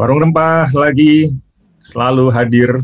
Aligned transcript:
Warung 0.00 0.16
rempah 0.24 0.72
lagi 0.72 1.28
selalu 1.84 2.32
hadir. 2.32 2.80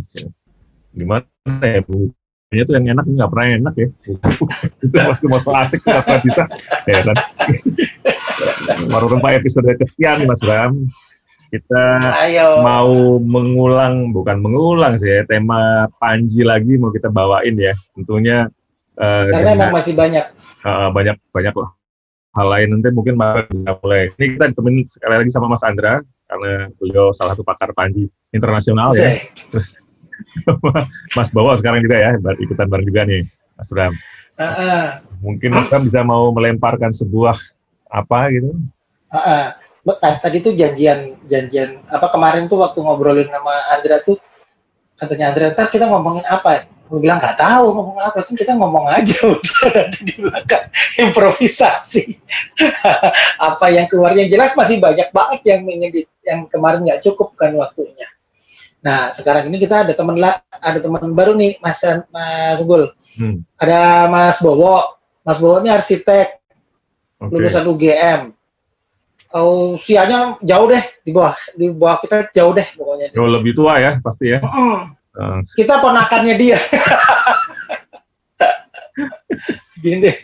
Gimana 0.93 1.25
ya 1.65 1.81
Bu? 1.81 2.13
Ini 2.53 2.61
tuh 2.69 2.77
yang 2.77 2.93
enak 2.93 3.09
nggak 3.09 3.31
pernah 3.33 3.47
enak 3.57 3.75
ya. 3.81 3.89
itu 4.85 5.25
masih 5.25 5.41
so 5.41 5.51
asik 5.57 5.81
pernah 5.81 6.21
bisa. 6.21 6.45
Ya 6.85 7.01
kan? 7.09 7.17
Warung 8.93 9.17
rempah 9.17 9.33
episode 9.33 9.65
kesekian 9.81 10.29
Mas 10.29 10.45
Bram. 10.45 10.77
Kita 11.49 12.05
Ayo. 12.21 12.61
mau 12.61 13.17
mengulang, 13.17 14.13
bukan 14.13 14.37
mengulang 14.37 15.01
sih 15.01 15.09
ya, 15.09 15.25
tema 15.25 15.89
Panji 15.97 16.45
lagi 16.45 16.77
mau 16.77 16.93
kita 16.93 17.09
bawain 17.09 17.57
ya. 17.57 17.73
Tentunya 17.97 18.45
eh, 19.01 19.25
Karena 19.33 19.57
dengan- 19.57 19.57
emang 19.57 19.73
masih 19.73 19.97
banyak. 19.97 20.25
uh, 20.69 20.93
banyak 20.93 21.17
banyak 21.33 21.55
lah 21.57 21.71
hal 22.37 22.47
lain 22.53 22.69
nanti 22.77 22.93
mungkin 22.93 23.17
mulai. 23.17 24.13
Ini 24.21 24.37
kita 24.37 24.53
ditemenin 24.53 24.85
sekali 24.85 25.17
lagi 25.25 25.33
sama 25.33 25.49
Mas 25.49 25.65
Andra 25.65 26.05
karena 26.27 26.69
beliau 26.79 27.15
salah 27.15 27.35
satu 27.35 27.47
pakar 27.47 27.71
panji 27.73 28.11
internasional 28.35 28.91
ya. 28.93 29.15
Zeh. 29.15 29.19
Mas 31.17 31.31
Bawa 31.31 31.55
sekarang 31.57 31.85
juga 31.85 31.97
ya 31.97 32.11
ikutan 32.41 32.67
bareng 32.67 32.87
juga 32.89 33.07
nih 33.07 33.23
Mas 33.57 33.69
Bram. 33.71 33.95
Heeh. 34.37 34.85
Mungkin 35.23 35.51
Mas 35.55 35.67
Bram 35.71 35.83
bisa 35.87 36.01
mau 36.03 36.29
melemparkan 36.35 36.93
sebuah 36.93 37.39
apa 37.89 38.33
gitu. 38.35 38.53
Heeh. 39.13 39.47
Mbak, 39.87 39.99
Tadi, 40.03 40.19
tadi 40.19 40.37
tuh 40.43 40.53
janjian 40.59 41.15
janjian 41.31 41.79
apa 41.87 42.11
kemarin 42.11 42.51
tuh 42.51 42.59
waktu 42.59 42.83
ngobrolin 42.83 43.31
sama 43.31 43.55
Andra 43.71 44.03
tuh 44.03 44.19
katanya 44.97 45.31
Andra 45.31 45.53
ntar 45.53 45.69
kita 45.69 45.85
ngomongin 45.87 46.25
apa? 46.27 46.65
Gue 46.87 47.03
bilang 47.03 47.19
nggak 47.19 47.35
tahu 47.35 47.75
ngomong 47.75 47.99
apa 47.99 48.23
kan 48.23 48.35
kita 48.35 48.55
ngomong 48.55 48.87
aja 48.87 49.19
udah 49.35 49.59
nanti 49.75 50.01
di 50.07 50.15
belakang 50.23 50.65
improvisasi 51.03 52.15
apa 53.51 53.67
yang 53.75 53.91
keluar 53.91 54.15
yang 54.15 54.31
jelas 54.31 54.55
masih 54.55 54.79
banyak 54.79 55.11
banget 55.11 55.41
yang 55.51 55.61
di- 55.67 56.07
yang 56.23 56.47
kemarin 56.47 56.87
nggak 56.87 57.03
cukup 57.03 57.35
kan 57.35 57.51
waktunya. 57.59 58.07
Nah 58.87 59.11
sekarang 59.11 59.51
ini 59.51 59.59
kita 59.59 59.83
ada 59.83 59.93
teman 59.99 60.15
lah 60.15 60.39
ada 60.49 60.79
teman 60.79 61.11
baru 61.11 61.35
nih 61.35 61.59
Mas 61.59 61.83
Mas 62.15 62.63
Unggul 62.63 62.95
Hmm, 63.19 63.43
ada 63.59 64.07
Mas 64.07 64.39
Bowo 64.39 64.95
Mas 65.27 65.43
Bowo 65.43 65.59
ini 65.59 65.75
arsitek 65.75 66.39
Oke. 67.19 67.35
lulusan 67.35 67.67
UGM. 67.67 68.31
Oh, 69.35 69.75
usianya 69.75 70.39
jauh 70.39 70.71
deh 70.71 70.81
di 71.03 71.11
bawah 71.11 71.35
di 71.59 71.67
bawah 71.69 71.99
kita 71.99 72.31
jauh 72.31 72.55
deh 72.55 72.65
pokoknya. 72.73 73.11
Jauh 73.11 73.27
lebih 73.27 73.53
tua 73.59 73.77
ya 73.83 73.99
pasti 73.99 74.33
ya. 74.33 74.39
Mm, 74.41 74.96
kita 75.55 75.81
ponakannya 75.81 76.35
dia. 76.37 76.59
Gini 79.77 79.97
deh. 80.03 80.17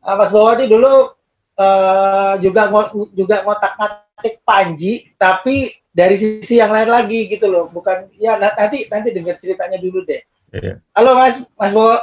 Ah, 0.00 0.16
Mas 0.16 0.32
Bawa 0.32 0.56
ini 0.56 0.68
dulu 0.68 1.12
eh, 1.56 2.34
juga 2.40 2.68
juga 3.12 3.36
ngotak-ngatik 3.44 4.40
Panji, 4.44 5.12
tapi 5.16 5.70
dari 5.90 6.16
sisi 6.16 6.56
yang 6.56 6.72
lain 6.72 6.88
lagi 6.88 7.28
gitu 7.28 7.48
loh. 7.48 7.68
Bukan 7.68 8.08
ya 8.16 8.36
na- 8.36 8.56
nanti 8.56 8.88
nanti 8.88 9.12
dengar 9.12 9.36
ceritanya 9.36 9.76
dulu 9.76 10.04
deh. 10.04 10.20
iya. 10.52 10.80
Halo 10.96 11.16
Mas, 11.16 11.44
Mas 11.56 11.72
Bawa. 11.72 12.00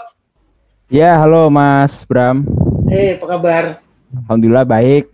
Ya, 0.87 1.19
halo 1.19 1.51
Mas 1.51 2.05
Bram. 2.07 2.47
Eh, 2.87 3.19
apa 3.19 3.25
kabar? 3.27 3.63
Alhamdulillah 4.15 4.63
baik. 4.63 5.11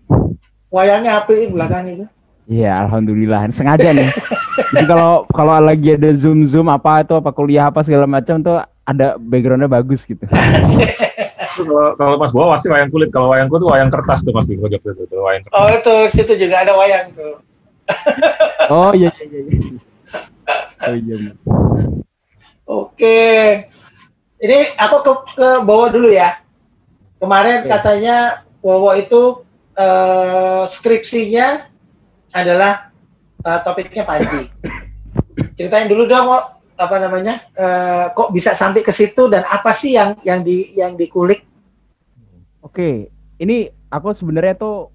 Wayangnya 0.70 1.22
api 1.22 1.50
belakang 1.50 1.86
itu. 1.90 2.06
Iya, 2.48 2.88
alhamdulillah. 2.88 3.48
Sengaja 3.56 3.96
nih. 3.96 4.10
Jadi 4.76 4.86
kalau 4.86 5.24
kalau 5.32 5.54
lagi 5.64 5.96
ada 5.96 6.12
zoom 6.12 6.44
zoom 6.44 6.68
apa 6.68 7.04
itu 7.04 7.16
apa 7.16 7.32
kuliah 7.32 7.72
apa 7.72 7.80
segala 7.86 8.04
macam 8.04 8.42
tuh 8.44 8.60
ada 8.84 9.16
backgroundnya 9.16 9.72
bagus 9.72 10.04
gitu. 10.04 10.28
Itu 11.54 11.64
Kalau, 11.70 11.94
kalau 11.96 12.16
Mas 12.18 12.34
Bawa 12.34 12.58
pasti 12.58 12.68
wayang 12.68 12.90
kulit. 12.90 13.14
Kalau 13.14 13.32
wayangku 13.32 13.56
tuh 13.62 13.70
wayang 13.70 13.88
kertas 13.94 14.26
tuh 14.26 14.34
pojok 14.34 14.58
itu. 14.74 15.04
tuh, 15.06 15.20
Wayang 15.22 15.46
kertas. 15.48 15.56
Oh 15.56 15.68
itu 15.70 15.96
situ 16.12 16.34
juga 16.36 16.66
ada 16.66 16.74
wayang 16.76 17.14
tuh. 17.14 17.40
Oh 18.72 18.92
iya 18.96 19.12
iya 19.22 19.40
iya. 19.40 19.56
iya. 19.60 19.80
Oh 20.84 20.96
iya. 20.98 21.16
Oke. 22.66 23.22
Ini 24.44 24.76
aku 24.76 24.98
ke, 25.00 25.14
ke 25.40 25.50
Bowo 25.64 25.88
dulu 25.88 26.12
ya. 26.12 26.44
Kemarin 27.22 27.64
Oke. 27.64 27.72
katanya 27.72 28.44
Bowo 28.60 28.92
itu 28.98 29.46
eh, 29.78 30.64
skripsinya 30.68 31.72
adalah 32.34 32.90
eh, 33.46 33.60
topiknya 33.62 34.04
Panji. 34.04 34.50
Ceritain 35.54 35.86
dulu 35.86 36.10
dong, 36.10 36.30
Wo, 36.30 36.38
apa 36.74 36.96
namanya? 36.98 37.38
eh, 37.54 38.06
kok 38.12 38.34
bisa 38.34 38.58
sampai 38.58 38.82
ke 38.82 38.90
situ 38.90 39.30
dan 39.30 39.46
apa 39.46 39.72
sih 39.72 39.94
yang 39.94 40.18
yang 40.26 40.42
di 40.42 40.74
yang 40.74 40.98
dikulik? 40.98 41.46
Oke, 42.66 43.14
ini 43.38 43.70
aku 43.94 44.12
sebenarnya 44.18 44.58
tuh 44.58 44.90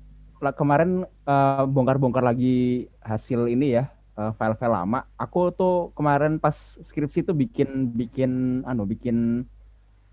kemarin 0.59 1.07
eh, 1.07 1.65
bongkar-bongkar 1.67 2.27
lagi 2.27 2.91
hasil 2.99 3.47
ini 3.47 3.79
ya, 3.79 3.87
eh, 4.19 4.33
file-file 4.35 4.75
lama. 4.75 5.07
Aku 5.15 5.55
tuh 5.55 5.95
kemarin 5.95 6.43
pas 6.43 6.55
skripsi 6.83 7.23
tuh 7.23 7.35
bikin 7.39 7.95
bikin 7.95 8.63
anu 8.67 8.83
bikin 8.83 9.47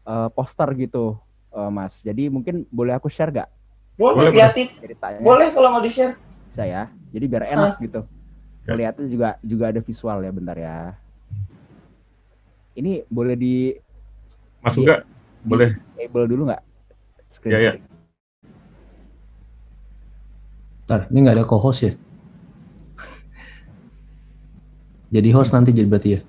eh, 0.05 0.29
poster 0.37 0.69
gitu, 0.77 1.17
eh, 1.53 1.69
Mas. 1.73 2.05
Jadi 2.05 2.29
mungkin 2.29 2.69
boleh 2.69 2.93
aku 2.93 3.09
share 3.09 3.33
gak 3.33 3.49
Boleh 3.95 4.27
Boleh, 4.27 4.67
ceritanya? 4.75 5.19
Boleh 5.23 5.47
kalau 5.55 5.71
mau 5.71 5.79
di-share. 5.79 6.19
Bisa 6.55 6.63
ya. 6.63 6.87
Jadi 7.11 7.25
biar 7.27 7.43
enak 7.51 7.83
gitu. 7.83 8.07
Melihatnya 8.63 9.07
juga 9.11 9.27
juga 9.43 9.75
ada 9.75 9.83
visual 9.83 10.23
ya, 10.23 10.31
bentar 10.31 10.55
ya. 10.55 10.95
Ini 12.79 13.03
boleh 13.11 13.35
di 13.35 13.75
Mas 14.63 14.71
juga 14.79 15.03
boleh. 15.43 15.75
enable 15.99 16.31
dulu 16.31 16.47
nggak? 16.47 16.63
Screen 17.27 17.51
Ya, 17.51 17.59
ya. 17.59 17.71
sharing? 17.75 17.83
Ntar, 20.87 21.01
ini 21.11 21.17
nggak 21.27 21.35
ada 21.43 21.43
co-host 21.43 21.79
ya? 21.83 21.91
Jadi 25.15 25.29
host 25.35 25.51
nanti 25.51 25.75
jadi 25.75 25.87
berarti 25.91 26.09
ya? 26.15 26.19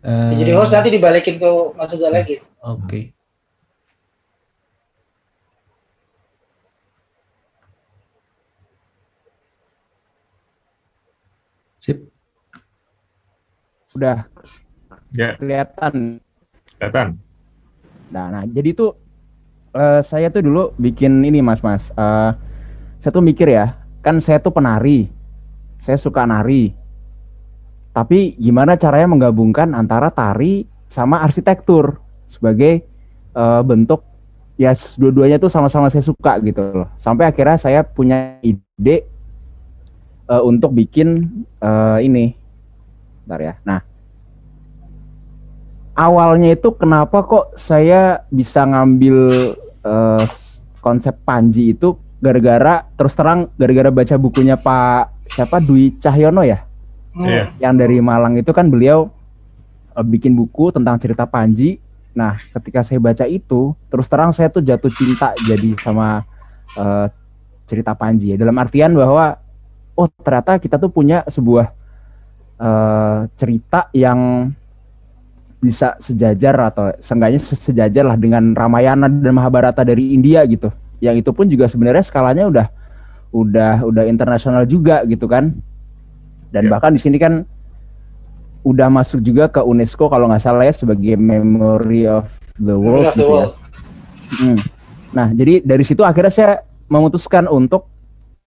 Eh, 0.00 0.32
Jadi 0.40 0.52
host 0.56 0.72
nanti 0.72 0.88
dibalikin 0.88 1.36
ke 1.36 1.48
Mas 1.76 1.92
Uga 1.92 2.08
lagi. 2.08 2.40
Oke. 2.64 3.15
Sip. 11.86 12.02
Udah 13.94 14.26
Ya, 15.14 15.38
kelihatan 15.38 16.18
kelihatan. 16.76 17.16
Nah, 18.10 18.26
nah 18.28 18.42
jadi 18.44 18.74
tuh 18.74 18.98
eh, 19.72 20.02
saya 20.02 20.28
tuh 20.28 20.42
dulu 20.44 20.74
bikin 20.76 21.22
ini 21.22 21.38
mas-mas. 21.40 21.94
Eh, 21.94 22.30
saya 23.00 23.10
tuh 23.14 23.24
mikir 23.24 23.48
ya, 23.48 23.78
kan 24.02 24.18
saya 24.18 24.42
tuh 24.42 24.50
penari, 24.52 25.08
saya 25.78 25.96
suka 25.96 26.26
nari. 26.26 26.74
Tapi 27.94 28.36
gimana 28.36 28.76
caranya 28.76 29.08
menggabungkan 29.08 29.72
antara 29.72 30.12
tari 30.12 30.68
sama 30.90 31.22
arsitektur 31.22 31.96
sebagai 32.28 32.84
eh, 33.32 33.62
bentuk 33.64 34.04
ya 34.60 34.76
dua-duanya 35.00 35.40
tuh 35.40 35.48
sama-sama 35.48 35.88
saya 35.88 36.04
suka 36.04 36.42
gitu 36.44 36.60
loh. 36.60 36.88
Sampai 37.00 37.30
akhirnya 37.30 37.56
saya 37.56 37.80
punya 37.86 38.36
ide 38.44 39.15
eh, 40.26 40.42
untuk 40.42 40.70
bikin 40.70 41.08
eh, 41.56 41.98
ini, 42.00 42.34
bentar 43.22 43.40
ya. 43.40 43.54
Nah 43.62 43.80
awalnya 45.94 46.52
itu 46.52 46.68
kenapa 46.72 47.24
kok 47.24 47.56
saya 47.56 48.20
bisa 48.28 48.64
ngambil 48.64 49.16
eh, 49.80 50.22
s- 50.28 50.60
konsep 50.78 51.16
Panji 51.24 51.72
itu 51.72 51.96
gara-gara 52.16 52.84
terus 52.94 53.12
terang 53.12 53.48
gara-gara 53.56 53.88
baca 53.88 54.14
bukunya 54.16 54.56
Pak 54.56 55.26
siapa 55.26 55.58
Dwi 55.58 55.96
Cahyono 55.96 56.42
ya 56.42 56.62
Hmm. 57.16 57.24
Iya. 57.24 57.44
yang 57.64 57.80
dari 57.80 57.96
Malang 57.96 58.36
itu 58.36 58.52
kan 58.52 58.68
beliau 58.68 59.08
eh, 59.96 60.04
bikin 60.04 60.36
buku 60.36 60.68
tentang 60.68 61.00
cerita 61.00 61.24
Panji. 61.24 61.80
Nah, 62.12 62.36
ketika 62.52 62.84
saya 62.84 63.00
baca 63.00 63.24
itu, 63.24 63.72
terus 63.88 64.04
terang 64.04 64.32
saya 64.32 64.52
tuh 64.52 64.60
jatuh 64.60 64.92
cinta 64.92 65.32
jadi 65.40 65.72
sama 65.80 66.20
eh, 66.76 67.08
cerita 67.64 67.96
Panji 67.96 68.32
ya. 68.32 68.36
Dalam 68.36 68.52
artian 68.60 68.92
bahwa 68.92 69.32
oh 69.96 70.06
ternyata 70.20 70.60
kita 70.60 70.76
tuh 70.76 70.92
punya 70.92 71.24
sebuah 71.26 71.72
eh, 72.60 73.18
cerita 73.34 73.88
yang 73.96 74.52
bisa 75.56 75.96
sejajar 75.98 76.54
atau 76.68 76.92
seenggaknya 77.00 77.40
se- 77.40 77.58
sejajar 77.58 78.04
lah 78.06 78.16
dengan 78.20 78.52
Ramayana 78.52 79.08
dan 79.08 79.32
Mahabharata 79.34 79.82
dari 79.82 80.12
India 80.12 80.44
gitu. 80.46 80.70
Yang 81.00 81.26
itu 81.26 81.30
pun 81.32 81.48
juga 81.48 81.66
sebenarnya 81.66 82.04
skalanya 82.04 82.44
udah 82.46 82.66
udah 83.34 83.82
udah 83.84 84.04
internasional 84.06 84.68
juga 84.68 85.02
gitu 85.08 85.26
kan. 85.26 85.56
Dan 86.52 86.68
Ya. 86.68 86.76
bahkan 86.76 86.94
di 86.94 87.00
sini 87.02 87.18
kan 87.18 87.42
udah 88.62 88.88
masuk 88.90 89.22
juga 89.22 89.46
ke 89.46 89.62
UNESCO 89.62 90.10
kalau 90.10 90.26
nggak 90.30 90.42
salah 90.42 90.66
ya 90.66 90.74
sebagai 90.74 91.16
Memory 91.18 92.06
of 92.06 92.30
the 92.60 92.76
World. 92.76 93.10
Memory 93.10 93.10
of 93.10 93.16
the 93.16 93.24
gitu 93.24 93.26
ya. 93.32 93.46
Hmm. 94.26 94.58
Nah, 95.14 95.28
jadi 95.32 95.62
dari 95.62 95.84
situ 95.86 96.02
akhirnya 96.02 96.32
saya 96.34 96.50
memutuskan 96.90 97.46
untuk 97.46 97.88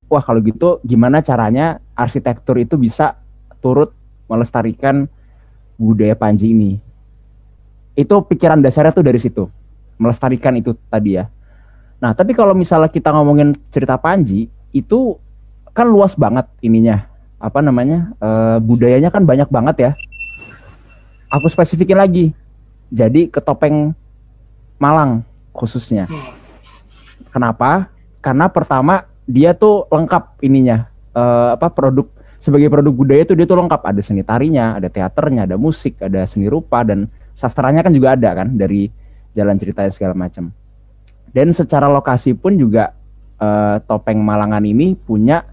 wah 0.09 0.25
kalau 0.25 0.41
gitu 0.41 0.81
gimana 0.81 1.21
caranya 1.21 1.77
arsitektur 1.93 2.57
itu 2.57 2.75
bisa 2.75 3.15
turut 3.61 3.93
melestarikan 4.25 5.05
budaya 5.79 6.17
Panji 6.17 6.51
ini. 6.51 6.81
Itu 7.93 8.25
pikiran 8.25 8.59
dasarnya 8.59 8.91
tuh 8.91 9.05
dari 9.05 9.21
situ. 9.21 9.47
Melestarikan 10.01 10.57
itu 10.57 10.75
tadi 10.89 11.15
ya. 11.15 11.29
Nah, 11.99 12.15
tapi 12.15 12.31
kalau 12.31 12.55
misalnya 12.55 12.87
kita 12.87 13.11
ngomongin 13.11 13.55
cerita 13.71 13.99
Panji, 13.99 14.47
itu 14.71 15.19
kan 15.71 15.87
luas 15.87 16.17
banget 16.17 16.49
ininya. 16.59 17.07
apa 17.39 17.63
namanya 17.63 18.11
eh, 18.19 18.59
budayanya 18.59 19.07
kan 19.15 19.23
banyak 19.23 19.47
banget 19.47 19.75
ya. 19.79 19.91
Aku 21.31 21.47
spesifikin 21.47 21.95
lagi. 21.95 22.35
Jadi 22.91 23.31
ke 23.31 23.39
topeng 23.39 23.95
Malang 24.75 25.23
khususnya. 25.55 26.03
Kenapa? 27.31 27.87
Karena 28.19 28.51
pertama 28.51 29.07
dia 29.29 29.53
tuh 29.53 29.85
lengkap 29.93 30.41
ininya 30.41 30.89
eh, 31.13 31.49
apa 31.53 31.69
produk 31.69 32.09
sebagai 32.41 32.73
produk 32.73 32.89
budaya 32.89 33.21
itu 33.21 33.37
dia 33.37 33.45
tuh 33.45 33.61
lengkap 33.61 33.81
ada 33.85 34.01
seni 34.01 34.25
tarinya, 34.25 34.79
ada 34.81 34.89
teaternya, 34.89 35.45
ada 35.45 35.59
musik, 35.59 36.01
ada 36.01 36.25
seni 36.25 36.49
rupa 36.49 36.81
dan 36.81 37.05
sastranya 37.37 37.85
kan 37.85 37.93
juga 37.93 38.17
ada 38.17 38.33
kan 38.33 38.57
dari 38.57 38.89
jalan 39.37 39.59
ceritanya 39.61 39.91
segala 39.93 40.17
macam. 40.17 40.49
Dan 41.29 41.53
secara 41.53 41.85
lokasi 41.85 42.33
pun 42.33 42.57
juga 42.57 42.97
eh, 43.37 43.77
topeng 43.85 44.17
Malangan 44.17 44.65
ini 44.65 44.97
punya 44.97 45.45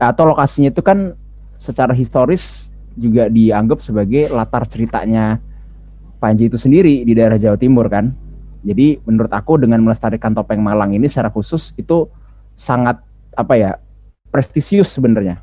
atau 0.00 0.24
lokasinya 0.24 0.72
itu 0.72 0.80
kan 0.80 1.12
secara 1.60 1.92
historis 1.92 2.72
juga 2.96 3.28
dianggap 3.28 3.84
sebagai 3.84 4.32
latar 4.32 4.64
ceritanya 4.64 5.36
Panji 6.20 6.52
itu 6.52 6.60
sendiri 6.60 7.00
di 7.04 7.12
daerah 7.16 7.40
Jawa 7.40 7.56
Timur 7.56 7.88
kan. 7.88 8.12
Jadi 8.60 9.00
menurut 9.08 9.32
aku 9.32 9.56
dengan 9.56 9.80
melestarikan 9.80 10.36
topeng 10.36 10.60
Malang 10.60 10.92
ini 10.92 11.08
secara 11.08 11.32
khusus 11.32 11.72
itu 11.80 12.08
sangat 12.52 13.00
apa 13.40 13.54
ya 13.56 13.70
prestisius 14.28 14.92
sebenarnya. 14.92 15.40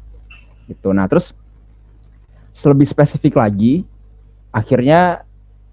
Gitu. 0.69 0.93
Nah 0.93 1.09
terus 1.09 1.33
lebih 2.65 2.89
spesifik 2.89 3.37
lagi, 3.37 3.85
akhirnya 4.49 5.21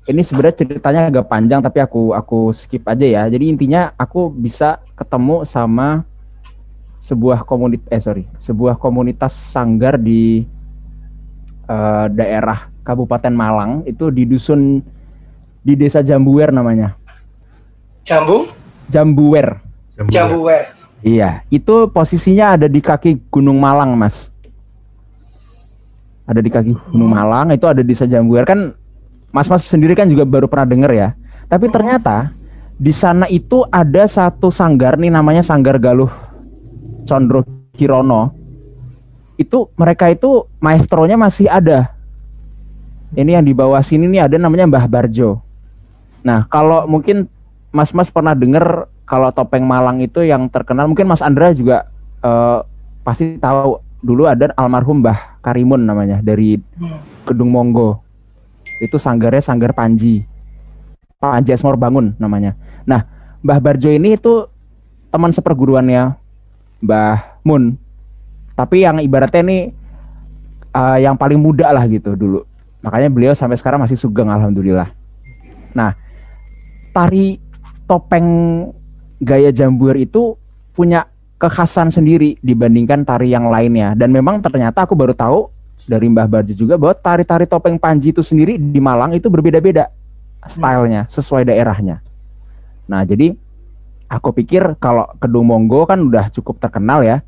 ini 0.04 0.20
sebenarnya 0.20 0.56
ceritanya 0.60 1.08
agak 1.08 1.26
panjang 1.32 1.64
tapi 1.64 1.80
aku 1.80 2.12
aku 2.12 2.52
skip 2.52 2.84
aja 2.84 3.06
ya. 3.06 3.22
Jadi 3.28 3.52
intinya 3.52 3.92
aku 3.96 4.28
bisa 4.32 4.80
ketemu 4.96 5.48
sama 5.48 6.04
sebuah 7.04 7.44
komunitas 7.44 7.88
eh 7.92 8.00
sorry 8.00 8.24
sebuah 8.40 8.80
komunitas 8.80 9.36
sanggar 9.36 10.00
di 10.00 10.48
eh, 11.68 12.06
daerah 12.16 12.72
Kabupaten 12.80 13.28
Malang 13.36 13.84
itu 13.84 14.08
di 14.08 14.24
dusun 14.24 14.80
di 15.60 15.76
desa 15.76 16.00
Jambuwer 16.00 16.48
namanya 16.48 16.96
Jambu, 18.08 18.48
Jambuwer 18.88 19.60
Jambuwer. 20.08 20.83
Iya 21.04 21.44
itu 21.52 21.86
posisinya 21.92 22.56
ada 22.56 22.66
di 22.66 22.80
kaki 22.80 23.28
Gunung 23.28 23.60
Malang 23.60 23.92
mas. 23.94 24.32
Ada 26.24 26.40
di 26.40 26.48
kaki 26.48 26.72
Gunung 26.90 27.12
Malang 27.12 27.52
itu 27.52 27.68
ada 27.68 27.84
di 27.84 27.92
desa 27.92 28.08
Jambuwer 28.08 28.48
kan 28.48 28.72
mas-mas 29.28 29.68
sendiri 29.68 29.92
kan 29.92 30.08
juga 30.08 30.24
baru 30.24 30.48
pernah 30.48 30.64
denger 30.64 30.92
ya. 30.96 31.08
Tapi 31.52 31.68
ternyata 31.68 32.32
di 32.80 32.90
sana 32.90 33.28
itu 33.28 33.62
ada 33.68 34.08
satu 34.08 34.48
sanggar 34.48 34.96
nih 34.96 35.12
namanya 35.12 35.44
Sanggar 35.44 35.76
Galuh 35.76 36.10
Condro 37.04 37.44
Kirono. 37.76 38.32
Itu 39.36 39.68
mereka 39.76 40.08
itu 40.08 40.46
maestronya 40.62 41.18
masih 41.18 41.50
ada. 41.50 41.92
Ini 43.14 43.38
yang 43.38 43.44
di 43.46 43.54
bawah 43.54 43.82
sini 43.82 44.08
nih 44.08 44.26
ada 44.26 44.36
namanya 44.40 44.66
Mbah 44.66 44.86
Barjo. 44.88 45.42
Nah 46.24 46.48
kalau 46.48 46.88
mungkin 46.88 47.28
mas-mas 47.74 48.08
pernah 48.08 48.32
dengar 48.32 48.88
kalau 49.04 49.28
topeng 49.32 49.64
Malang 49.64 50.00
itu 50.00 50.24
yang 50.24 50.48
terkenal 50.48 50.88
mungkin 50.88 51.08
Mas 51.08 51.24
Andra 51.24 51.52
juga 51.52 51.88
eh, 52.24 52.58
pasti 53.04 53.36
tahu 53.36 53.80
dulu 54.04 54.28
ada 54.28 54.52
almarhum 54.56 55.00
Mbah 55.00 55.40
Karimun 55.40 55.84
namanya 55.84 56.20
dari 56.20 56.60
Kedung 57.24 57.52
Monggo 57.52 58.04
itu 58.80 59.00
sanggarnya 59.00 59.40
sanggar 59.40 59.72
Panji 59.72 60.24
Panji 61.16 61.56
Asmor 61.56 61.80
Bangun 61.80 62.12
namanya 62.20 62.56
nah 62.84 63.08
Mbah 63.44 63.60
Barjo 63.60 63.92
ini 63.92 64.16
itu 64.16 64.48
teman 65.12 65.30
seperguruannya 65.30 66.16
Mbah 66.82 67.44
Mun. 67.44 67.76
Tapi 68.56 68.82
yang 68.82 68.98
ibaratnya 68.98 69.46
ini 69.46 69.58
uh, 70.72 70.98
yang 70.98 71.14
paling 71.14 71.36
muda 71.38 71.70
lah 71.70 71.84
gitu 71.86 72.16
dulu. 72.18 72.42
Makanya 72.82 73.08
beliau 73.12 73.32
sampai 73.36 73.60
sekarang 73.60 73.78
masih 73.84 74.00
sugeng 74.00 74.32
alhamdulillah. 74.32 74.88
Nah, 75.76 75.92
tari 76.90 77.36
topeng 77.86 78.26
gaya 79.24 79.50
jambuir 79.50 79.96
itu 79.96 80.36
punya 80.76 81.08
kekhasan 81.40 81.90
sendiri 81.90 82.36
dibandingkan 82.40 83.02
tari 83.02 83.32
yang 83.32 83.48
lainnya. 83.48 83.96
Dan 83.98 84.14
memang 84.14 84.40
ternyata 84.44 84.86
aku 84.86 84.94
baru 84.94 85.16
tahu 85.16 85.50
dari 85.84 86.08
Mbah 86.08 86.28
Barjo 86.30 86.54
juga 86.56 86.80
bahwa 86.80 86.94
tari-tari 86.96 87.44
topeng 87.44 87.76
Panji 87.76 88.14
itu 88.14 88.24
sendiri 88.24 88.56
di 88.56 88.80
Malang 88.80 89.12
itu 89.12 89.28
berbeda-beda 89.28 89.90
stylenya 90.48 91.08
sesuai 91.08 91.48
daerahnya. 91.48 92.00
Nah, 92.88 93.04
jadi 93.04 93.32
aku 94.08 94.32
pikir 94.36 94.76
kalau 94.80 95.08
Kedung 95.20 95.48
Monggo 95.48 95.84
kan 95.88 96.00
udah 96.00 96.28
cukup 96.32 96.60
terkenal 96.60 97.04
ya. 97.04 97.20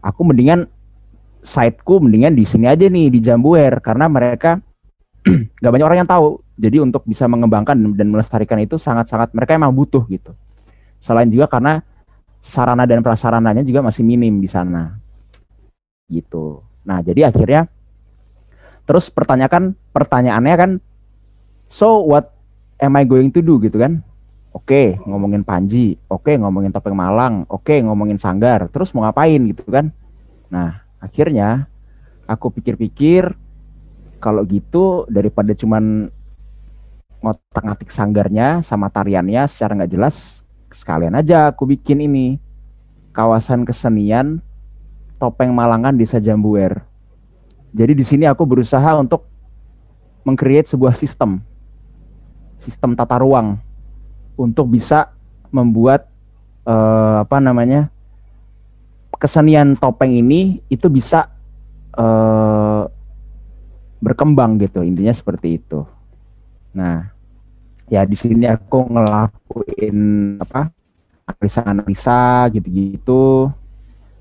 Aku 0.00 0.24
mendingan 0.24 0.64
siteku 1.40 2.00
mendingan 2.00 2.36
di 2.36 2.44
sini 2.44 2.68
aja 2.68 2.88
nih 2.88 3.08
di 3.12 3.20
Jambuer 3.20 3.80
karena 3.80 4.08
mereka 4.08 4.60
nggak 5.60 5.72
banyak 5.72 5.86
orang 5.86 6.00
yang 6.06 6.10
tahu. 6.10 6.40
Jadi 6.60 6.76
untuk 6.80 7.08
bisa 7.08 7.24
mengembangkan 7.24 7.76
dan 7.96 8.06
melestarikan 8.12 8.60
itu 8.60 8.76
sangat-sangat 8.76 9.32
mereka 9.32 9.56
emang 9.56 9.72
butuh 9.72 10.04
gitu. 10.12 10.36
Selain 11.00 11.26
juga 11.32 11.48
karena 11.48 11.80
sarana 12.40 12.84
dan 12.84 13.00
prasarananya 13.00 13.64
juga 13.64 13.80
masih 13.80 14.04
minim 14.04 14.40
di 14.40 14.48
sana. 14.48 14.96
Gitu. 16.06 16.60
Nah, 16.84 17.00
jadi 17.00 17.32
akhirnya 17.32 17.68
terus 18.84 19.06
pertanyakan 19.08 19.76
pertanyaannya 19.94 20.56
kan 20.58 20.70
so 21.70 22.02
what 22.02 22.34
am 22.82 22.96
I 22.98 23.04
going 23.08 23.32
to 23.32 23.40
do 23.40 23.60
gitu 23.60 23.80
kan? 23.80 24.04
Oke, 24.50 24.98
ngomongin 25.06 25.46
Panji, 25.46 25.94
oke 26.10 26.34
ngomongin 26.34 26.74
Topeng 26.74 26.96
Malang, 26.98 27.46
oke 27.46 27.70
ngomongin 27.86 28.18
Sanggar, 28.18 28.66
terus 28.66 28.90
mau 28.90 29.06
ngapain 29.06 29.38
gitu 29.46 29.62
kan? 29.70 29.94
Nah, 30.50 30.82
akhirnya 30.98 31.70
aku 32.26 32.50
pikir-pikir 32.58 33.30
kalau 34.18 34.42
gitu 34.42 35.06
daripada 35.06 35.54
cuman 35.54 36.10
ngotak-ngatik 37.22 37.94
sanggarnya 37.94 38.58
sama 38.64 38.90
tariannya 38.90 39.46
secara 39.46 39.78
nggak 39.78 39.92
jelas, 39.92 40.39
sekalian 40.70 41.18
aja 41.18 41.50
aku 41.50 41.66
bikin 41.66 42.02
ini 42.06 42.38
kawasan 43.10 43.66
kesenian 43.66 44.38
Topeng 45.20 45.52
Malangan 45.52 45.92
Desa 45.92 46.16
Jambuer. 46.16 46.80
Jadi 47.70 47.92
di 47.92 48.04
sini 48.06 48.24
aku 48.24 48.48
berusaha 48.48 48.96
untuk 48.96 49.28
mengcreate 50.24 50.72
sebuah 50.72 50.96
sistem, 50.96 51.44
sistem 52.58 52.96
tata 52.96 53.20
ruang 53.20 53.60
untuk 54.34 54.72
bisa 54.72 55.12
membuat 55.52 56.08
eh, 56.64 57.16
apa 57.20 57.38
namanya 57.38 57.92
kesenian 59.20 59.76
topeng 59.76 60.16
ini 60.16 60.64
itu 60.72 60.88
bisa 60.88 61.28
eh, 61.94 62.82
berkembang 64.00 64.56
gitu 64.56 64.80
intinya 64.80 65.12
seperti 65.12 65.60
itu. 65.60 65.84
Nah 66.72 67.12
ya 67.90 68.06
di 68.06 68.14
sini 68.14 68.46
aku 68.46 68.86
ngelakuin 68.86 69.98
apa 70.38 70.70
analisa-analisa 71.26 72.48
gitu-gitu. 72.54 73.50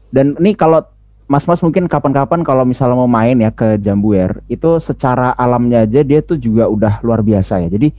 Dan 0.10 0.34
ini 0.42 0.58
kalau 0.58 0.82
mas-mas 1.30 1.62
mungkin 1.62 1.86
kapan-kapan 1.86 2.42
kalau 2.42 2.66
misalnya 2.66 2.98
mau 2.98 3.06
main 3.06 3.38
ya 3.38 3.54
ke 3.54 3.78
Jambuer 3.78 4.42
itu 4.50 4.82
secara 4.82 5.38
alamnya 5.38 5.86
aja 5.86 6.02
dia 6.02 6.26
tuh 6.26 6.42
juga 6.42 6.66
udah 6.66 6.98
luar 7.06 7.22
biasa 7.22 7.62
ya. 7.62 7.70
Jadi 7.70 7.94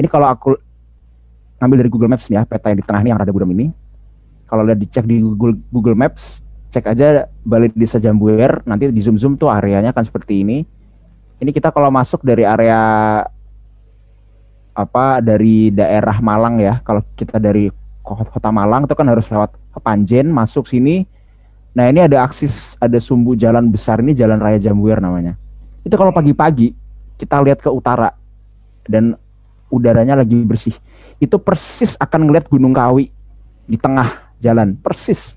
ini 0.00 0.08
kalau 0.08 0.32
aku 0.32 0.56
ngambil 1.60 1.84
dari 1.84 1.90
Google 1.92 2.10
Maps 2.10 2.26
nih 2.32 2.40
ya 2.40 2.42
peta 2.48 2.72
yang 2.72 2.80
di 2.80 2.84
tengah 2.88 3.00
ini 3.04 3.08
yang 3.12 3.20
rada 3.20 3.32
buram 3.32 3.52
ini. 3.52 3.68
Kalau 4.48 4.64
lihat 4.64 4.80
dicek 4.80 5.04
di 5.04 5.20
Google 5.20 5.60
Google 5.68 5.96
Maps 5.96 6.40
cek 6.72 6.90
aja 6.90 7.28
Balai 7.46 7.70
Desa 7.70 8.00
Jambuer 8.00 8.64
nanti 8.66 8.90
di 8.90 9.00
zoom 9.04 9.20
zoom 9.20 9.36
tuh 9.36 9.52
areanya 9.52 9.92
kan 9.92 10.02
seperti 10.02 10.40
ini. 10.40 10.64
Ini 11.38 11.50
kita 11.52 11.68
kalau 11.68 11.92
masuk 11.92 12.24
dari 12.24 12.48
area 12.48 13.20
apa 14.74 15.22
dari 15.22 15.70
daerah 15.70 16.18
Malang 16.18 16.58
ya. 16.58 16.82
Kalau 16.82 17.00
kita 17.14 17.38
dari 17.38 17.70
kota 18.02 18.50
Malang 18.50 18.84
itu 18.84 18.94
kan 18.98 19.06
harus 19.08 19.24
lewat 19.30 19.54
ke 19.54 19.78
Panjen 19.80 20.28
masuk 20.28 20.68
sini. 20.68 21.06
Nah 21.74 21.90
ini 21.90 22.04
ada 22.04 22.22
aksis 22.22 22.78
ada 22.78 22.98
sumbu 23.02 23.34
jalan 23.34 23.66
besar 23.70 23.98
ini 23.98 24.14
Jalan 24.14 24.38
Raya 24.38 24.58
Jambuer 24.60 25.02
namanya. 25.02 25.34
Itu 25.82 25.98
kalau 25.98 26.14
pagi-pagi 26.14 26.74
kita 27.18 27.40
lihat 27.42 27.62
ke 27.62 27.70
utara 27.70 28.14
dan 28.86 29.18
udaranya 29.70 30.20
lagi 30.20 30.38
bersih. 30.42 30.74
Itu 31.18 31.38
persis 31.40 31.98
akan 31.98 32.30
ngeliat 32.30 32.46
Gunung 32.50 32.74
Kawi 32.74 33.10
di 33.66 33.78
tengah 33.80 34.36
jalan 34.38 34.76
persis. 34.78 35.34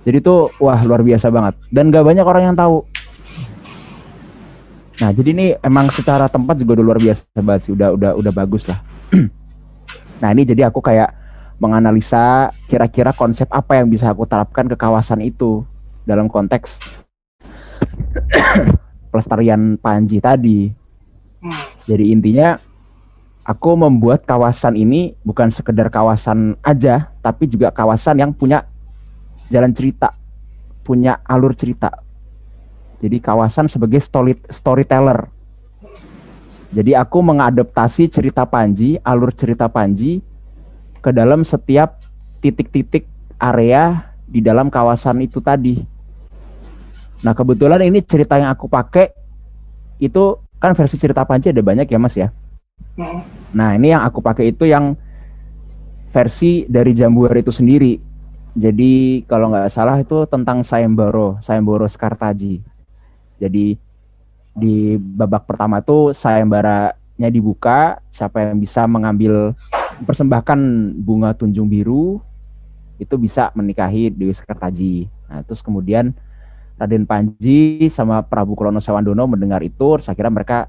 Jadi 0.00 0.16
itu 0.16 0.48
wah 0.62 0.80
luar 0.80 1.04
biasa 1.04 1.28
banget. 1.28 1.60
Dan 1.68 1.92
gak 1.92 2.06
banyak 2.08 2.24
orang 2.24 2.52
yang 2.52 2.56
tahu 2.56 2.88
nah 5.00 5.10
jadi 5.10 5.28
ini 5.32 5.46
emang 5.64 5.88
secara 5.88 6.28
tempat 6.28 6.60
juga 6.60 6.78
udah 6.78 6.84
luar 6.84 7.00
biasa 7.00 7.24
banget 7.40 7.60
sih 7.64 7.72
udah 7.72 7.88
udah 7.96 8.10
udah 8.20 8.32
bagus 8.32 8.68
lah 8.68 8.78
nah 10.20 10.28
ini 10.30 10.44
jadi 10.44 10.68
aku 10.68 10.84
kayak 10.84 11.16
menganalisa 11.60 12.52
kira-kira 12.68 13.12
konsep 13.16 13.48
apa 13.52 13.80
yang 13.80 13.88
bisa 13.88 14.12
aku 14.12 14.28
terapkan 14.28 14.68
ke 14.68 14.76
kawasan 14.76 15.24
itu 15.24 15.64
dalam 16.04 16.28
konteks 16.28 16.80
pelestarian 19.10 19.76
Panji 19.76 20.22
tadi. 20.22 20.70
Jadi 21.84 22.14
intinya 22.14 22.56
aku 23.42 23.74
membuat 23.74 24.24
kawasan 24.24 24.78
ini 24.78 25.18
bukan 25.26 25.50
sekedar 25.50 25.90
kawasan 25.90 26.54
aja, 26.62 27.10
tapi 27.20 27.50
juga 27.50 27.74
kawasan 27.74 28.22
yang 28.22 28.30
punya 28.30 28.64
jalan 29.50 29.74
cerita, 29.74 30.14
punya 30.86 31.18
alur 31.26 31.52
cerita. 31.58 31.90
Jadi 33.00 33.16
kawasan 33.18 33.66
sebagai 33.66 33.98
story, 33.98 34.36
storyteller. 34.52 35.28
Jadi 36.70 36.94
aku 36.94 37.18
mengadaptasi 37.24 38.06
cerita 38.06 38.46
Panji, 38.46 39.00
alur 39.02 39.34
cerita 39.34 39.66
Panji 39.66 40.22
ke 41.02 41.10
dalam 41.10 41.42
setiap 41.42 41.98
titik-titik 42.38 43.08
area 43.40 44.12
di 44.28 44.38
dalam 44.38 44.70
kawasan 44.70 45.24
itu 45.24 45.42
tadi. 45.42 45.82
Nah, 47.26 47.34
kebetulan 47.34 47.82
ini 47.82 48.04
cerita 48.04 48.38
yang 48.38 48.54
aku 48.54 48.70
pakai 48.70 49.10
itu 49.98 50.38
kan 50.62 50.76
versi 50.76 50.96
cerita 51.00 51.26
Panji 51.26 51.50
ada 51.50 51.64
banyak 51.64 51.88
ya, 51.90 51.98
Mas 51.98 52.14
ya. 52.14 52.28
Hmm. 52.94 53.26
Nah, 53.50 53.74
ini 53.74 53.90
yang 53.90 54.06
aku 54.06 54.22
pakai 54.22 54.54
itu 54.54 54.68
yang 54.68 54.94
versi 56.14 56.68
dari 56.70 56.94
Jambuar 56.94 57.34
itu 57.34 57.50
sendiri. 57.50 57.98
Jadi 58.54 59.22
kalau 59.26 59.50
nggak 59.50 59.70
salah 59.70 59.98
itu 59.98 60.26
tentang 60.26 60.62
Sayembara, 60.62 61.38
Sayembara 61.42 61.86
Skartaji. 61.86 62.69
Jadi 63.40 63.80
di 64.52 65.00
babak 65.00 65.48
pertama 65.48 65.80
tuh 65.80 66.12
sayembaranya 66.12 67.28
dibuka, 67.32 67.98
siapa 68.12 68.52
yang 68.52 68.60
bisa 68.60 68.84
mengambil 68.84 69.56
persembahkan 70.04 70.60
bunga 71.00 71.32
tunjung 71.32 71.68
biru 71.68 72.20
itu 73.00 73.16
bisa 73.16 73.48
menikahi 73.56 74.12
Dewi 74.12 74.36
Skartaji. 74.36 75.08
Nah, 75.32 75.40
terus 75.40 75.64
kemudian 75.64 76.12
Raden 76.76 77.08
Panji 77.08 77.88
sama 77.88 78.20
Prabu 78.20 78.52
Klono 78.52 78.80
Sawandono 78.80 79.24
mendengar 79.24 79.64
itu, 79.64 79.96
saya 80.00 80.12
kira 80.12 80.28
mereka 80.28 80.68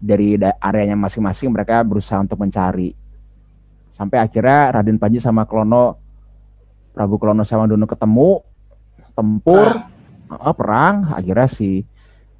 dari 0.00 0.40
da- 0.40 0.56
areanya 0.60 0.96
masing-masing 0.96 1.52
mereka 1.52 1.84
berusaha 1.84 2.20
untuk 2.20 2.40
mencari. 2.40 2.96
Sampai 3.92 4.16
akhirnya 4.16 4.80
Raden 4.80 4.96
Panji 4.96 5.20
sama 5.20 5.44
Klono 5.44 6.00
Prabu 6.96 7.20
Klono 7.20 7.44
Sawandono 7.44 7.84
ketemu, 7.84 8.40
tempur, 9.12 9.76
eh, 10.30 10.54
perang, 10.54 11.14
akhirnya 11.14 11.48
si 11.50 11.82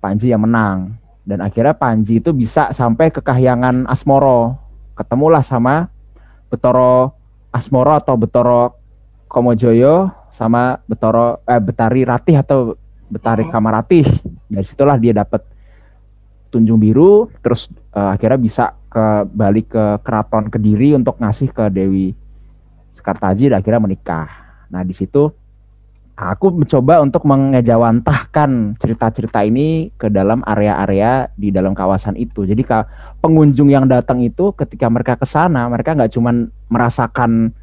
Panji 0.01 0.33
yang 0.33 0.47
menang. 0.47 0.97
Dan 1.27 1.45
akhirnya 1.45 1.77
Panji 1.77 2.19
itu 2.19 2.33
bisa 2.33 2.73
sampai 2.73 3.13
ke 3.13 3.21
Kahyangan 3.21 3.85
Asmoro. 3.87 4.57
Ketemulah 4.97 5.45
sama 5.45 5.93
Betoro 6.49 7.15
Asmoro 7.53 7.95
atau 7.95 8.15
Betoro 8.17 8.81
Komojoyo 9.31 10.11
sama 10.35 10.81
Betoro 10.89 11.45
eh, 11.47 11.61
Betari 11.63 12.03
Ratih 12.03 12.41
atau 12.41 12.75
Betari 13.07 13.47
Kamaratih. 13.47 14.07
Dari 14.51 14.67
situlah 14.67 14.99
dia 14.99 15.15
dapat 15.15 15.47
Tunjung 16.51 16.83
Biru, 16.83 17.31
terus 17.45 17.71
eh, 17.95 18.09
akhirnya 18.11 18.39
bisa 18.41 18.65
ke 18.91 19.23
balik 19.31 19.71
ke 19.71 19.85
keraton 20.03 20.51
Kediri 20.51 20.99
untuk 20.99 21.23
ngasih 21.23 21.55
ke 21.55 21.71
Dewi 21.71 22.11
Sekartaji 22.91 23.55
dan 23.55 23.63
akhirnya 23.63 23.87
menikah. 23.87 24.29
Nah 24.67 24.83
di 24.83 24.91
situ 24.91 25.31
aku 26.21 26.53
mencoba 26.53 27.01
untuk 27.01 27.25
mengejawantahkan 27.25 28.77
cerita-cerita 28.77 29.41
ini 29.41 29.89
ke 29.97 30.13
dalam 30.13 30.45
area-area 30.45 31.33
di 31.33 31.49
dalam 31.49 31.73
kawasan 31.73 32.21
itu. 32.21 32.45
Jadi 32.45 32.61
pengunjung 33.25 33.73
yang 33.73 33.89
datang 33.89 34.21
itu 34.21 34.53
ketika 34.53 34.93
mereka 34.93 35.17
ke 35.17 35.25
sana, 35.25 35.65
mereka 35.73 35.97
nggak 35.97 36.13
cuman 36.13 36.53
merasakan 36.69 37.57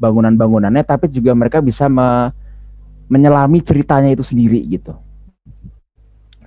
bangunan-bangunannya, 0.00 0.80
tapi 0.88 1.12
juga 1.12 1.36
mereka 1.36 1.60
bisa 1.60 1.90
me- 1.92 2.32
menyelami 3.12 3.60
ceritanya 3.60 4.08
itu 4.08 4.24
sendiri 4.24 4.64
gitu. 4.64 4.96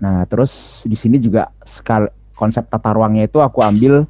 Nah, 0.02 0.26
terus 0.26 0.82
di 0.82 0.98
sini 0.98 1.22
juga 1.22 1.54
sekal 1.62 2.10
konsep 2.34 2.66
tata 2.66 2.90
ruangnya 2.90 3.30
itu 3.30 3.38
aku 3.38 3.62
ambil 3.62 4.10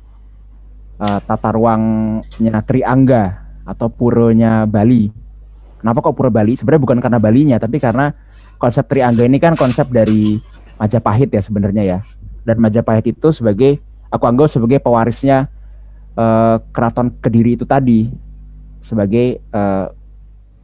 eh, 1.04 1.20
tata 1.28 1.52
ruangnya 1.52 2.64
Triangga 2.64 3.44
atau 3.68 3.92
puronya 3.92 4.64
Bali. 4.64 5.21
Kenapa 5.82 6.06
kok 6.06 6.14
pura 6.14 6.30
Bali? 6.30 6.54
Sebenarnya 6.54 6.82
bukan 6.86 6.98
karena 7.02 7.18
Balinya, 7.18 7.58
tapi 7.58 7.82
karena 7.82 8.14
konsep 8.62 8.86
Triangga 8.86 9.26
ini 9.26 9.42
kan 9.42 9.58
konsep 9.58 9.90
dari 9.90 10.38
Majapahit 10.78 11.34
ya 11.34 11.42
sebenarnya 11.42 11.84
ya. 11.84 12.00
Dan 12.46 12.62
Majapahit 12.62 13.10
itu 13.10 13.34
sebagai 13.34 13.82
aku 14.14 14.30
anggap 14.30 14.54
sebagai 14.54 14.78
pewarisnya 14.78 15.50
eh, 16.14 16.56
keraton 16.70 17.18
Kediri 17.18 17.58
itu 17.58 17.66
tadi 17.66 18.14
sebagai 18.86 19.42
eh, 19.42 19.86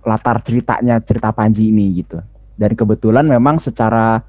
latar 0.06 0.38
ceritanya 0.46 1.02
cerita 1.02 1.34
Panji 1.34 1.74
ini 1.74 2.06
gitu. 2.06 2.22
Dan 2.54 2.78
kebetulan 2.78 3.26
memang 3.26 3.58
secara 3.58 4.22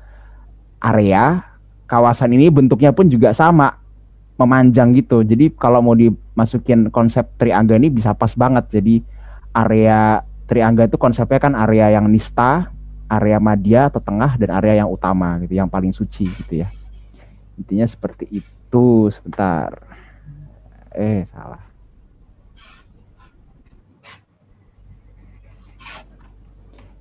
area 0.80 1.44
kawasan 1.84 2.32
ini 2.32 2.48
bentuknya 2.48 2.96
pun 2.96 3.08
juga 3.12 3.36
sama 3.36 3.76
memanjang 4.38 4.94
gitu. 4.96 5.20
Jadi 5.20 5.52
kalau 5.52 5.82
mau 5.84 5.96
dimasukin 5.98 6.88
konsep 6.88 7.28
Triangga 7.36 7.76
ini 7.76 7.92
bisa 7.92 8.14
pas 8.14 8.32
banget. 8.32 8.80
Jadi 8.80 9.02
area 9.56 10.22
Triangga 10.48 10.88
itu 10.88 10.96
konsepnya 10.96 11.36
kan 11.36 11.52
area 11.52 11.92
yang 11.92 12.08
nista, 12.08 12.72
area 13.04 13.36
madya 13.36 13.92
atau 13.92 14.00
tengah 14.00 14.40
dan 14.40 14.48
area 14.56 14.80
yang 14.80 14.88
utama 14.88 15.36
gitu, 15.44 15.52
yang 15.52 15.68
paling 15.68 15.92
suci 15.92 16.24
gitu 16.24 16.64
ya. 16.64 16.68
Intinya 17.60 17.84
seperti 17.84 18.24
itu. 18.32 19.12
Sebentar. 19.12 19.76
Eh, 20.96 21.28
salah. 21.28 21.60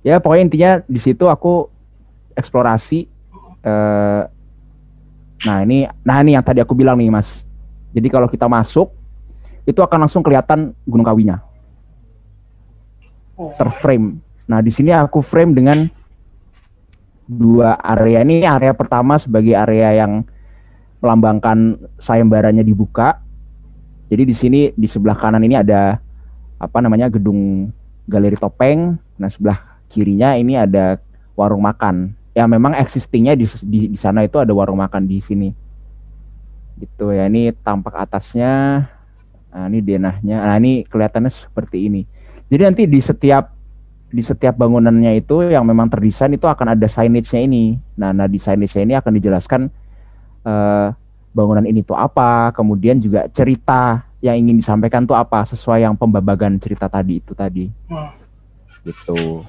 Ya, 0.04 0.20
pokoknya 0.20 0.44
intinya 0.44 0.70
di 0.84 1.00
situ 1.00 1.24
aku 1.28 1.68
eksplorasi 2.36 3.10
eh 3.66 4.22
nah 5.38 5.62
ini 5.62 5.86
nah 6.06 6.22
ini 6.22 6.38
yang 6.38 6.44
tadi 6.44 6.60
aku 6.60 6.76
bilang 6.76 7.00
nih, 7.00 7.08
Mas. 7.08 7.48
Jadi 7.96 8.08
kalau 8.12 8.28
kita 8.28 8.44
masuk 8.44 8.92
itu 9.64 9.80
akan 9.80 10.04
langsung 10.04 10.20
kelihatan 10.20 10.76
Gunung 10.84 11.04
Kawinya. 11.04 11.47
Terframe. 13.56 14.18
Nah, 14.50 14.58
di 14.58 14.72
sini 14.74 14.90
aku 14.90 15.22
frame 15.22 15.52
dengan 15.54 15.78
dua 17.28 17.78
area 17.78 18.24
ini. 18.26 18.42
Area 18.42 18.74
pertama 18.74 19.20
sebagai 19.20 19.54
area 19.54 20.02
yang 20.04 20.26
melambangkan 20.98 21.78
sayembaranya 22.00 22.66
dibuka. 22.66 23.22
Jadi 24.08 24.22
di 24.24 24.34
sini 24.34 24.60
di 24.72 24.88
sebelah 24.88 25.14
kanan 25.14 25.44
ini 25.44 25.54
ada 25.54 26.00
apa 26.58 26.78
namanya 26.82 27.06
gedung 27.12 27.70
galeri 28.08 28.34
topeng. 28.34 28.96
Nah, 29.20 29.28
sebelah 29.30 29.78
kirinya 29.92 30.34
ini 30.34 30.58
ada 30.58 30.98
warung 31.38 31.62
makan. 31.62 32.16
Ya 32.34 32.48
memang 32.48 32.74
existingnya 32.74 33.36
di, 33.36 33.46
di 33.62 33.92
di 33.94 33.98
sana 33.98 34.24
itu 34.24 34.40
ada 34.40 34.50
warung 34.50 34.80
makan 34.80 35.06
di 35.06 35.22
sini. 35.22 35.52
Gitu 36.80 37.12
ya. 37.14 37.28
Ini 37.28 37.54
tampak 37.62 37.94
atasnya. 37.94 38.86
Nah, 39.52 39.66
ini 39.68 39.78
denahnya. 39.84 40.40
Nah, 40.40 40.56
ini 40.56 40.88
kelihatannya 40.88 41.30
seperti 41.30 41.86
ini. 41.86 42.02
Jadi 42.48 42.62
nanti 42.64 42.82
di 42.88 43.00
setiap 43.00 43.52
di 44.08 44.24
setiap 44.24 44.56
bangunannya 44.56 45.20
itu 45.20 45.44
yang 45.52 45.68
memang 45.68 45.92
terdesain 45.92 46.32
itu 46.32 46.48
akan 46.48 46.72
ada 46.72 46.86
signage-nya 46.88 47.44
ini. 47.44 47.76
Nah, 48.00 48.16
nah 48.16 48.24
di 48.24 48.40
signage-nya 48.40 48.84
ini 48.88 48.94
akan 48.96 49.12
dijelaskan 49.20 49.60
eh, 50.48 50.86
bangunan 51.36 51.64
ini 51.68 51.84
tuh 51.84 51.94
apa, 51.94 52.56
kemudian 52.56 52.96
juga 53.04 53.28
cerita 53.28 54.08
yang 54.24 54.34
ingin 54.34 54.58
disampaikan 54.58 55.04
tuh 55.04 55.14
apa 55.14 55.44
sesuai 55.44 55.84
yang 55.84 55.94
pembabagan 55.94 56.56
cerita 56.56 56.88
tadi 56.88 57.20
itu 57.20 57.36
tadi. 57.36 57.68
Hmm. 57.92 58.10
Gitu. 58.82 59.44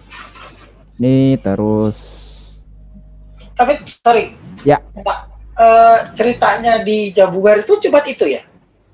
Nih 1.00 1.39
terus 1.39 2.20
Tapi 3.56 3.75
sorry. 3.88 4.36
Ya. 4.63 4.79
Pak, 4.79 5.20
eh, 5.56 5.98
ceritanya 6.15 6.84
di 6.84 7.12
Jabugar 7.15 7.60
itu 7.63 7.79
cuma 7.79 8.00
itu 8.08 8.27
ya? 8.27 8.39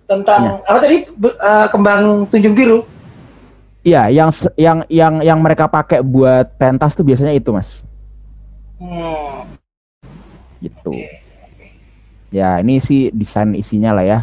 Tentang 0.06 0.62
Iya. 0.62 0.70
apa 0.70 0.78
tadi 0.82 0.98
eh, 1.06 1.68
kembang 1.74 2.30
tunjung 2.30 2.54
biru? 2.54 2.86
Iya, 3.86 4.10
yang 4.10 4.30
yang 4.58 4.78
yang 4.90 5.14
yang 5.22 5.40
mereka 5.46 5.70
pakai 5.70 6.02
buat 6.02 6.58
pentas 6.58 6.98
tuh 6.98 7.06
biasanya 7.06 7.38
itu, 7.38 7.54
Mas. 7.54 7.86
Hmm. 8.82 9.54
Gitu. 10.58 10.90
Ya, 12.34 12.58
ini 12.66 12.82
sih 12.82 13.14
desain 13.14 13.54
isinya 13.54 13.94
lah 13.94 14.02
ya. 14.02 14.20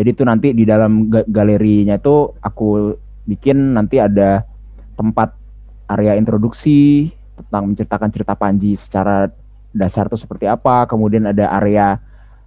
Jadi 0.00 0.16
itu 0.16 0.24
nanti 0.24 0.56
di 0.56 0.64
dalam 0.64 1.12
ga- 1.12 1.28
galerinya 1.28 2.00
itu 2.00 2.32
aku 2.40 2.96
bikin 3.28 3.76
nanti 3.76 4.00
ada 4.00 4.48
tempat 4.96 5.36
area 5.84 6.16
introduksi 6.16 7.12
tentang 7.36 7.68
menceritakan 7.68 8.10
cerita 8.10 8.32
Panji 8.32 8.80
secara 8.80 9.28
dasar 9.76 10.08
tuh 10.08 10.16
seperti 10.16 10.48
apa. 10.48 10.88
Kemudian 10.88 11.28
ada 11.28 11.52
area 11.52 12.00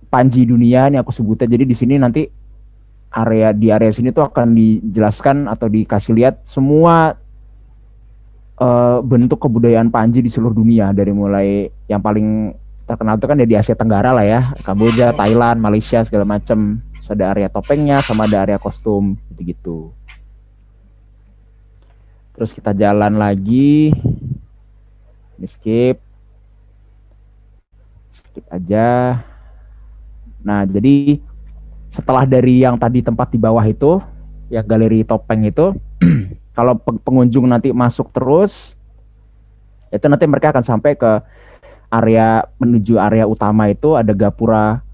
Panji 0.10 0.50
dunia 0.50 0.90
ini 0.90 0.98
aku 0.98 1.14
sebutnya. 1.14 1.46
Jadi 1.46 1.64
di 1.70 1.76
sini 1.78 2.02
nanti 2.02 2.26
area 3.18 3.50
di 3.50 3.74
area 3.74 3.90
sini 3.90 4.14
tuh 4.14 4.30
akan 4.30 4.54
dijelaskan 4.54 5.50
atau 5.50 5.66
dikasih 5.66 6.14
lihat 6.14 6.46
semua 6.46 7.18
eh, 8.62 9.00
bentuk 9.02 9.42
kebudayaan 9.42 9.90
Panji 9.90 10.22
di 10.22 10.30
seluruh 10.30 10.54
dunia 10.54 10.94
dari 10.94 11.10
mulai 11.10 11.74
yang 11.90 12.02
paling 12.02 12.54
terkenal 12.86 13.18
itu 13.18 13.28
kan 13.28 13.42
ya 13.42 13.48
di 13.50 13.58
Asia 13.58 13.76
Tenggara 13.76 14.16
lah 14.16 14.24
ya 14.24 14.42
Kamboja, 14.64 15.12
Thailand, 15.12 15.58
Malaysia 15.60 16.06
segala 16.06 16.24
macam. 16.38 16.82
Ada 17.08 17.32
area 17.32 17.48
topengnya 17.48 18.04
sama 18.04 18.28
ada 18.28 18.44
area 18.44 18.60
kostum 18.60 19.16
gitu-gitu. 19.32 19.96
Terus 22.36 22.52
kita 22.52 22.76
jalan 22.76 23.16
lagi. 23.16 23.96
Ini 25.40 25.48
skip. 25.48 26.04
Skip 28.12 28.44
aja. 28.52 29.24
Nah, 30.44 30.68
jadi 30.68 31.24
setelah 31.98 32.30
dari 32.30 32.62
yang 32.62 32.78
tadi 32.78 33.02
tempat 33.02 33.34
di 33.34 33.42
bawah 33.42 33.66
itu, 33.66 33.98
ya 34.54 34.62
galeri 34.62 35.02
topeng 35.02 35.50
itu, 35.50 35.74
kalau 36.58 36.78
pe- 36.78 37.02
pengunjung 37.02 37.50
nanti 37.50 37.74
masuk 37.74 38.14
terus, 38.14 38.78
itu 39.90 40.06
nanti 40.06 40.30
mereka 40.30 40.54
akan 40.54 40.62
sampai 40.62 40.94
ke 40.94 41.12
area 41.90 42.46
menuju 42.60 43.00
area 43.00 43.24
utama 43.24 43.72
itu 43.72 43.96
ada 43.98 44.14
gapura 44.14 44.86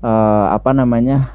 eh, 0.00 0.46
apa 0.48 0.72
namanya? 0.72 1.28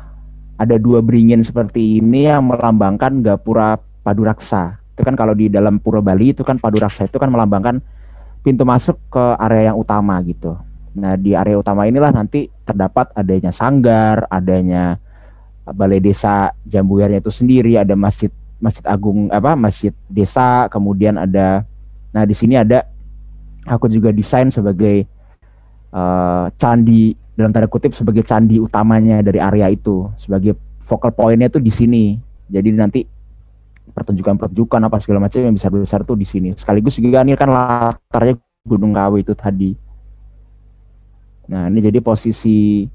Ada 0.55 0.79
dua 0.79 1.03
beringin 1.03 1.43
seperti 1.43 1.99
ini 1.99 2.31
yang 2.31 2.47
melambangkan 2.47 3.19
gapura 3.19 3.75
paduraksa. 4.01 4.79
Itu 4.95 5.03
kan 5.03 5.19
kalau 5.19 5.35
di 5.35 5.51
dalam 5.51 5.83
Pura 5.83 5.99
Bali 5.99 6.31
itu 6.31 6.47
kan 6.47 6.55
paduraksa 6.55 7.11
itu 7.11 7.19
kan 7.19 7.27
melambangkan 7.27 7.83
pintu 8.39 8.63
masuk 8.63 8.95
ke 9.11 9.25
area 9.35 9.75
yang 9.75 9.77
utama 9.77 10.15
gitu. 10.23 10.55
Nah, 10.95 11.19
di 11.19 11.35
area 11.35 11.59
utama 11.59 11.83
inilah 11.83 12.15
nanti 12.15 12.47
terdapat 12.65 13.13
adanya 13.13 13.53
sanggar, 13.53 14.25
adanya 14.27 14.97
balai 15.65 16.01
desa 16.01 16.51
Jambuirnya 16.65 17.21
itu 17.21 17.31
sendiri, 17.31 17.77
ada 17.77 17.93
masjid 17.93 18.29
Masjid 18.55 18.87
Agung 18.87 19.27
apa 19.29 19.53
Masjid 19.53 19.91
Desa, 20.07 20.71
kemudian 20.71 21.19
ada 21.19 21.67
nah 22.15 22.23
di 22.23 22.31
sini 22.31 22.55
ada 22.55 22.87
aku 23.67 23.91
juga 23.91 24.15
desain 24.15 24.47
sebagai 24.47 25.03
uh, 25.91 26.47
candi 26.55 27.11
dalam 27.35 27.51
tanda 27.51 27.67
kutip 27.67 27.91
sebagai 27.91 28.23
candi 28.23 28.57
utamanya 28.63 29.19
dari 29.19 29.43
area 29.43 29.67
itu, 29.67 30.07
sebagai 30.15 30.55
focal 30.87 31.11
pointnya 31.11 31.51
tuh 31.51 31.59
di 31.59 31.69
sini. 31.69 32.15
Jadi 32.47 32.69
nanti 32.71 33.01
pertunjukan-pertunjukan 33.91 34.81
apa 34.87 34.97
segala 35.03 35.27
macam 35.27 35.43
yang 35.43 35.55
besar-besar 35.57 36.07
tuh 36.07 36.15
di 36.15 36.23
sini. 36.23 36.55
Sekaligus 36.55 36.95
juga 36.95 37.27
ini 37.27 37.35
kan 37.35 37.51
latarnya 37.51 38.39
Gunung 38.63 38.95
Kawi 38.95 39.21
itu 39.21 39.35
tadi. 39.35 39.75
Nah, 41.45 41.69
ini 41.69 41.79
jadi 41.81 42.01
posisi 42.01 42.85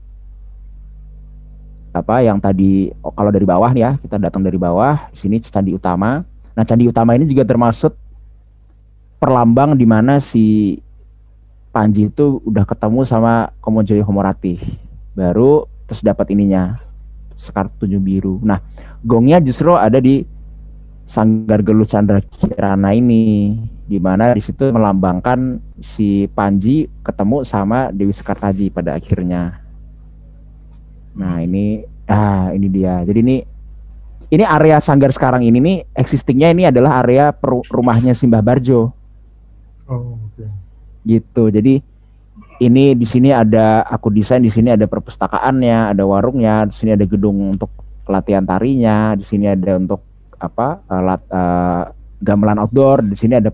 apa 1.91 2.23
yang 2.23 2.39
tadi 2.39 2.87
oh, 3.03 3.11
kalau 3.11 3.35
dari 3.35 3.47
bawah 3.47 3.71
nih 3.75 3.83
ya, 3.83 3.93
kita 3.99 4.17
datang 4.19 4.47
dari 4.47 4.59
bawah, 4.59 5.11
di 5.11 5.19
sini 5.19 5.37
candi 5.43 5.75
utama. 5.75 6.23
Nah, 6.55 6.65
candi 6.67 6.87
utama 6.87 7.15
ini 7.15 7.27
juga 7.27 7.47
termasuk 7.47 7.95
perlambang 9.21 9.77
di 9.77 9.87
mana 9.87 10.19
si 10.19 10.79
Panji 11.71 12.11
itu 12.11 12.43
udah 12.43 12.67
ketemu 12.67 13.07
sama 13.07 13.55
Komojoyo 13.63 14.03
Homorati. 14.03 14.59
Baru 15.15 15.71
terus 15.87 16.03
dapat 16.03 16.35
ininya 16.35 16.75
Sekar 17.39 17.71
Tujuh 17.79 18.03
Biru. 18.03 18.43
Nah, 18.43 18.59
gongnya 19.07 19.39
justru 19.39 19.79
ada 19.79 20.03
di 20.03 20.27
Sanggar 21.11 21.67
Geluh 21.67 21.91
Chandra 21.91 22.23
Kirana 22.23 22.95
ini 22.95 23.59
di 23.91 23.99
mana 23.99 24.31
di 24.31 24.39
situ 24.39 24.71
melambangkan 24.71 25.59
si 25.83 26.31
Panji 26.31 26.87
ketemu 27.03 27.43
sama 27.43 27.91
Dewi 27.91 28.15
Sekartaji 28.15 28.71
pada 28.71 28.95
akhirnya. 28.95 29.59
Nah 31.19 31.43
ini 31.43 31.83
ah 32.07 32.55
ini 32.55 32.71
dia. 32.71 33.03
Jadi 33.03 33.19
ini 33.27 33.37
ini 34.31 34.45
area 34.47 34.79
Sanggar 34.79 35.11
sekarang 35.11 35.43
ini 35.43 35.59
nih 35.59 35.77
existingnya 35.99 36.55
ini 36.55 36.71
adalah 36.71 37.03
area 37.03 37.35
rumahnya 37.75 38.15
Simbah 38.15 38.47
Barjo. 38.47 38.95
Oh, 39.91 40.15
Okay. 40.31 40.47
Gitu. 41.03 41.43
Jadi 41.51 41.75
ini 42.63 42.95
di 42.95 43.07
sini 43.09 43.35
ada 43.35 43.83
aku 43.83 44.15
desain 44.15 44.47
di 44.47 44.53
sini 44.53 44.71
ada 44.71 44.87
perpustakaannya, 44.87 45.91
ada 45.91 46.07
warungnya, 46.07 46.71
di 46.71 46.75
sini 46.79 46.95
ada 46.95 47.03
gedung 47.03 47.59
untuk 47.59 47.75
latihan 48.07 48.47
tarinya, 48.47 49.19
di 49.19 49.27
sini 49.27 49.51
ada 49.51 49.75
untuk 49.75 50.10
apa 50.41 50.81
uh, 50.89 51.03
lat, 51.05 51.23
uh, 51.29 51.85
gamelan 52.19 52.59
outdoor, 52.65 53.05
di 53.05 53.15
sini 53.15 53.37
ada 53.37 53.53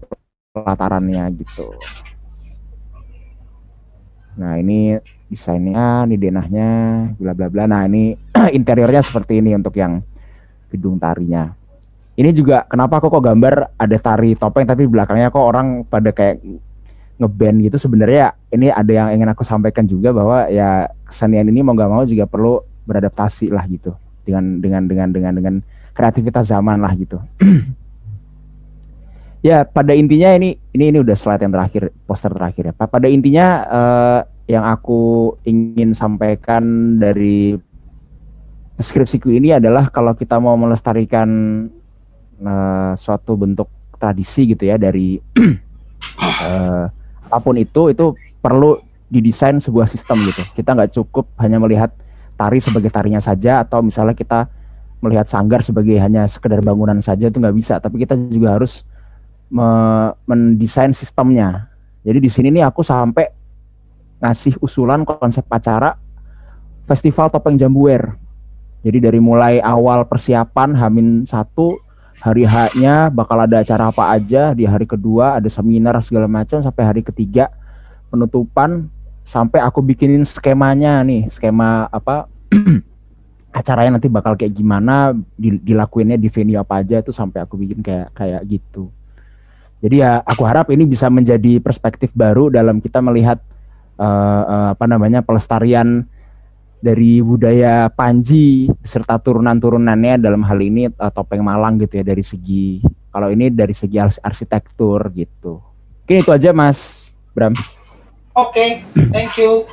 pelatarannya 0.55 1.27
gitu. 1.37 1.75
Nah 4.39 4.57
ini 4.61 4.97
desainnya, 5.27 6.07
ini 6.07 6.17
denahnya, 6.17 6.71
bla 7.19 7.33
bla 7.35 7.51
bla. 7.51 7.67
Nah 7.67 7.83
ini 7.85 8.15
interiornya 8.59 9.03
seperti 9.03 9.43
ini 9.43 9.53
untuk 9.59 9.75
yang 9.75 10.01
gedung 10.71 10.97
tarinya. 11.03 11.53
Ini 12.17 12.33
juga 12.33 12.65
kenapa 12.65 12.97
kok 12.97 13.13
kok 13.13 13.25
gambar 13.29 13.77
ada 13.77 13.97
tari 14.01 14.33
topeng 14.33 14.65
tapi 14.65 14.89
belakangnya 14.89 15.29
kok 15.29 15.45
orang 15.45 15.85
pada 15.85 16.17
kayak 16.17 16.41
ngeband 17.17 17.65
gitu 17.65 17.77
sebenarnya 17.81 18.37
ini 18.53 18.69
ada 18.69 18.93
yang 18.93 19.09
ingin 19.17 19.29
aku 19.33 19.45
sampaikan 19.45 19.89
juga 19.89 20.13
bahwa 20.13 20.49
ya 20.53 20.89
kesenian 21.09 21.49
ini 21.49 21.65
mau 21.65 21.73
nggak 21.73 21.89
mau 21.93 22.05
juga 22.05 22.29
perlu 22.29 22.61
beradaptasi 22.85 23.49
lah 23.49 23.65
gitu 23.69 23.97
dengan 24.25 24.61
dengan 24.61 24.85
dengan 24.85 25.09
dengan 25.13 25.33
dengan 25.33 25.55
kreativitas 25.97 26.53
zaman 26.53 26.77
lah 26.85 26.93
gitu. 26.93 27.17
Ya, 29.45 29.63
pada 29.63 29.95
intinya 29.95 30.35
ini 30.35 30.59
ini 30.75 30.91
ini 30.91 30.99
udah 31.07 31.15
slide 31.15 31.39
yang 31.39 31.55
terakhir, 31.55 31.95
poster 32.03 32.35
terakhir 32.35 32.67
ya. 32.67 32.75
Pada 32.75 33.07
intinya 33.07 33.47
uh, 33.71 34.21
yang 34.51 34.67
aku 34.67 35.35
ingin 35.47 35.95
sampaikan 35.95 36.97
dari 36.99 37.55
skripsiku 38.75 39.31
ini 39.31 39.55
adalah 39.55 39.87
kalau 39.95 40.19
kita 40.19 40.43
mau 40.43 40.59
melestarikan 40.59 41.29
uh, 42.43 42.99
suatu 42.99 43.39
bentuk 43.39 43.71
tradisi 44.03 44.51
gitu 44.51 44.67
ya 44.67 44.83
dari 44.83 45.23
uh, 46.43 46.91
apa 47.31 47.39
pun 47.39 47.55
itu 47.55 47.95
itu 47.95 48.19
perlu 48.43 48.83
didesain 49.15 49.63
sebuah 49.63 49.87
sistem 49.87 50.27
gitu. 50.27 50.43
Kita 50.59 50.75
nggak 50.75 50.91
cukup 50.91 51.31
hanya 51.39 51.63
melihat 51.63 51.95
tari 52.35 52.59
sebagai 52.59 52.91
tarinya 52.91 53.23
saja 53.23 53.63
atau 53.63 53.79
misalnya 53.79 54.19
kita 54.19 54.51
melihat 55.05 55.29
sanggar 55.29 55.61
sebagai 55.61 55.97
hanya 56.01 56.25
sekedar 56.27 56.65
bangunan 56.65 56.99
saja 57.05 57.29
itu 57.29 57.37
nggak 57.37 57.57
bisa. 57.57 57.79
Tapi 57.79 58.03
kita 58.03 58.17
juga 58.31 58.57
harus 58.57 58.83
me 59.53 59.69
mendesain 60.27 60.91
sistemnya. 60.97 61.71
Jadi 62.03 62.19
di 62.23 62.31
sini 62.31 62.49
nih 62.55 62.65
aku 62.67 62.83
sampai 62.83 63.27
ngasih 64.23 64.57
usulan 64.65 65.05
konsep 65.05 65.45
acara 65.51 65.95
festival 66.89 67.29
topeng 67.29 67.59
jambuer. 67.59 68.17
Jadi 68.87 69.03
dari 69.03 69.19
mulai 69.19 69.59
awal 69.59 70.07
persiapan 70.07 70.79
Hamin 70.79 71.27
satu 71.27 71.75
hari 72.23 72.49
H-nya 72.49 73.13
bakal 73.13 73.45
ada 73.45 73.61
acara 73.61 73.93
apa 73.93 74.15
aja 74.15 74.57
di 74.57 74.65
hari 74.65 74.89
kedua 74.89 75.37
ada 75.37 75.51
seminar 75.53 76.01
segala 76.01 76.25
macam 76.25 76.65
sampai 76.65 76.85
hari 76.87 77.03
ketiga 77.05 77.53
penutupan 78.09 78.89
sampai 79.27 79.61
aku 79.61 79.85
bikinin 79.85 80.25
skemanya 80.25 81.03
nih 81.05 81.29
skema 81.29 81.91
apa 81.93 82.31
acaranya 83.57 83.97
nanti 83.97 84.13
bakal 84.13 84.37
kayak 84.37 84.53
gimana 84.53 85.17
dilakuinnya 85.41 86.21
di 86.21 86.29
venue 86.29 86.61
apa 86.61 86.85
aja 86.85 87.01
itu 87.01 87.09
sampai 87.09 87.41
aku 87.41 87.57
bikin 87.57 87.81
kayak 87.81 88.13
kayak 88.13 88.45
gitu 88.45 88.93
jadi 89.81 89.97
ya 89.97 90.13
aku 90.21 90.45
harap 90.45 90.69
ini 90.69 90.85
bisa 90.85 91.09
menjadi 91.09 91.57
perspektif 91.65 92.13
baru 92.13 92.53
dalam 92.53 92.85
kita 92.85 93.01
melihat 93.01 93.41
uh, 93.97 94.45
uh, 94.45 94.69
apa 94.77 94.85
namanya 94.85 95.25
pelestarian 95.25 96.05
dari 96.77 97.25
budaya 97.25 97.89
Panji 97.89 98.69
beserta 98.85 99.17
turunan-turunannya 99.17 100.21
dalam 100.21 100.45
hal 100.45 100.61
ini 100.61 100.93
uh, 100.93 101.09
topeng 101.09 101.41
Malang 101.41 101.81
gitu 101.81 102.01
ya 102.01 102.05
dari 102.05 102.21
segi 102.21 102.85
kalau 103.09 103.33
ini 103.33 103.49
dari 103.49 103.73
segi 103.73 103.97
arsitektur 104.21 105.09
gitu. 105.17 105.65
Mungkin 106.05 106.17
itu 106.21 106.31
aja 106.37 106.53
Mas 106.53 107.09
Bram. 107.33 107.57
Oke, 108.37 108.53
okay, 108.53 108.69
thank 109.17 109.41
you. 109.41 109.65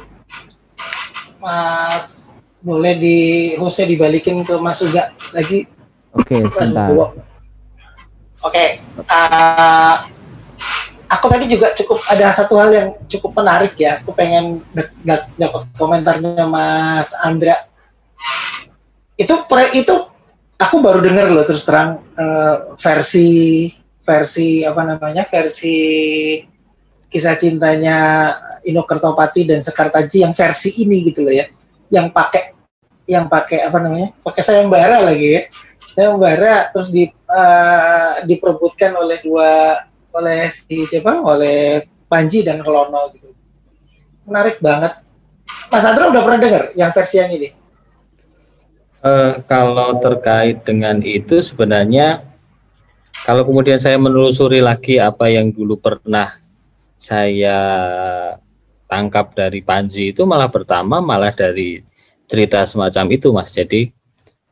Mas 1.43 2.22
boleh 2.63 2.95
di 2.95 3.17
hostnya 3.59 3.85
dibalikin 3.85 4.41
ke 4.41 4.55
Mas 4.57 4.79
Uga 4.79 5.11
lagi. 5.35 5.67
Oke, 6.15 6.39
okay, 6.39 6.47
sebentar. 6.47 6.87
Oke, 6.89 7.11
okay. 8.43 8.69
uh, 9.11 10.07
aku 11.11 11.25
tadi 11.27 11.45
juga 11.51 11.75
cukup 11.75 11.99
ada 12.07 12.31
satu 12.31 12.55
hal 12.55 12.69
yang 12.71 12.89
cukup 13.11 13.35
menarik 13.43 13.75
ya. 13.75 13.99
Aku 13.99 14.15
pengen 14.15 14.63
dapat 15.35 15.67
komentarnya 15.75 16.47
Mas 16.47 17.11
Andra. 17.19 17.67
Itu 19.19 19.43
pre, 19.45 19.75
itu 19.75 19.93
aku 20.55 20.75
baru 20.79 21.03
dengar 21.03 21.27
loh 21.27 21.43
terus 21.43 21.67
terang 21.67 21.99
uh, 22.15 22.73
versi 22.79 23.67
versi 24.03 24.63
apa 24.67 24.83
namanya 24.83 25.23
versi 25.27 25.77
kisah 27.07 27.37
cintanya 27.37 27.97
Ino 28.65 28.83
Kertopati 28.87 29.45
dan 29.45 29.59
Sekartaji 29.59 30.23
yang 30.23 30.33
versi 30.33 30.81
ini 30.81 31.03
gitu 31.05 31.21
loh 31.27 31.35
ya, 31.35 31.45
yang 31.91 32.09
pakai 32.09 32.52
yang 33.03 33.27
pakai 33.27 33.67
apa 33.67 33.77
namanya 33.79 34.15
pakai 34.23 34.41
sayembara 34.41 35.03
lagi 35.03 35.27
ya. 35.39 35.41
Sayembara 35.93 36.73
terus 36.73 36.89
di 36.89 37.05
uh, 37.09 38.23
diperebutkan 38.25 38.95
oleh 38.97 39.21
dua 39.21 39.83
oleh 40.13 40.49
si 40.49 40.87
siapa? 40.87 41.21
Oleh 41.21 41.85
Panji 42.07 42.45
dan 42.45 42.61
Kelono 42.61 43.09
gitu. 43.13 43.29
Menarik 44.29 44.61
banget. 44.61 45.03
Mas 45.69 45.85
Andra 45.85 46.09
udah 46.09 46.21
pernah 46.21 46.39
dengar 46.39 46.63
yang 46.77 46.93
versi 46.93 47.17
yang 47.17 47.33
ini? 47.33 47.49
Uh, 49.03 49.41
kalau 49.49 49.99
terkait 49.99 50.63
dengan 50.63 51.03
itu 51.03 51.43
sebenarnya 51.43 52.23
kalau 53.27 53.43
kemudian 53.43 53.75
saya 53.75 53.99
menelusuri 53.99 54.63
lagi 54.63 54.95
apa 54.95 55.27
yang 55.27 55.51
dulu 55.51 55.75
pernah 55.75 56.31
saya 56.95 57.57
tangkap 58.87 59.35
dari 59.35 59.59
Panji 59.59 60.15
itu 60.15 60.23
malah 60.23 60.47
pertama 60.47 61.03
malah 61.03 61.35
dari 61.35 61.83
cerita 62.33 62.65
semacam 62.65 63.13
itu 63.13 63.29
Mas. 63.29 63.53
Jadi 63.53 63.93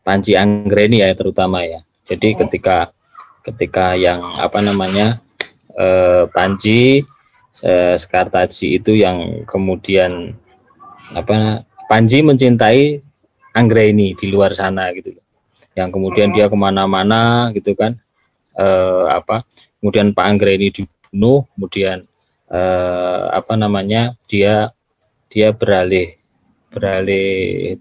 Panji 0.06 0.38
Anggreni 0.38 1.02
ya 1.02 1.18
terutama 1.18 1.66
ya. 1.66 1.82
Jadi 2.06 2.38
ketika 2.38 2.94
ketika 3.42 3.98
yang 3.98 4.22
apa 4.38 4.62
namanya 4.62 5.18
eh, 5.74 6.30
Panji 6.30 7.02
eh, 7.66 7.96
Sekartaji 7.98 8.78
itu 8.78 8.94
yang 8.94 9.50
kemudian 9.50 10.38
apa 11.18 11.66
Panji 11.90 12.22
mencintai 12.22 13.02
Anggreni 13.58 14.14
di 14.14 14.30
luar 14.30 14.54
sana 14.54 14.94
gitu 14.94 15.18
Yang 15.74 15.90
kemudian 15.90 16.30
dia 16.38 16.46
ke 16.46 16.54
mana-mana 16.54 17.50
gitu 17.58 17.74
kan. 17.74 17.98
Eh, 18.54 19.06
apa 19.10 19.42
kemudian 19.82 20.14
Pak 20.14 20.26
Anggreni 20.30 20.70
dibunuh 20.70 21.50
kemudian 21.58 22.06
eh, 22.46 23.24
apa 23.34 23.58
namanya 23.58 24.14
dia 24.30 24.70
dia 25.34 25.50
beralih 25.50 26.21
beralih 26.72 27.78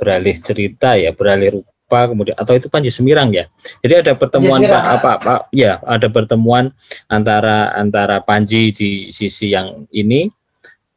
beralih 0.00 0.36
cerita 0.40 0.96
ya 0.96 1.12
beralih 1.12 1.60
rupa 1.60 2.08
kemudian 2.08 2.34
atau 2.40 2.56
itu 2.56 2.72
Panji 2.72 2.88
Semirang 2.88 3.30
ya 3.36 3.46
jadi 3.84 4.00
ada 4.00 4.12
pertemuan. 4.16 4.58
Pak- 4.64 4.88
apa 4.96 5.10
apa 5.20 5.34
ya 5.52 5.76
ada 5.84 6.08
pertemuan 6.08 6.72
antara 7.06 7.76
antara 7.76 8.24
Panji 8.24 8.72
di 8.72 8.90
sisi 9.12 9.52
yang 9.52 9.84
ini 9.92 10.32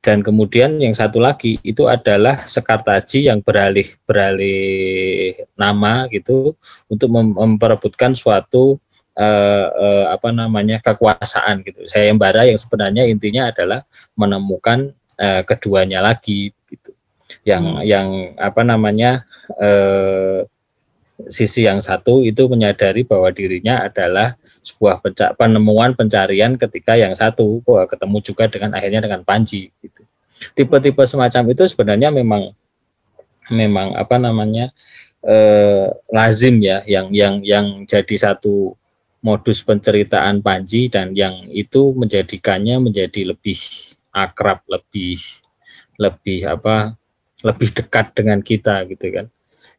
dan 0.04 0.20
kemudian 0.20 0.84
yang 0.84 0.92
satu 0.92 1.24
lagi 1.24 1.64
itu 1.64 1.88
adalah 1.88 2.36
Sekartaji 2.36 3.32
yang 3.32 3.40
beralih 3.40 3.88
beralih 4.04 5.32
nama 5.56 6.12
gitu 6.12 6.60
untuk 6.92 7.08
mem- 7.08 7.32
memperebutkan 7.32 8.12
suatu 8.12 8.84
eh, 9.16 9.68
eh, 9.72 10.06
apa 10.12 10.36
namanya 10.36 10.84
kekuasaan 10.84 11.64
gitu. 11.64 11.88
Sayembara 11.88 12.44
yang 12.44 12.60
sebenarnya 12.60 13.08
intinya 13.08 13.48
adalah 13.48 13.88
menemukan 14.20 14.92
eh, 15.16 15.48
keduanya 15.48 16.04
lagi. 16.04 16.52
Yang 17.42 17.64
Hmm. 17.66 17.82
yang 17.82 18.08
apa 18.38 18.62
namanya 18.62 19.26
eh, 19.58 20.46
sisi 21.30 21.66
yang 21.66 21.78
satu 21.80 22.26
itu 22.26 22.50
menyadari 22.50 23.06
bahwa 23.06 23.30
dirinya 23.30 23.86
adalah 23.86 24.34
sebuah 24.66 25.00
penca- 25.00 25.34
penemuan 25.38 25.94
pencarian 25.94 26.58
ketika 26.58 26.98
yang 26.98 27.14
satu 27.14 27.62
bahwa 27.62 27.86
ketemu 27.86 28.18
juga 28.24 28.44
dengan 28.50 28.72
akhirnya 28.74 29.02
dengan 29.04 29.22
Panji 29.22 29.70
gitu. 29.82 30.02
Tipe-tipe 30.58 31.04
semacam 31.06 31.44
itu 31.54 31.64
sebenarnya 31.70 32.10
memang 32.10 32.52
memang 33.52 33.94
apa 33.96 34.18
namanya 34.18 34.74
eh, 35.24 35.88
lazim 36.12 36.60
ya 36.60 36.84
yang 36.90 37.14
yang 37.14 37.40
yang 37.46 37.66
jadi 37.88 38.16
satu 38.32 38.76
modus 39.24 39.64
penceritaan 39.64 40.44
Panji 40.44 40.92
dan 40.92 41.16
yang 41.16 41.48
itu 41.54 41.96
menjadikannya 41.96 42.76
menjadi 42.84 43.32
lebih 43.32 43.56
akrab, 44.12 44.60
lebih 44.68 45.22
lebih 45.96 46.44
apa 46.44 46.98
lebih 47.44 47.70
dekat 47.76 48.16
dengan 48.16 48.40
kita 48.40 48.88
gitu 48.88 49.12
kan. 49.12 49.26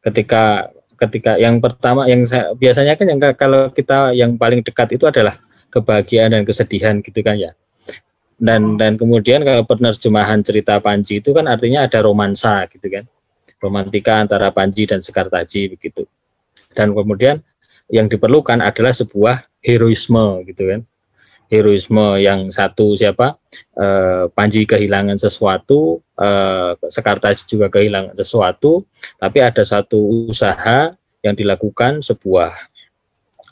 Ketika 0.05 0.69
ketika 0.95 1.41
yang 1.41 1.59
pertama 1.59 2.07
yang 2.07 2.23
saya, 2.29 2.53
biasanya 2.55 2.95
kan 2.95 3.07
yang 3.09 3.21
ka- 3.21 3.37
kalau 3.37 3.73
kita 3.73 4.15
yang 4.15 4.37
paling 4.39 4.63
dekat 4.63 4.95
itu 4.95 5.09
adalah 5.09 5.35
kebahagiaan 5.73 6.37
dan 6.37 6.43
kesedihan 6.47 7.01
gitu 7.03 7.21
kan 7.25 7.35
ya. 7.35 7.57
Dan 8.39 8.77
dan 8.77 9.01
kemudian 9.01 9.43
kalau 9.43 9.65
penerjemahan 9.65 10.43
cerita 10.45 10.79
Panji 10.79 11.19
itu 11.23 11.33
kan 11.33 11.49
artinya 11.49 11.87
ada 11.87 11.99
romansa 12.05 12.67
gitu 12.71 12.87
kan. 12.93 13.05
Romantika 13.59 14.21
antara 14.21 14.53
Panji 14.53 14.85
dan 14.85 15.01
Sekartaji 15.01 15.73
begitu. 15.73 16.05
Dan 16.77 16.93
kemudian 16.93 17.41
yang 17.89 18.11
diperlukan 18.11 18.61
adalah 18.61 18.93
sebuah 18.93 19.47
heroisme 19.65 20.45
gitu 20.45 20.69
kan. 20.69 20.81
Heroisme 21.55 22.19
yang 22.19 22.51
satu 22.51 22.99
siapa? 22.99 23.39
Eh, 23.79 24.27
Panji 24.35 24.67
kehilangan 24.67 25.15
sesuatu, 25.15 26.03
eh, 26.19 26.75
Sekartaji 26.83 27.47
juga 27.47 27.71
kehilangan 27.71 28.19
sesuatu, 28.19 28.83
tapi 29.23 29.39
ada 29.39 29.63
satu 29.63 30.27
usaha 30.27 30.91
yang 31.23 31.35
dilakukan 31.39 32.03
sebuah 32.03 32.51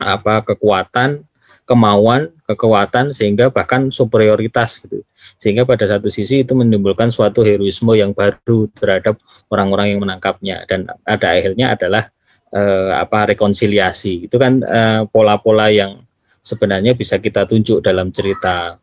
apa 0.03 0.43
kekuatan 0.43 1.23
kemauan 1.63 2.35
kekuatan 2.45 3.15
sehingga 3.15 3.49
bahkan 3.49 3.89
superioritas 3.89 4.83
gitu. 4.83 5.01
Sehingga 5.39 5.63
pada 5.63 5.87
satu 5.87 6.11
sisi 6.11 6.43
itu 6.43 6.53
menimbulkan 6.53 7.09
suatu 7.09 7.41
heroisme 7.47 7.95
yang 7.95 8.13
baru 8.13 8.69
terhadap 8.75 9.17
orang-orang 9.49 9.95
yang 9.95 10.01
menangkapnya. 10.03 10.67
Dan 10.67 10.91
ada 11.07 11.27
akhirnya 11.33 11.79
adalah 11.79 12.11
eh, 12.53 12.93
apa 12.93 13.33
rekonsiliasi. 13.33 14.27
Itu 14.27 14.37
kan 14.43 14.61
eh, 14.67 15.07
pola-pola 15.09 15.71
yang 15.71 16.02
sebenarnya 16.43 16.93
bisa 16.99 17.23
kita 17.23 17.47
tunjuk 17.47 17.81
dalam 17.81 18.11
cerita 18.11 18.77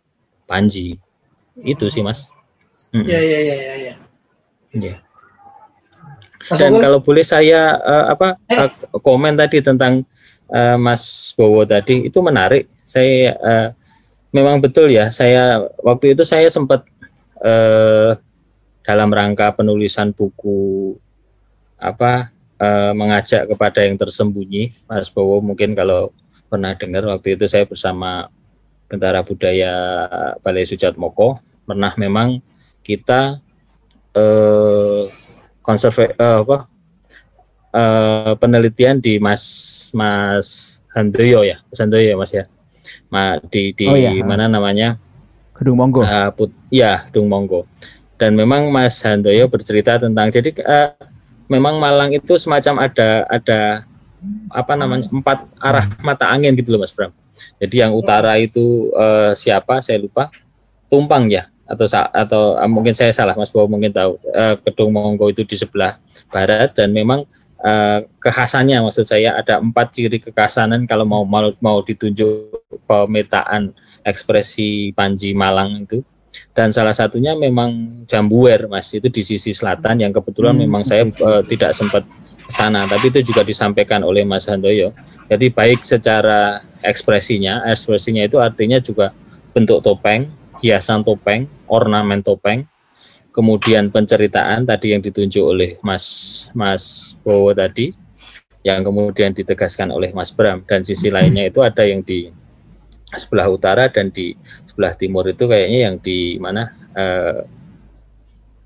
Panji 0.47 0.97
itu 1.61 1.85
sih 1.91 2.01
mas. 2.01 2.31
Iya 2.89 3.19
iya 3.21 3.39
iya 3.43 3.55
iya. 3.55 3.75
Ya. 3.77 3.95
Iya. 4.73 4.95
Mas 6.49 6.57
Dan 6.57 6.73
Unggul, 6.73 6.81
kalau 6.81 6.99
boleh 7.03 7.21
saya 7.21 7.77
eh, 7.77 8.05
apa 8.09 8.27
Eh. 8.49 8.65
eh, 8.65 8.71
komen 9.03 9.37
tadi 9.37 9.61
tentang 9.61 10.01
eh, 10.49 10.77
Mas 10.79 11.35
Bowo 11.37 11.61
tadi 11.67 12.09
itu 12.09 12.17
menarik. 12.25 12.65
Saya 12.81 13.37
eh, 13.37 13.67
memang 14.33 14.57
betul 14.57 14.89
ya. 14.89 15.13
Saya 15.13 15.69
waktu 15.85 16.17
itu 16.17 16.25
saya 16.25 16.49
sempat 16.49 16.81
eh, 17.45 18.17
dalam 18.81 19.13
rangka 19.13 19.53
penulisan 19.53 20.09
buku 20.15 20.97
apa 21.77 22.33
eh, 22.57 22.91
mengajak 22.97 23.45
kepada 23.53 23.85
yang 23.85 23.99
tersembunyi. 24.01 24.73
Mas 24.89 25.13
Bowo 25.13 25.43
mungkin 25.45 25.77
kalau 25.77 26.09
pernah 26.49 26.73
dengar 26.73 27.05
waktu 27.05 27.37
itu 27.37 27.45
saya 27.45 27.63
bersama 27.69 28.27
Bentara 28.89 29.21
Budaya 29.21 29.71
Balai 30.41 30.65
Sujatmoko 30.65 31.37
pernah 31.69 31.93
memang 31.93 32.41
kita 32.81 33.37
eh, 34.17 35.03
konserva 35.61 36.09
eh, 36.09 36.37
apa 36.41 36.57
eh, 37.77 38.33
penelitian 38.41 38.97
di 38.97 39.21
Mas 39.21 39.45
Mas 39.93 40.81
Handoyo 40.97 41.45
ya, 41.45 41.61
Mas 41.69 41.77
Handoyo 41.77 42.05
ya 42.09 42.17
Mas 42.17 42.31
ya, 42.33 42.45
Ma, 43.13 43.37
di 43.37 43.77
di 43.77 43.85
Oh, 43.85 43.93
iya. 43.93 44.25
mana 44.25 44.49
namanya 44.49 44.97
Gedung 45.53 45.77
Monggo. 45.77 46.01
Eh, 46.07 46.29
put, 46.33 46.49
ya 46.71 47.05
Dung 47.11 47.27
Monggo. 47.29 47.67
Dan 48.17 48.33
memang 48.33 48.71
Mas 48.73 48.97
Handoyo 49.05 49.45
bercerita 49.51 50.01
tentang 50.01 50.33
jadi 50.33 50.49
eh, 50.55 50.91
memang 51.51 51.77
Malang 51.77 52.15
itu 52.15 52.39
semacam 52.39 52.89
ada 52.89 53.27
ada 53.27 53.83
apa 54.51 54.73
namanya 54.75 55.07
empat 55.09 55.47
arah 55.59 55.85
mata 56.03 56.27
angin 56.29 56.55
gitu 56.57 56.75
loh 56.75 56.81
Mas 56.83 56.91
Bram. 56.91 57.11
Jadi 57.59 57.75
yang 57.83 57.95
utara 57.95 58.35
itu 58.39 58.91
eh, 58.95 59.31
siapa 59.35 59.79
saya 59.79 59.99
lupa 59.99 60.31
Tumpang 60.89 61.29
ya 61.29 61.47
atau 61.69 61.85
atau 61.93 62.57
ah, 62.57 62.65
mungkin 62.65 62.97
saya 62.97 63.13
salah 63.13 63.37
Mas 63.37 63.53
Bowo 63.53 63.69
mungkin 63.69 63.93
tahu 63.93 64.17
Eh, 64.33 64.55
Gedung 64.65 64.89
Monggo 64.89 65.29
itu 65.29 65.45
di 65.45 65.53
sebelah 65.53 66.01
barat 66.33 66.73
dan 66.73 66.89
memang 66.89 67.29
eh, 67.61 67.99
kekhasannya 68.17 68.81
maksud 68.81 69.05
saya 69.05 69.37
ada 69.37 69.61
empat 69.61 69.93
ciri 69.93 70.17
kekhasanan 70.17 70.89
kalau 70.89 71.05
mau 71.05 71.21
mau, 71.23 71.53
mau 71.61 71.85
ditunjuk 71.85 72.65
pemetaan 72.89 73.69
ekspresi 74.01 74.91
Panji 74.97 75.37
Malang 75.37 75.85
itu 75.85 76.01
dan 76.57 76.73
salah 76.73 76.97
satunya 76.97 77.37
memang 77.37 78.01
Jambuer 78.09 78.65
Mas 78.65 78.89
itu 78.91 79.05
di 79.07 79.21
sisi 79.21 79.53
selatan 79.53 80.01
yang 80.01 80.11
kebetulan 80.11 80.57
Hmm. 80.57 80.65
memang 80.65 80.81
saya 80.81 81.05
eh, 81.05 81.41
tidak 81.45 81.77
sempat 81.77 82.01
sana 82.49 82.89
tapi 82.89 83.13
itu 83.13 83.21
juga 83.21 83.45
disampaikan 83.45 84.01
oleh 84.01 84.25
Mas 84.25 84.49
Handoyo. 84.49 84.91
Jadi 85.29 85.53
baik 85.53 85.85
secara 85.85 86.65
ekspresinya 86.81 87.63
ekspresinya 87.69 88.25
itu 88.25 88.41
artinya 88.41 88.81
juga 88.81 89.13
bentuk 89.53 89.85
topeng 89.85 90.29
hiasan 90.59 91.05
topeng 91.05 91.47
ornamen 91.69 92.25
topeng. 92.25 92.65
Kemudian 93.29 93.93
penceritaan 93.93 94.65
tadi 94.65 94.91
yang 94.91 95.05
ditunjuk 95.05 95.45
oleh 95.45 95.71
Mas 95.85 96.03
Mas 96.57 97.15
Bowo 97.21 97.53
tadi 97.53 97.93
yang 98.65 98.83
kemudian 98.83 99.31
ditegaskan 99.31 99.93
oleh 99.93 100.11
Mas 100.11 100.33
Bram. 100.33 100.65
Dan 100.65 100.83
sisi 100.83 101.07
lainnya 101.13 101.47
itu 101.47 101.63
ada 101.63 101.85
yang 101.85 102.03
di 102.03 102.27
sebelah 103.15 103.47
utara 103.47 103.87
dan 103.89 104.11
di 104.11 104.33
sebelah 104.65 104.93
timur 104.97 105.25
itu 105.29 105.45
kayaknya 105.49 105.79
yang 105.89 105.95
di 106.01 106.37
mana 106.41 106.73
eh, 106.97 107.45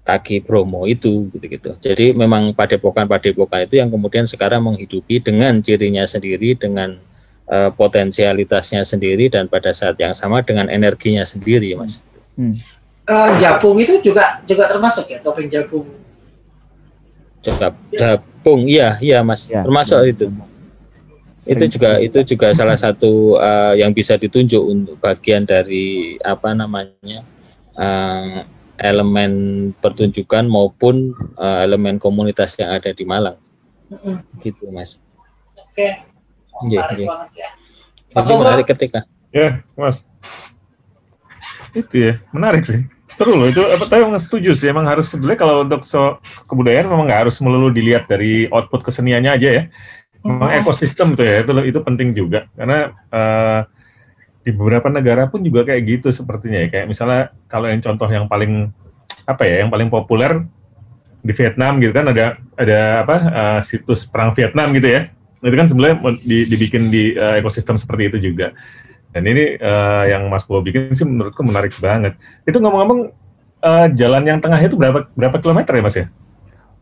kaki 0.04 0.44
Bromo 0.44 0.84
itu 0.84 1.32
gitu-gitu. 1.32 1.80
Jadi 1.80 2.12
memang 2.12 2.52
padepokan-padepokan 2.52 3.64
itu 3.64 3.80
yang 3.80 3.88
kemudian 3.88 4.28
sekarang 4.28 4.60
menghidupi 4.60 5.24
dengan 5.24 5.64
cirinya 5.64 6.04
sendiri, 6.04 6.60
dengan 6.60 7.00
eh, 7.48 7.72
potensialitasnya 7.72 8.84
sendiri 8.84 9.32
dan 9.32 9.48
pada 9.48 9.72
saat 9.72 9.96
yang 10.00 10.12
sama 10.12 10.44
dengan 10.44 10.68
energinya 10.68 11.24
sendiri, 11.24 11.76
Mas. 11.80 12.04
Hmm. 12.36 12.56
eh, 13.08 13.32
Japung 13.40 13.80
itu 13.80 14.00
juga 14.04 14.44
juga 14.44 14.68
termasuk 14.68 15.08
ya 15.08 15.24
topeng 15.24 15.48
Japung. 15.48 15.88
Jab- 17.44 17.76
Jabung, 17.92 18.68
iya, 18.68 18.96
iya, 19.04 19.20
Mas. 19.24 19.52
Ya. 19.52 19.64
Termasuk 19.64 20.00
itu. 20.08 20.28
Itu 21.44 21.68
juga 21.68 22.00
itu 22.00 22.20
juga 22.24 22.56
salah 22.56 22.80
satu 22.80 23.36
eh, 23.36 23.84
yang 23.84 23.92
bisa 23.92 24.16
ditunjuk 24.16 24.64
untuk 24.64 24.96
bagian 25.00 25.44
dari 25.44 26.16
apa 26.24 26.56
namanya 26.56 27.24
eh, 27.76 28.48
elemen 28.82 29.32
pertunjukan 29.78 30.50
maupun 30.50 31.14
eh, 31.38 31.58
elemen 31.66 32.02
komunitas 32.02 32.58
yang 32.58 32.74
ada 32.74 32.90
di 32.90 33.04
Malang, 33.06 33.38
Mm-mm. 33.92 34.22
gitu, 34.42 34.70
Mas. 34.74 34.98
Oke, 35.54 36.02
Iya, 36.70 36.80
menarik 36.86 36.98
iya. 37.02 37.08
banget 37.10 37.30
ya. 37.34 37.50
Jadi 38.14 38.14
Mas 38.14 38.30
Ogo? 38.30 38.42
menarik 38.46 38.68
ketika 38.70 39.00
Ya, 39.34 39.66
Mas. 39.74 40.06
Itu 41.74 41.96
ya, 41.98 42.14
menarik 42.30 42.64
sih. 42.70 42.86
Seru 43.10 43.34
loh 43.34 43.50
itu. 43.50 43.62
Apa 43.66 43.90
tapi 43.90 44.06
emang 44.06 44.22
setuju 44.22 44.54
sih. 44.54 44.70
Emang 44.70 44.86
harus 44.86 45.10
sebenarnya 45.10 45.40
kalau 45.42 45.56
untuk 45.66 45.82
so, 45.82 46.22
kebudayaan 46.46 46.86
memang 46.86 47.10
nggak 47.10 47.22
harus 47.26 47.42
melulu 47.42 47.74
dilihat 47.74 48.06
dari 48.06 48.46
output 48.54 48.86
keseniannya 48.86 49.32
aja 49.34 49.50
ya. 49.50 49.64
Memang 50.22 50.62
ekosistem 50.62 51.18
tuh 51.18 51.26
ya 51.26 51.42
itu 51.42 51.52
itu 51.66 51.80
penting 51.82 52.14
juga 52.14 52.46
karena 52.54 52.94
eh, 53.10 53.60
di 54.44 54.52
beberapa 54.52 54.92
negara 54.92 55.32
pun 55.32 55.40
juga 55.40 55.64
kayak 55.64 55.82
gitu 55.88 56.08
sepertinya 56.12 56.60
ya. 56.64 56.68
Kayak 56.70 56.88
misalnya 56.92 57.22
kalau 57.48 57.72
yang 57.72 57.80
contoh 57.80 58.08
yang 58.12 58.26
paling 58.28 58.70
apa 59.24 59.44
ya, 59.48 59.64
yang 59.64 59.72
paling 59.72 59.88
populer 59.88 60.44
di 61.24 61.32
Vietnam 61.32 61.80
gitu 61.80 61.96
kan 61.96 62.06
ada 62.12 62.36
ada 62.60 62.80
apa 63.08 63.16
eh, 63.16 63.60
situs 63.64 64.04
perang 64.04 64.36
Vietnam 64.36 64.76
gitu 64.76 64.88
ya. 64.92 65.08
Itu 65.44 65.56
kan 65.56 65.68
sebenarnya 65.68 65.96
di- 66.24 66.48
dibikin 66.48 66.92
di 66.92 67.16
eh, 67.16 67.40
ekosistem 67.40 67.80
seperti 67.80 68.12
itu 68.12 68.18
juga. 68.32 68.52
Dan 69.16 69.24
ini 69.24 69.56
eh, 69.56 70.04
yang 70.12 70.28
Mas 70.28 70.44
Bowo 70.44 70.60
bikin 70.60 70.92
sih 70.92 71.08
menurutku 71.08 71.42
menarik 71.42 71.72
banget. 71.80 72.20
Itu 72.44 72.60
ngomong-ngomong 72.60 73.00
eh, 73.64 73.88
jalan 73.96 74.24
yang 74.28 74.44
tengah 74.44 74.60
itu 74.60 74.76
berapa 74.76 75.08
berapa 75.16 75.40
kilometer 75.40 75.74
ya 75.80 75.84
Mas 75.84 75.96
ya? 75.96 76.06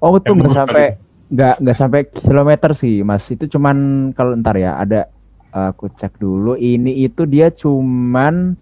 Oh 0.01 0.17
itu 0.17 0.33
nggak 0.33 0.57
sampai 0.57 0.85
nggak 1.31 1.55
nggak 1.61 1.77
sampai 1.77 2.01
kilometer 2.09 2.71
sih 2.73 3.05
mas. 3.05 3.23
Itu 3.29 3.45
cuman 3.45 4.09
kalau 4.17 4.33
ntar 4.41 4.57
ya 4.57 4.75
ada 4.75 5.07
aku 5.51 5.91
cek 5.91 6.17
dulu. 6.17 6.55
Ini 6.55 7.03
itu 7.03 7.23
dia 7.23 7.51
cuman 7.51 8.55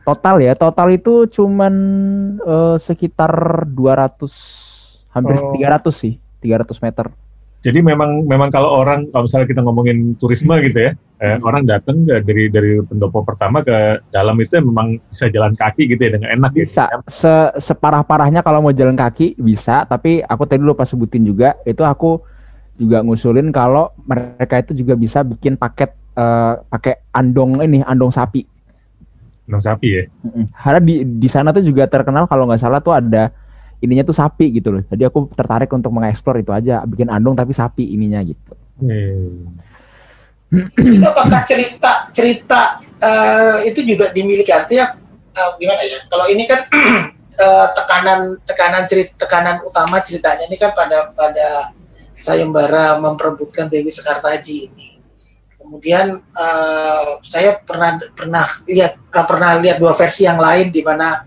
total 0.00 0.40
ya 0.40 0.52
total 0.54 0.92
itu 0.92 1.26
cuman 1.26 1.74
eh, 2.38 2.76
sekitar 2.76 3.32
200 3.66 5.10
hampir 5.10 5.36
Oh. 5.36 5.52
300 5.56 5.90
sih 5.90 6.14
300 6.38 6.78
meter. 6.80 7.08
Jadi 7.60 7.84
memang 7.84 8.24
memang 8.24 8.48
kalau 8.48 8.72
orang 8.72 9.12
kalau 9.12 9.28
misalnya 9.28 9.44
kita 9.44 9.60
ngomongin 9.60 10.16
turisme 10.16 10.56
gitu 10.64 10.80
ya, 10.80 10.92
eh, 11.20 11.36
Hmm. 11.36 11.44
orang 11.44 11.68
datang 11.68 12.08
dari 12.08 12.48
dari 12.48 12.80
pendopo 12.80 13.20
pertama 13.20 13.60
ke 13.60 14.00
dalam 14.08 14.32
itu 14.40 14.56
ya 14.56 14.64
memang 14.64 14.96
bisa 15.04 15.28
jalan 15.28 15.52
kaki 15.52 15.84
gitu 15.84 16.00
ya 16.00 16.16
dengan 16.16 16.40
enak 16.40 16.56
Bisa 16.56 16.88
gitu. 16.88 17.04
se 17.04 17.32
separah-parahnya 17.60 18.40
kalau 18.40 18.64
mau 18.64 18.72
jalan 18.72 18.96
kaki 18.96 19.36
bisa. 19.36 19.84
Tapi 19.84 20.24
aku 20.24 20.48
tadi 20.48 20.64
lupa 20.64 20.88
sebutin 20.88 21.20
juga 21.20 21.52
itu 21.68 21.84
aku 21.84 22.24
juga 22.80 23.04
ngusulin 23.04 23.52
kalau 23.52 23.92
mereka 24.00 24.56
itu 24.56 24.72
juga 24.72 24.96
bisa 24.96 25.20
bikin 25.20 25.60
paket 25.60 25.92
eh, 26.20 26.54
pakai 26.68 26.94
andong 27.16 27.64
ini 27.64 27.80
andong 27.80 28.12
sapi. 28.12 28.44
Nang 29.48 29.64
sapi 29.64 29.88
ya. 29.88 30.04
Karena 30.54 30.80
di 30.84 31.02
di 31.02 31.28
sana 31.28 31.50
tuh 31.50 31.64
juga 31.64 31.88
terkenal 31.88 32.28
kalau 32.28 32.46
nggak 32.46 32.60
salah 32.60 32.78
tuh 32.78 32.94
ada 32.94 33.32
ininya 33.80 34.04
tuh 34.04 34.14
sapi 34.14 34.60
gitu 34.60 34.78
loh. 34.78 34.82
Jadi 34.86 35.02
aku 35.08 35.32
tertarik 35.32 35.72
untuk 35.72 35.90
mengeksplor 35.90 36.38
itu 36.38 36.52
aja, 36.52 36.84
bikin 36.84 37.08
andong 37.10 37.34
tapi 37.34 37.50
sapi 37.50 37.96
ininya 37.96 38.20
gitu. 38.22 38.52
Hmm. 38.80 39.60
itu 40.82 41.06
apakah 41.06 41.46
cerita 41.46 42.10
cerita 42.10 42.82
eh, 42.98 43.70
itu 43.70 43.86
juga 43.86 44.10
dimiliki 44.10 44.50
artinya 44.50 44.98
eh, 45.30 45.50
gimana 45.62 45.78
ya 45.86 46.02
kalau 46.10 46.26
ini 46.26 46.42
kan 46.42 46.66
eh, 47.44 47.66
tekanan 47.70 48.34
tekanan 48.42 48.82
cerita 48.90 49.14
tekanan 49.14 49.62
utama 49.62 50.02
ceritanya 50.02 50.50
ini 50.50 50.58
kan 50.58 50.74
pada 50.74 51.14
pada 51.14 51.70
sayembara 52.18 52.98
memperebutkan 52.98 53.70
Dewi 53.70 53.94
Sekartaji 53.94 54.66
ini 54.66 54.89
kemudian 55.70 56.18
eh, 56.18 57.10
saya 57.22 57.62
pernah 57.62 57.94
pernah 58.10 58.42
lihat 58.66 58.98
pernah 59.06 59.54
lihat 59.62 59.78
dua 59.78 59.94
versi 59.94 60.26
yang 60.26 60.42
lain 60.42 60.74
di 60.74 60.82
mana 60.82 61.22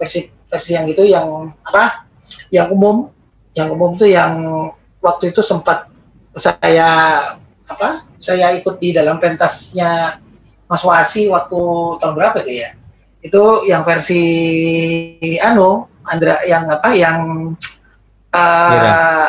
versi 0.00 0.24
versi 0.48 0.72
yang 0.72 0.88
itu 0.88 1.04
yang 1.04 1.52
apa? 1.60 2.08
Yang 2.48 2.72
umum 2.72 3.12
yang 3.52 3.68
umum 3.68 3.92
tuh 4.00 4.08
yang 4.08 4.32
waktu 5.04 5.28
itu 5.28 5.44
sempat 5.44 5.92
saya 6.32 6.88
apa? 7.68 8.08
Saya 8.16 8.56
ikut 8.56 8.80
di 8.80 8.96
dalam 8.96 9.20
pentasnya 9.20 10.16
Mas 10.64 10.80
Wasi 10.80 11.28
waktu 11.28 11.60
tahun 12.00 12.16
berapa 12.16 12.40
itu 12.48 12.64
ya? 12.64 12.72
Itu 13.20 13.68
yang 13.68 13.84
versi 13.84 14.24
anu 15.36 15.84
Andra 16.08 16.40
yang 16.48 16.64
apa? 16.64 16.96
Yang 16.96 17.18
uh, 18.32 19.28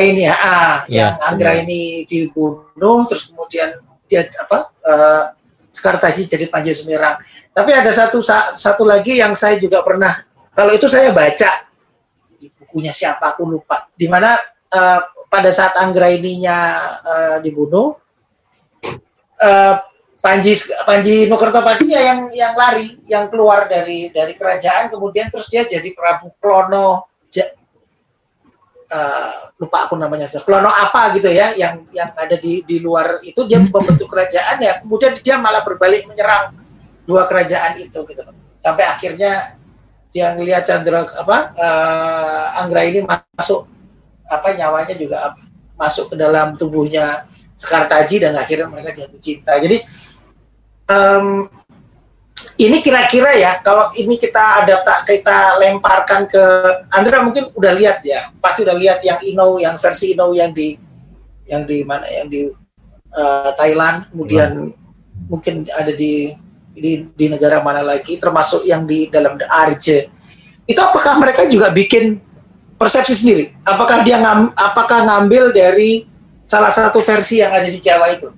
ini 0.00 0.22
ya 0.26 0.34
ah, 0.38 0.76
Ya, 0.86 0.96
yang 1.14 1.14
Anggra 1.34 1.52
benar. 1.58 1.64
ini 1.66 2.06
dibunuh 2.06 2.98
terus 3.10 3.30
kemudian 3.30 3.78
dia 4.06 4.24
apa 4.38 4.70
uh, 4.86 5.24
Sekartaji 5.68 6.24
jadi 6.24 6.48
Panji 6.48 6.72
Semirang 6.72 7.20
tapi 7.52 7.74
ada 7.74 7.90
satu 7.90 8.22
sa- 8.22 8.54
satu 8.54 8.86
lagi 8.86 9.18
yang 9.18 9.34
saya 9.34 9.58
juga 9.58 9.82
pernah 9.82 10.22
kalau 10.54 10.70
itu 10.74 10.86
saya 10.86 11.10
baca 11.10 11.66
di 12.38 12.46
bukunya 12.54 12.94
siapa 12.94 13.34
aku 13.34 13.42
lupa 13.46 13.90
di 13.98 14.06
mana 14.06 14.38
eh, 14.70 15.00
pada 15.26 15.50
saat 15.50 15.74
Anggraininya 15.74 16.58
eh, 17.02 17.36
dibunuh 17.42 17.98
eh, 19.38 19.74
Panji 20.18 20.54
Panji 20.82 21.30
Nukertopatinya 21.30 21.98
yang 21.98 22.20
yang 22.34 22.54
lari 22.58 22.98
yang 23.06 23.30
keluar 23.30 23.70
dari 23.70 24.10
dari 24.10 24.34
kerajaan 24.34 24.90
kemudian 24.90 25.30
terus 25.30 25.46
dia 25.46 25.62
jadi 25.62 25.90
Prabu 25.94 26.34
Klono 26.42 27.06
Eh, 28.88 29.32
lupa 29.60 29.84
aku 29.84 30.00
namanya 30.00 30.32
Klono 30.40 30.72
apa 30.72 31.12
gitu 31.12 31.28
ya 31.28 31.52
yang 31.52 31.84
yang 31.92 32.08
ada 32.16 32.40
di 32.40 32.64
di 32.64 32.80
luar 32.80 33.20
itu 33.20 33.44
dia 33.44 33.60
membentuk 33.60 34.08
kerajaan 34.08 34.56
ya 34.64 34.80
kemudian 34.80 35.12
dia 35.20 35.36
malah 35.36 35.60
berbalik 35.60 36.08
menyerang 36.08 36.56
dua 37.04 37.28
kerajaan 37.28 37.76
itu 37.76 38.00
gitu. 38.08 38.22
Sampai 38.56 38.88
akhirnya 38.88 39.60
dia 40.08 40.32
ngelihat 40.32 40.64
Chandra 40.64 41.04
apa 41.04 41.52
eh, 41.52 42.60
Anggra 42.64 42.80
ini 42.88 43.04
masuk 43.04 43.68
apa 44.24 44.56
nyawanya 44.56 44.96
juga 44.96 45.16
apa 45.28 45.40
masuk 45.76 46.16
ke 46.16 46.16
dalam 46.16 46.56
tubuhnya 46.56 47.28
Sekartaji 47.60 48.24
dan 48.24 48.40
akhirnya 48.40 48.72
mereka 48.72 48.96
jatuh 48.96 49.20
cinta. 49.20 49.52
Jadi 49.60 49.84
em, 50.88 51.44
ini 52.58 52.82
kira-kira 52.82 53.34
ya 53.34 53.58
kalau 53.62 53.90
ini 53.94 54.18
kita 54.18 54.62
adapta 54.62 55.02
kita 55.06 55.58
lemparkan 55.58 56.26
ke 56.26 56.42
Andra 56.90 57.22
mungkin 57.22 57.50
udah 57.54 57.72
lihat 57.74 58.02
ya 58.02 58.30
pasti 58.38 58.62
udah 58.66 58.76
lihat 58.76 59.02
yang 59.02 59.18
Ino 59.24 59.58
yang 59.58 59.78
versi 59.78 60.14
Ino 60.14 60.30
yang 60.34 60.54
di 60.54 60.78
yang 61.48 61.64
di 61.64 61.82
mana 61.82 62.06
yang 62.10 62.28
di 62.30 62.50
eh, 63.14 63.50
Thailand 63.56 64.10
kemudian 64.12 64.70
mungkin 65.26 65.66
ada 65.74 65.90
di 65.90 66.34
di 66.78 67.10
di 67.10 67.26
negara 67.26 67.58
mana 67.58 67.82
lagi 67.82 68.18
termasuk 68.18 68.62
yang 68.62 68.86
di 68.86 69.10
dalam 69.10 69.34
The 69.34 69.46
Arje 69.50 69.98
itu 70.68 70.80
apakah 70.84 71.16
mereka 71.16 71.48
juga 71.48 71.72
bikin 71.72 72.20
persepsi 72.76 73.16
sendiri? 73.16 73.56
Apakah 73.64 74.04
dia 74.04 74.20
ngam, 74.20 74.52
apakah 74.52 75.02
ngambil 75.08 75.50
dari 75.50 76.04
salah 76.44 76.68
satu 76.68 77.00
versi 77.00 77.40
yang 77.40 77.56
ada 77.56 77.66
di 77.66 77.80
Jawa 77.80 78.12
itu 78.12 78.28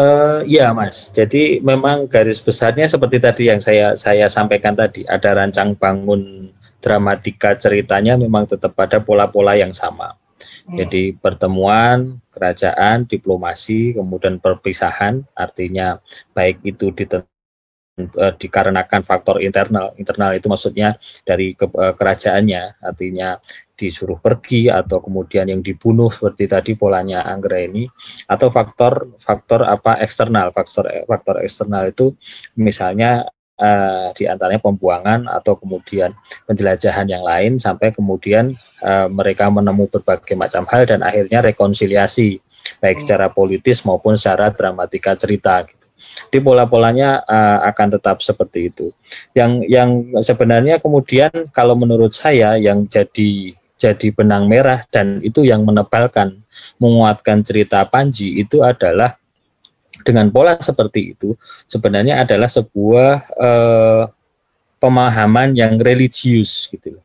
Eh, 0.00 0.40
ya 0.48 0.72
mas, 0.72 1.12
jadi 1.12 1.60
memang 1.60 2.08
garis 2.08 2.40
besarnya 2.40 2.88
seperti 2.88 3.20
tadi 3.20 3.52
yang 3.52 3.60
saya 3.60 3.92
saya 4.00 4.32
sampaikan 4.32 4.72
tadi, 4.72 5.04
ada 5.04 5.36
rancang 5.36 5.76
bangun 5.76 6.48
dramatika 6.80 7.52
ceritanya 7.52 8.16
memang 8.16 8.48
tetap 8.48 8.72
pada 8.72 9.04
pola-pola 9.04 9.60
yang 9.60 9.76
sama. 9.76 10.16
Hmm. 10.64 10.80
Jadi 10.80 11.12
pertemuan, 11.12 12.16
kerajaan, 12.32 13.04
diplomasi, 13.04 13.92
kemudian 13.92 14.40
perpisahan, 14.40 15.20
artinya 15.36 16.00
baik 16.32 16.64
itu 16.64 16.88
eh, 16.96 18.32
dikarenakan 18.40 19.04
faktor 19.04 19.44
internal, 19.44 19.92
internal 20.00 20.32
itu 20.32 20.48
maksudnya 20.48 20.96
dari 21.28 21.52
ke- 21.52 21.68
eh, 21.76 21.92
kerajaannya, 21.92 22.80
artinya 22.80 23.36
disuruh 23.80 24.20
pergi 24.20 24.68
atau 24.68 25.00
kemudian 25.00 25.48
yang 25.48 25.64
dibunuh 25.64 26.12
seperti 26.12 26.44
tadi 26.44 26.72
polanya 26.76 27.24
Anggra 27.24 27.64
ini, 27.64 27.88
atau 28.28 28.52
faktor 28.52 29.16
faktor 29.16 29.64
apa 29.64 29.96
eksternal, 30.04 30.52
faktor 30.52 30.84
faktor 31.08 31.40
eksternal 31.40 31.88
itu 31.88 32.12
misalnya 32.60 33.24
eh, 33.60 34.08
di 34.16 34.24
antaranya 34.24 34.60
pembuangan 34.60 35.28
atau 35.28 35.60
kemudian 35.60 36.16
penjelajahan 36.48 37.06
yang 37.06 37.22
lain 37.22 37.60
sampai 37.60 37.92
kemudian 37.92 38.50
eh, 38.84 39.08
mereka 39.12 39.52
menemu 39.52 39.86
berbagai 39.92 40.34
macam 40.34 40.64
hal 40.72 40.88
dan 40.88 41.04
akhirnya 41.04 41.44
rekonsiliasi 41.44 42.40
baik 42.80 42.98
Hmm. 43.00 43.04
secara 43.04 43.26
politis 43.28 43.84
maupun 43.84 44.16
secara 44.16 44.52
dramatika 44.52 45.16
cerita 45.16 45.64
gitu. 45.68 45.86
Di 46.32 46.40
pola-polanya 46.40 47.20
eh, 47.28 47.58
akan 47.68 48.00
tetap 48.00 48.24
seperti 48.24 48.72
itu. 48.72 48.86
Yang 49.36 49.52
yang 49.68 49.90
sebenarnya 50.24 50.80
kemudian 50.80 51.52
kalau 51.52 51.76
menurut 51.76 52.16
saya 52.16 52.56
yang 52.56 52.88
jadi 52.88 53.59
jadi 53.80 54.12
benang 54.12 54.44
merah 54.44 54.84
dan 54.92 55.24
itu 55.24 55.40
yang 55.40 55.64
menebalkan 55.64 56.44
menguatkan 56.76 57.40
cerita 57.40 57.80
Panji 57.88 58.44
itu 58.44 58.60
adalah 58.60 59.16
dengan 60.04 60.28
pola 60.28 60.60
seperti 60.60 61.16
itu 61.16 61.32
sebenarnya 61.64 62.20
adalah 62.20 62.48
sebuah 62.48 63.12
eh, 63.40 64.04
pemahaman 64.80 65.56
yang 65.56 65.80
religius 65.80 66.68
gitu. 66.68 67.00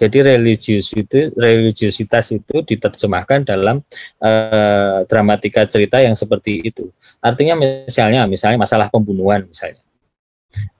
Jadi 0.00 0.24
religius 0.24 0.96
itu 0.96 1.28
religiusitas 1.36 2.32
itu 2.32 2.64
diterjemahkan 2.64 3.44
dalam 3.44 3.84
eh, 4.22 5.04
dramatika 5.04 5.68
cerita 5.68 6.00
yang 6.00 6.16
seperti 6.16 6.64
itu. 6.64 6.88
Artinya 7.20 7.54
misalnya 7.58 8.24
misalnya 8.24 8.58
masalah 8.58 8.88
pembunuhan 8.88 9.44
misalnya. 9.44 9.82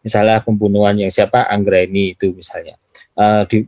Misalnya 0.01 0.43
pembunuhan 0.43 0.97
yang 0.99 1.13
siapa 1.13 1.47
Anggreni 1.47 2.17
itu 2.17 2.33
misalnya. 2.33 2.81
Eh, 3.15 3.43
di 3.47 3.59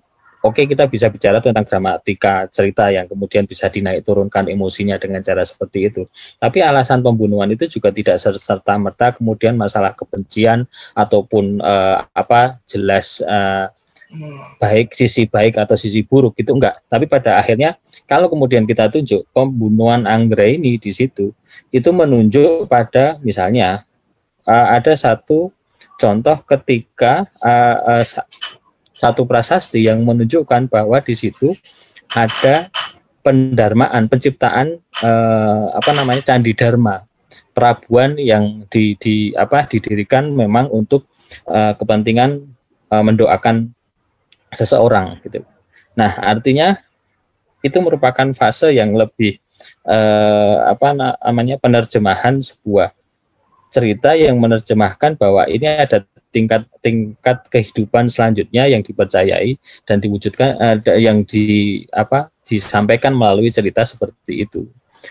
Oke 0.42 0.66
kita 0.66 0.90
bisa 0.90 1.06
bicara 1.06 1.38
tentang 1.38 1.62
dramatika 1.62 2.50
cerita 2.50 2.90
yang 2.90 3.06
kemudian 3.06 3.46
bisa 3.46 3.70
dinaik 3.70 4.02
turunkan 4.02 4.50
emosinya 4.50 4.98
dengan 4.98 5.22
cara 5.22 5.46
seperti 5.46 5.86
itu. 5.86 6.02
Tapi 6.42 6.58
alasan 6.58 6.98
pembunuhan 6.98 7.46
itu 7.54 7.70
juga 7.70 7.94
tidak 7.94 8.18
serta 8.18 8.74
merta 8.74 9.14
kemudian 9.14 9.54
masalah 9.54 9.94
kebencian 9.94 10.66
ataupun 10.98 11.62
eh, 11.62 11.96
apa 12.10 12.58
jelas 12.66 13.22
Hmm. 14.12 14.28
baik 14.60 14.92
sisi 14.92 15.24
baik 15.24 15.56
atau 15.56 15.72
sisi 15.72 16.04
buruk 16.04 16.36
itu 16.36 16.52
enggak. 16.52 16.84
Tapi 16.84 17.08
pada 17.08 17.40
akhirnya 17.40 17.80
kalau 18.04 18.28
kemudian 18.28 18.68
kita 18.68 18.92
tunjuk 18.92 19.24
pembunuhan 19.32 20.04
Anggra 20.04 20.44
ini 20.44 20.76
di 20.76 20.92
situ 20.92 21.32
itu 21.72 21.88
menunjuk 21.88 22.68
pada 22.68 23.16
misalnya 23.24 23.88
eh, 24.44 24.66
ada 24.68 24.92
satu 24.92 25.48
contoh 25.96 26.36
ketika 26.44 27.24
eh, 27.40 28.04
sa- 28.04 28.28
satu 29.02 29.26
prasasti 29.26 29.82
yang 29.82 30.06
menunjukkan 30.06 30.70
bahwa 30.70 31.02
di 31.02 31.18
situ 31.18 31.58
ada 32.14 32.70
pendarmaan 33.26 34.06
penciptaan 34.06 34.78
eh, 35.02 35.64
apa 35.74 35.90
namanya 35.90 36.22
candi 36.22 36.54
dharma 36.54 37.02
perabuan 37.52 38.16
yang 38.16 38.64
di, 38.72 38.96
di 38.96 39.30
apa 39.36 39.68
didirikan 39.68 40.32
memang 40.32 40.72
untuk 40.72 41.06
uh, 41.46 41.76
kepentingan 41.76 42.48
uh, 42.88 43.04
mendoakan 43.04 43.70
seseorang 44.52 45.20
gitu. 45.24 45.44
Nah, 45.96 46.16
artinya 46.20 46.80
itu 47.60 47.78
merupakan 47.78 48.26
fase 48.32 48.72
yang 48.74 48.96
lebih 48.96 49.38
uh, 49.86 50.72
apa 50.72 50.96
namanya 50.96 51.60
penerjemahan 51.60 52.40
sebuah 52.40 52.90
cerita 53.72 54.16
yang 54.16 54.36
menerjemahkan 54.40 55.16
bahwa 55.16 55.48
ini 55.48 55.64
ada 55.68 56.04
tingkat 56.32 56.64
tingkat 56.80 57.44
kehidupan 57.52 58.08
selanjutnya 58.08 58.66
yang 58.66 58.80
dipercayai 58.80 59.60
dan 59.84 60.00
diwujudkan 60.00 60.56
uh, 60.58 60.76
yang 60.96 61.22
di 61.28 61.84
apa 61.92 62.32
disampaikan 62.48 63.12
melalui 63.12 63.52
cerita 63.52 63.84
seperti 63.84 64.48
itu. 64.48 64.66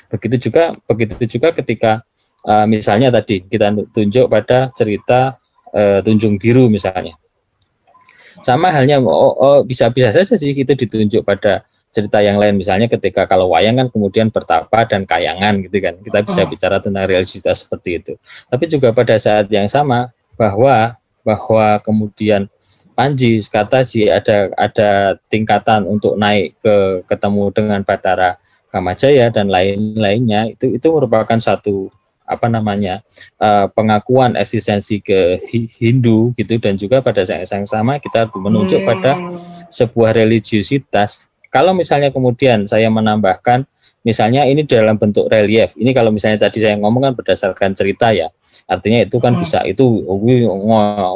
Begitu 0.10 0.50
juga 0.50 0.76
begitu 0.90 1.16
juga 1.38 1.54
ketika 1.54 2.02
uh, 2.44 2.66
misalnya 2.66 3.14
tadi 3.14 3.46
kita 3.46 3.72
tunjuk 3.94 4.26
pada 4.28 4.74
cerita 4.74 5.38
uh, 5.72 6.02
Tunjung 6.02 6.42
Biru 6.42 6.68
misalnya. 6.68 7.16
Sama 8.42 8.74
halnya 8.74 8.98
oh, 8.98 9.38
oh, 9.38 9.60
bisa 9.62 9.94
bisa 9.94 10.10
saja 10.10 10.34
sih 10.34 10.58
itu 10.58 10.74
ditunjuk 10.74 11.22
pada 11.22 11.62
cerita 11.92 12.24
yang 12.24 12.40
lain 12.40 12.56
misalnya 12.56 12.88
ketika 12.88 13.28
kalau 13.28 13.52
wayang 13.52 13.76
kan 13.76 13.88
kemudian 13.92 14.32
bertapa 14.32 14.88
dan 14.88 15.04
kayangan 15.04 15.60
gitu 15.68 15.78
kan 15.84 16.00
kita 16.00 16.24
bisa 16.24 16.42
bicara 16.48 16.80
tentang 16.80 17.04
realitas 17.04 17.68
seperti 17.68 18.00
itu 18.00 18.14
tapi 18.48 18.64
juga 18.72 18.96
pada 18.96 19.20
saat 19.20 19.52
yang 19.52 19.68
sama 19.68 20.08
bahwa 20.40 20.96
bahwa 21.24 21.80
kemudian 21.82 22.52
Panji 22.92 23.40
kata 23.48 23.88
sih 23.88 24.12
ada 24.12 24.52
ada 24.60 25.16
tingkatan 25.32 25.88
untuk 25.88 26.20
naik 26.20 26.60
ke 26.60 27.02
ketemu 27.08 27.50
dengan 27.50 27.80
Batara 27.88 28.36
Kamajaya 28.68 29.32
dan 29.32 29.48
lain-lainnya. 29.48 30.52
Itu 30.52 30.76
itu 30.76 30.88
merupakan 30.92 31.40
satu 31.40 31.88
apa 32.28 32.48
namanya 32.48 33.04
uh, 33.40 33.68
pengakuan 33.72 34.36
eksistensi 34.36 35.00
ke 35.00 35.40
Hindu 35.82 36.36
gitu. 36.36 36.60
Dan 36.60 36.76
juga 36.76 37.00
pada 37.00 37.24
saat 37.24 37.48
yang 37.48 37.66
sama 37.66 37.96
kita 37.98 38.28
menunjuk 38.36 38.84
pada 38.84 39.16
hmm. 39.16 39.72
sebuah 39.72 40.12
religiusitas. 40.14 41.32
Kalau 41.48 41.72
misalnya 41.72 42.12
kemudian 42.12 42.68
saya 42.68 42.92
menambahkan 42.92 43.64
misalnya 44.04 44.44
ini 44.46 44.68
dalam 44.68 45.00
bentuk 45.00 45.32
relief. 45.32 45.80
Ini 45.80 45.96
kalau 45.96 46.12
misalnya 46.12 46.46
tadi 46.46 46.60
saya 46.60 46.76
ngomong 46.76 47.08
kan 47.08 47.14
berdasarkan 47.16 47.72
cerita 47.72 48.12
ya 48.12 48.28
artinya 48.72 49.04
itu 49.04 49.20
kan 49.20 49.36
hmm. 49.36 49.42
bisa 49.44 49.60
itu 49.68 49.84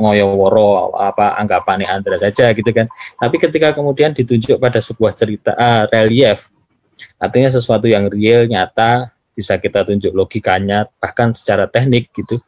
ngoyoworo 0.03 0.91
apa 0.99 1.39
anggapannya 1.39 1.87
Andra 1.87 2.19
saja 2.19 2.51
gitu 2.51 2.67
kan. 2.75 2.91
Tapi 3.15 3.39
ketika 3.39 3.71
kemudian 3.71 4.11
ditunjuk 4.11 4.59
pada 4.59 4.83
sebuah 4.83 5.15
cerita 5.15 5.55
uh, 5.55 5.87
relief 5.87 6.51
artinya 7.19 7.47
sesuatu 7.47 7.87
yang 7.87 8.11
real 8.11 8.43
nyata 8.43 9.15
bisa 9.31 9.55
kita 9.55 9.87
tunjuk 9.87 10.11
logikanya 10.11 10.91
bahkan 10.99 11.31
secara 11.31 11.71
teknik 11.71 12.11
gitu. 12.11 12.43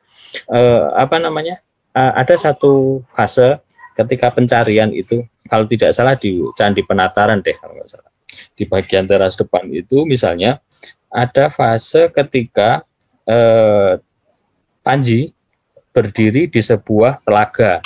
Uh, 0.52 0.92
apa 1.00 1.24
namanya? 1.24 1.64
Uh, 1.96 2.14
ada 2.20 2.36
satu 2.36 3.02
fase 3.16 3.58
ketika 3.96 4.30
pencarian 4.30 4.92
itu 4.92 5.24
kalau 5.48 5.66
tidak 5.66 5.96
salah 5.96 6.14
di 6.20 6.44
candi 6.60 6.84
penataran 6.84 7.40
deh 7.40 7.56
kalau 7.56 7.80
nggak 7.80 7.90
salah. 7.90 8.12
Di 8.54 8.68
bagian 8.68 9.08
teras 9.08 9.40
depan 9.40 9.66
itu 9.72 10.04
misalnya 10.04 10.60
ada 11.12 11.48
fase 11.48 12.12
ketika 12.12 12.84
eh, 13.28 14.00
Panji 14.88 15.36
berdiri 15.92 16.48
di 16.48 16.64
sebuah 16.64 17.28
telaga. 17.28 17.84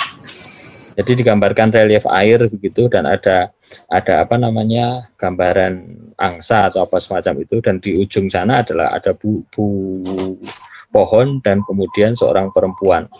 Jadi 0.94 1.18
digambarkan 1.18 1.74
relief 1.74 2.06
air 2.06 2.46
begitu 2.46 2.86
dan 2.86 3.10
ada 3.10 3.50
ada 3.90 4.22
apa 4.22 4.38
namanya 4.38 5.10
gambaran 5.18 5.82
angsa 6.14 6.70
atau 6.70 6.86
apa 6.86 7.02
semacam 7.02 7.42
itu 7.42 7.58
dan 7.58 7.82
di 7.82 7.98
ujung 7.98 8.30
sana 8.30 8.62
adalah 8.62 8.94
ada 8.94 9.10
bu, 9.18 9.42
bu 9.50 9.66
pohon 10.94 11.42
dan 11.42 11.66
kemudian 11.66 12.14
seorang 12.14 12.54
perempuan. 12.54 13.10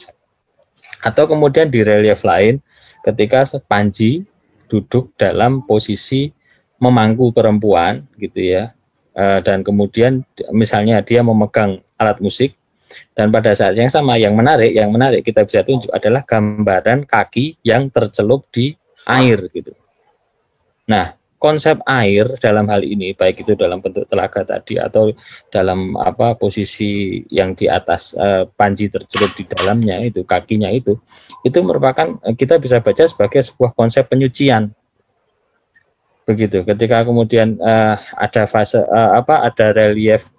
Atau 1.02 1.26
kemudian 1.26 1.66
di 1.66 1.82
relief 1.82 2.22
lain 2.22 2.62
ketika 3.02 3.42
Panji 3.66 4.22
duduk 4.70 5.10
dalam 5.18 5.66
posisi 5.66 6.30
memangku 6.78 7.34
perempuan 7.34 8.06
gitu 8.14 8.46
ya 8.46 8.70
eh, 9.18 9.42
dan 9.42 9.66
kemudian 9.66 10.22
misalnya 10.54 11.02
dia 11.02 11.26
memegang 11.26 11.82
alat 11.98 12.22
musik 12.22 12.54
dan 13.14 13.32
pada 13.32 13.52
saat 13.52 13.76
yang 13.76 13.88
sama 13.88 14.16
yang 14.16 14.32
menarik, 14.32 14.72
yang 14.72 14.90
menarik 14.92 15.24
kita 15.24 15.44
bisa 15.44 15.64
tunjuk 15.64 15.90
adalah 15.92 16.24
gambaran 16.24 17.04
kaki 17.08 17.60
yang 17.64 17.88
tercelup 17.92 18.46
di 18.52 18.74
air 19.06 19.38
gitu. 19.50 19.74
Nah, 20.86 21.14
konsep 21.42 21.82
air 21.90 22.30
dalam 22.38 22.70
hal 22.70 22.86
ini 22.86 23.18
baik 23.18 23.42
itu 23.42 23.58
dalam 23.58 23.82
bentuk 23.82 24.06
telaga 24.06 24.46
tadi 24.46 24.78
atau 24.78 25.10
dalam 25.50 25.98
apa 25.98 26.38
posisi 26.38 27.18
yang 27.34 27.58
di 27.58 27.66
atas 27.66 28.14
uh, 28.14 28.46
panji 28.54 28.86
tercelup 28.86 29.34
di 29.34 29.42
dalamnya 29.50 29.98
itu 30.06 30.22
kakinya 30.22 30.70
itu 30.70 30.94
itu 31.42 31.58
merupakan 31.66 32.14
uh, 32.22 32.34
kita 32.38 32.62
bisa 32.62 32.78
baca 32.78 33.02
sebagai 33.10 33.42
sebuah 33.42 33.74
konsep 33.74 34.06
penyucian 34.06 34.70
begitu 36.22 36.62
ketika 36.62 37.02
kemudian 37.02 37.58
uh, 37.58 37.98
ada 38.14 38.46
fase 38.46 38.78
apa 38.94 39.42
ada 39.42 39.74
relief 39.74 40.30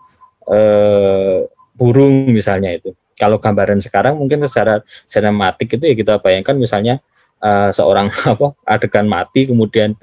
burung 1.77 2.29
misalnya 2.29 2.73
itu. 2.73 2.93
Kalau 3.13 3.37
gambaran 3.37 3.81
sekarang 3.81 4.17
mungkin 4.17 4.41
secara 4.49 4.81
sinematik 4.85 5.77
itu 5.77 5.85
ya 5.85 5.95
kita 5.97 6.13
bayangkan 6.17 6.57
misalnya 6.57 6.97
uh, 7.41 7.69
seorang 7.69 8.09
apa 8.33 8.57
adegan 8.65 9.05
mati 9.05 9.49
kemudian 9.49 9.93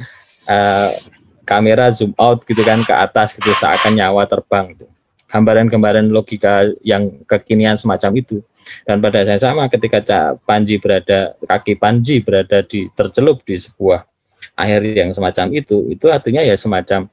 uh, 0.47 0.91
kamera 1.49 1.91
zoom 1.91 2.15
out 2.15 2.47
gitu 2.47 2.63
kan 2.63 2.87
ke 2.87 2.95
atas 2.95 3.35
gitu 3.35 3.51
seakan 3.57 3.99
nyawa 3.99 4.27
terbang 4.31 4.77
itu. 4.79 4.87
Gambaran-gambaran 5.31 6.11
logika 6.11 6.67
yang 6.83 7.23
kekinian 7.27 7.79
semacam 7.79 8.19
itu. 8.19 8.43
Dan 8.83 8.99
pada 8.99 9.23
saat 9.23 9.43
sama 9.43 9.71
ketika 9.71 10.03
Panji 10.43 10.79
berada 10.83 11.39
kaki 11.39 11.79
Panji 11.79 12.19
berada 12.23 12.67
di 12.67 12.91
tercelup 12.99 13.43
di 13.47 13.55
sebuah 13.55 14.07
air 14.59 14.83
yang 14.91 15.15
semacam 15.15 15.55
itu, 15.55 15.87
itu 15.91 16.07
artinya 16.11 16.43
ya 16.43 16.59
semacam 16.59 17.07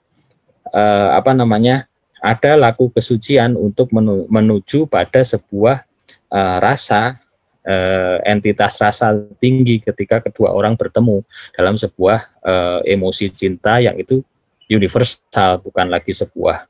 uh, 0.74 1.10
apa 1.18 1.32
namanya 1.34 1.87
ada 2.22 2.58
laku 2.58 2.90
kesucian 2.90 3.54
untuk 3.54 3.94
menuju 4.30 4.90
pada 4.90 5.22
sebuah 5.22 5.86
uh, 6.34 6.58
rasa 6.58 7.22
uh, 7.68 8.18
entitas 8.26 8.80
rasa 8.80 9.14
tinggi 9.38 9.84
ketika 9.84 10.24
kedua 10.24 10.56
orang 10.56 10.74
bertemu 10.74 11.22
dalam 11.54 11.76
sebuah 11.76 12.20
uh, 12.42 12.80
emosi 12.88 13.30
cinta 13.30 13.78
yang 13.78 14.00
itu 14.00 14.24
universal 14.72 15.62
bukan 15.62 15.88
lagi 15.92 16.12
sebuah 16.12 16.66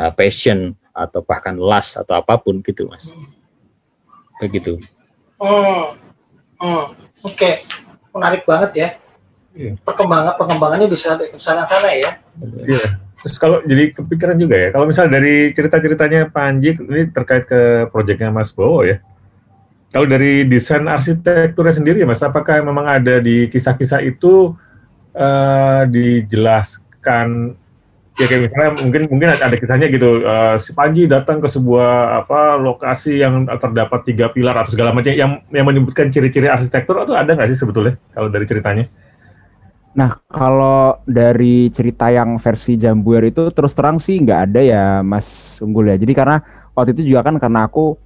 uh, 0.00 0.12
passion 0.14 0.74
atau 0.96 1.20
bahkan 1.20 1.54
lust 1.54 2.00
atau 2.00 2.16
apa 2.16 2.40
pun 2.40 2.64
gitu 2.64 2.88
mas 2.88 3.12
begitu 4.40 4.80
oh, 5.36 5.92
oh 6.62 6.84
oke 7.20 7.36
okay. 7.36 7.60
menarik 8.16 8.48
banget 8.48 8.70
ya 8.72 8.88
iya. 9.52 9.72
perkembangan 9.84 10.40
pengembangannya 10.40 10.88
bisa 10.88 11.20
ke 11.20 11.36
sana-sana 11.36 11.92
ya 11.92 12.10
yeah. 12.64 13.05
Terus 13.26 13.42
kalau 13.42 13.58
jadi 13.66 13.90
kepikiran 13.90 14.38
juga 14.38 14.54
ya, 14.54 14.68
kalau 14.70 14.86
misalnya 14.86 15.18
dari 15.18 15.50
cerita-ceritanya 15.50 16.30
Panji 16.30 16.78
ini 16.78 17.10
terkait 17.10 17.50
ke 17.50 17.90
proyeknya 17.90 18.30
Mas 18.30 18.54
Bowo 18.54 18.86
ya. 18.86 19.02
Kalau 19.90 20.06
dari 20.06 20.46
desain 20.46 20.86
arsitekturnya 20.86 21.74
sendiri 21.74 21.98
ya 21.98 22.06
Mas, 22.06 22.22
apakah 22.22 22.62
memang 22.62 22.86
ada 22.86 23.18
di 23.18 23.50
kisah-kisah 23.50 24.06
itu 24.06 24.54
uh, 25.18 25.82
dijelaskan 25.90 27.58
ya 28.16 28.24
kayak 28.30 28.48
misalnya 28.48 28.70
mungkin 28.80 29.02
mungkin 29.10 29.28
ada 29.34 29.56
kisahnya 29.58 29.90
gitu 29.90 30.22
uh, 30.22 30.56
si 30.62 30.70
Panji 30.70 31.10
datang 31.10 31.42
ke 31.42 31.50
sebuah 31.50 32.22
apa 32.22 32.56
lokasi 32.62 33.20
yang 33.20 33.44
terdapat 33.44 34.06
tiga 34.06 34.30
pilar 34.30 34.56
atau 34.56 34.70
segala 34.70 34.94
macam 34.94 35.12
yang 35.12 35.42
yang 35.50 35.66
menyebutkan 35.66 36.14
ciri-ciri 36.14 36.46
arsitektur 36.46 36.96
atau 37.02 37.18
ada 37.18 37.34
nggak 37.34 37.50
sih 37.50 37.58
sebetulnya 37.58 37.98
kalau 38.14 38.30
dari 38.30 38.46
ceritanya? 38.46 38.86
Nah, 39.96 40.20
kalau 40.28 41.00
dari 41.08 41.72
cerita 41.72 42.12
yang 42.12 42.36
versi 42.36 42.76
Jambuer 42.76 43.32
itu 43.32 43.48
terus 43.48 43.72
terang 43.72 43.96
sih 43.96 44.20
nggak 44.20 44.40
ada 44.52 44.60
ya 44.60 44.84
Mas 45.00 45.56
Unggul 45.64 45.88
ya. 45.88 45.96
Jadi 45.96 46.12
karena 46.12 46.36
waktu 46.76 46.92
itu 46.92 47.16
juga 47.16 47.24
kan 47.24 47.40
karena 47.40 47.64
aku 47.64 47.96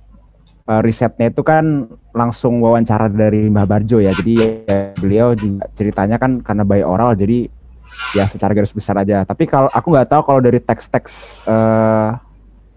uh, 0.70 0.80
risetnya 0.86 1.34
itu 1.34 1.43
kan 1.43 1.91
langsung 2.14 2.62
wawancara 2.62 3.11
dari 3.11 3.51
Mbah 3.51 3.66
Barjo 3.66 3.99
ya. 3.99 4.14
Jadi 4.14 4.38
ya, 4.38 4.95
beliau 4.95 5.34
juga 5.34 5.66
ceritanya 5.74 6.14
kan 6.22 6.38
karena 6.38 6.62
by 6.62 6.86
oral 6.86 7.18
jadi 7.18 7.51
ya 8.14 8.30
secara 8.30 8.55
garis 8.55 8.70
besar 8.70 8.95
aja. 9.03 9.26
Tapi 9.26 9.51
kalau 9.51 9.66
aku 9.74 9.91
nggak 9.91 10.14
tahu 10.14 10.22
kalau 10.22 10.38
dari 10.38 10.62
teks-teks 10.62 11.43
uh, 11.51 12.14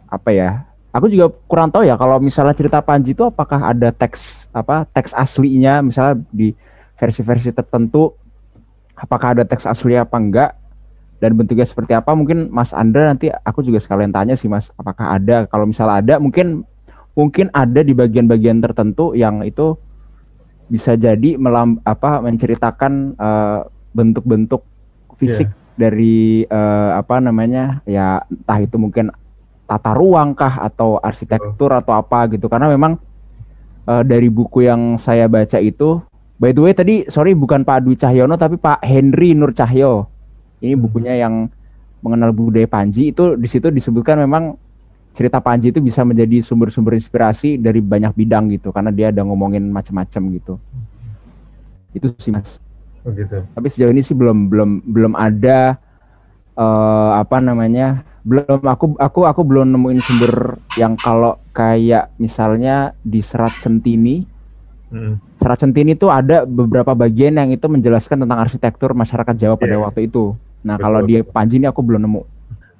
apa 0.09 0.29
ya. 0.33 0.65
Aku 0.93 1.09
juga 1.09 1.29
kurang 1.45 1.69
tahu 1.69 1.85
ya 1.85 1.97
kalau 1.97 2.17
misalnya 2.17 2.53
cerita 2.57 2.81
Panji 2.81 3.13
itu 3.13 3.25
apakah 3.25 3.61
ada 3.61 3.89
teks 3.93 4.49
apa 4.53 4.85
teks 4.89 5.13
aslinya 5.13 5.81
misalnya 5.81 6.21
di 6.29 6.53
versi-versi 6.97 7.49
tertentu 7.49 8.13
apakah 8.97 9.37
ada 9.37 9.43
teks 9.43 9.65
asli 9.65 9.97
apa 9.97 10.15
enggak 10.17 10.51
dan 11.23 11.39
bentuknya 11.39 11.63
seperti 11.63 11.95
apa 11.95 12.11
mungkin 12.11 12.51
Mas 12.51 12.75
Andra 12.75 13.07
nanti 13.07 13.31
aku 13.31 13.63
juga 13.63 13.79
sekalian 13.79 14.11
tanya 14.11 14.35
sih 14.35 14.51
Mas 14.51 14.69
apakah 14.75 15.15
ada? 15.15 15.47
Kalau 15.47 15.63
misalnya 15.63 16.03
ada 16.03 16.15
mungkin 16.19 16.67
mungkin 17.15 17.47
ada 17.55 17.79
di 17.79 17.95
bagian-bagian 17.95 18.59
tertentu 18.59 19.15
yang 19.15 19.45
itu 19.45 19.79
bisa 20.67 20.99
jadi 20.99 21.39
melam 21.39 21.79
apa 21.87 22.19
menceritakan 22.19 23.15
eh, 23.15 23.59
bentuk-bentuk 23.93 24.65
fisik 25.21 25.47
yeah. 25.47 25.77
dari 25.77 26.17
uh, 26.49 26.97
apa 26.97 27.21
namanya 27.21 27.85
ya 27.85 28.25
entah 28.25 28.59
itu 28.59 28.75
mungkin 28.81 29.13
tata 29.63 29.95
ruang 29.95 30.35
kah 30.35 30.59
atau 30.59 30.99
arsitektur 30.99 31.71
atau 31.71 31.95
apa 31.95 32.27
gitu. 32.33 32.51
Karena 32.51 32.67
memang 32.67 32.99
eh, 33.87 34.03
dari 34.03 34.27
buku 34.27 34.67
yang 34.67 34.99
saya 34.99 35.29
baca 35.31 35.57
itu 35.61 36.03
by 36.43 36.51
the 36.51 36.59
way 36.59 36.75
tadi 36.75 37.07
sorry 37.07 37.31
bukan 37.31 37.63
Pak 37.63 37.87
Dwi 37.87 37.95
Cahyono 37.95 38.35
tapi 38.35 38.59
Pak 38.59 38.83
Henry 38.83 39.31
Nur 39.31 39.55
Cahyo. 39.55 40.11
Ini 40.59 40.75
bukunya 40.75 41.15
yang 41.15 41.47
mengenal 42.03 42.35
budaya 42.35 42.67
Panji. 42.67 43.15
Itu 43.15 43.39
di 43.39 43.47
situ 43.47 43.71
disebutkan 43.71 44.19
memang 44.19 44.59
cerita 45.15 45.39
Panji 45.39 45.71
itu 45.71 45.79
bisa 45.79 46.03
menjadi 46.03 46.43
sumber-sumber 46.43 46.99
inspirasi 46.99 47.55
dari 47.55 47.79
banyak 47.79 48.11
bidang 48.11 48.51
gitu 48.51 48.75
karena 48.75 48.91
dia 48.91 49.15
ada 49.15 49.23
ngomongin 49.23 49.71
macam-macam 49.71 50.21
gitu. 50.35 50.53
Itu 51.95 52.11
sih 52.19 52.35
mas. 52.35 52.59
Oh 53.03 53.11
gitu. 53.11 53.43
tapi 53.51 53.67
sejauh 53.67 53.91
ini 53.91 53.99
sih 53.99 54.15
belum 54.15 54.47
belum 54.47 54.87
belum 54.87 55.13
ada 55.19 55.75
eh 56.55 57.11
apa 57.19 57.43
namanya 57.43 58.07
belum 58.23 58.63
aku 58.63 58.95
aku 58.95 59.27
aku 59.27 59.41
belum 59.43 59.75
nemuin 59.75 59.99
sumber 59.99 60.55
yang 60.79 60.95
kalau 60.95 61.35
kayak 61.51 62.15
misalnya 62.15 62.95
di 63.03 63.19
serat 63.19 63.51
centini 63.59 64.23
Mm. 64.93 65.17
Serat 65.43 65.59
centini 65.59 65.91
itu 65.91 66.07
ada 66.07 66.47
beberapa 66.47 66.95
bagian 66.95 67.35
yang 67.35 67.51
itu 67.51 67.67
menjelaskan 67.67 68.23
tentang 68.23 68.39
arsitektur 68.39 68.95
masyarakat 68.95 69.35
Jawa 69.35 69.59
pada 69.59 69.75
Iya. 69.75 69.83
waktu 69.83 70.07
itu 70.07 70.39
nah 70.63 70.79
Betul. 70.79 70.85
kalau 70.87 70.99
di 71.03 71.13
Panji 71.19 71.59
ini 71.59 71.67
aku 71.67 71.83
belum 71.83 72.07
nemu 72.07 72.23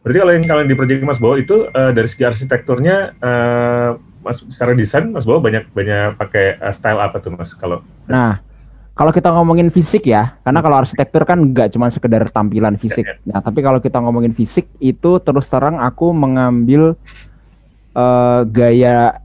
Berarti 0.04 0.20
kalau 0.20 0.34
yang 0.36 0.44
kalian 0.44 0.68
di 0.68 0.76
Project 0.76 1.00
Mas 1.08 1.16
Bowo 1.16 1.40
itu 1.40 1.64
eh, 1.68 1.92
dari 1.96 2.08
segi 2.12 2.24
arsitekturnya 2.24 2.96
eh, 3.16 3.90
Mas 4.20 4.44
secara 4.52 4.76
desain 4.76 5.08
Mas 5.08 5.24
Bowo 5.24 5.40
banyak 5.40 5.72
banyak 5.72 6.20
pakai 6.20 6.60
eh, 6.60 6.74
style 6.76 7.00
apa 7.00 7.24
tuh 7.24 7.32
Mas 7.32 7.56
kalau 7.56 7.80
Nah, 8.04 8.44
kalau 9.00 9.16
kita 9.16 9.32
ngomongin 9.32 9.72
fisik 9.72 10.04
ya, 10.04 10.36
karena 10.44 10.60
kalau 10.60 10.76
arsitektur 10.84 11.24
kan 11.24 11.40
nggak 11.40 11.72
cuma 11.72 11.88
sekedar 11.88 12.28
tampilan 12.28 12.76
fisik. 12.76 13.08
Ya, 13.08 13.16
Nah, 13.24 13.40
tapi 13.40 13.64
kalau 13.64 13.80
kita 13.80 14.04
ngomongin 14.04 14.36
fisik 14.36 14.68
itu 14.84 15.24
terus 15.24 15.48
terang 15.48 15.80
aku 15.80 16.12
mengambil 16.12 17.00
eh, 17.96 18.42
gaya 18.52 19.24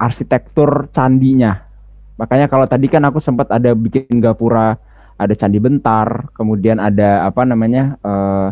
arsitektur 0.00 0.88
candinya. 0.88 1.65
Makanya 2.16 2.48
kalau 2.48 2.64
tadi 2.64 2.88
kan 2.88 3.04
aku 3.04 3.20
sempat 3.20 3.52
ada 3.52 3.76
bikin 3.76 4.08
gapura, 4.20 4.80
ada 5.16 5.32
candi 5.36 5.60
bentar, 5.60 6.28
kemudian 6.32 6.80
ada 6.80 7.24
apa 7.28 7.44
namanya 7.44 7.96
eh, 8.00 8.48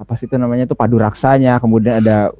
apa 0.00 0.12
sih 0.16 0.24
itu 0.26 0.36
namanya 0.40 0.68
itu 0.68 0.76
padu 0.76 0.96
raksanya, 0.96 1.60
kemudian 1.60 2.00
ada 2.00 2.32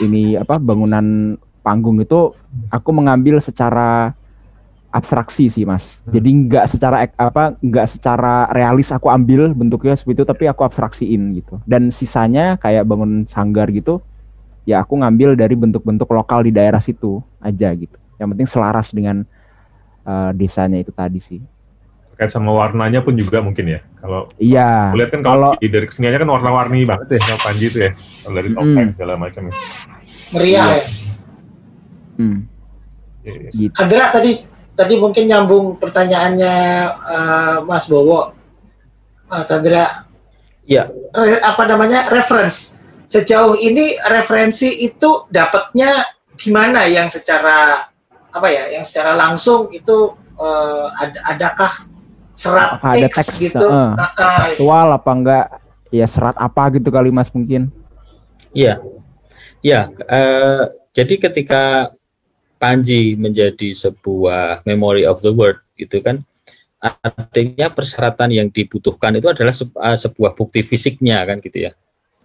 ini 0.00 0.36
apa 0.36 0.56
bangunan 0.56 1.36
panggung 1.64 2.00
itu 2.00 2.32
aku 2.68 2.90
mengambil 2.92 3.40
secara 3.40 4.12
abstraksi 4.92 5.48
sih 5.48 5.64
mas. 5.64 6.04
Jadi 6.04 6.28
nggak 6.28 6.68
secara 6.68 7.08
apa 7.16 7.56
nggak 7.56 7.86
secara 7.88 8.44
realis 8.52 8.92
aku 8.92 9.08
ambil 9.08 9.56
bentuknya 9.56 9.96
seperti 9.96 10.20
itu, 10.20 10.24
tapi 10.28 10.44
aku 10.52 10.68
abstraksiin 10.68 11.32
gitu. 11.40 11.56
Dan 11.64 11.88
sisanya 11.88 12.60
kayak 12.60 12.84
bangun 12.84 13.24
sanggar 13.24 13.72
gitu, 13.72 14.04
ya 14.68 14.84
aku 14.84 15.00
ngambil 15.00 15.32
dari 15.32 15.56
bentuk-bentuk 15.56 16.12
lokal 16.12 16.44
di 16.44 16.52
daerah 16.52 16.78
situ 16.78 17.24
aja 17.40 17.72
gitu. 17.72 17.96
Yang 18.20 18.28
penting 18.36 18.48
selaras 18.52 18.92
dengan 18.92 19.24
eh, 20.02 20.30
desanya 20.34 20.78
itu 20.78 20.90
tadi 20.90 21.18
sih. 21.18 21.40
terkait 22.12 22.28
sama 22.28 22.52
warnanya 22.52 23.00
pun 23.00 23.16
juga 23.16 23.40
mungkin 23.40 23.72
ya. 23.72 23.80
Kalau 23.96 24.28
Iya. 24.36 24.92
lihat 24.92 25.10
kan 25.10 25.24
kalau 25.24 25.56
Kalau 25.56 25.58
di- 25.58 25.72
dari 25.72 25.86
keseniannya 25.88 26.20
kan 26.20 26.30
warna-warni 26.30 26.84
banget 26.84 27.16
ya 27.16 27.18
sama 27.24 27.38
Panji 27.40 27.66
itu 27.66 27.78
ya. 27.80 27.90
Kalau 27.96 28.34
dari 28.36 28.48
Mm. 28.48 28.54
topeng 28.54 28.88
segala 28.92 29.14
macam 29.16 29.42
ya. 29.48 29.54
Meriah 30.30 30.66
ya. 30.68 30.82
hmm, 32.12 32.38
Iya, 33.24 33.32
iya. 33.32 33.50
gitu. 33.50 33.74
Andra 33.80 34.04
tadi 34.12 34.32
tadi 34.72 34.94
mungkin 34.96 35.24
nyambung 35.24 35.66
pertanyaannya 35.76 36.54
eh, 36.92 37.56
Mas 37.64 37.88
Bowo. 37.88 38.36
Mas 39.26 39.48
Andra, 39.48 40.04
Ya, 40.62 40.86
re- 41.10 41.42
apa 41.42 41.66
namanya 41.66 42.06
reference 42.06 42.78
sejauh 43.02 43.58
ini 43.58 43.98
referensi 44.04 44.70
itu 44.78 45.26
dapatnya 45.26 45.90
di 46.32 46.48
mana 46.54 46.86
yang 46.86 47.10
secara 47.10 47.90
apa 48.32 48.48
ya 48.48 48.64
yang 48.72 48.84
secara 48.84 49.12
langsung 49.12 49.68
itu 49.70 50.16
eh, 50.40 50.86
ad- 50.98 51.22
adakah 51.36 51.72
serat 52.32 52.80
Apakah 52.80 52.96
ada 52.96 53.06
teks, 53.06 53.16
teks? 53.20 53.32
gitu 53.38 53.66
ah, 53.68 53.92
Aktual 54.48 54.88
apa 54.96 55.10
enggak? 55.12 55.46
Ya 55.92 56.08
serat 56.08 56.36
apa 56.40 56.72
gitu 56.72 56.88
kali 56.88 57.12
mas 57.12 57.28
mungkin? 57.28 57.68
Iya, 58.56 58.80
ya. 59.60 59.92
eh, 60.08 60.62
jadi 60.92 61.14
ketika 61.28 61.92
Panji 62.56 63.18
menjadi 63.18 63.74
sebuah 63.74 64.62
memory 64.64 65.02
of 65.04 65.18
the 65.20 65.34
world, 65.34 65.58
itu 65.74 65.98
kan 66.00 66.22
artinya 66.78 67.68
persyaratan 67.74 68.30
yang 68.30 68.48
dibutuhkan 68.48 69.12
itu 69.18 69.26
adalah 69.28 69.50
se- 69.50 69.68
sebuah 69.74 70.32
bukti 70.38 70.62
fisiknya 70.62 71.20
kan 71.26 71.42
gitu 71.42 71.68
ya. 71.68 71.72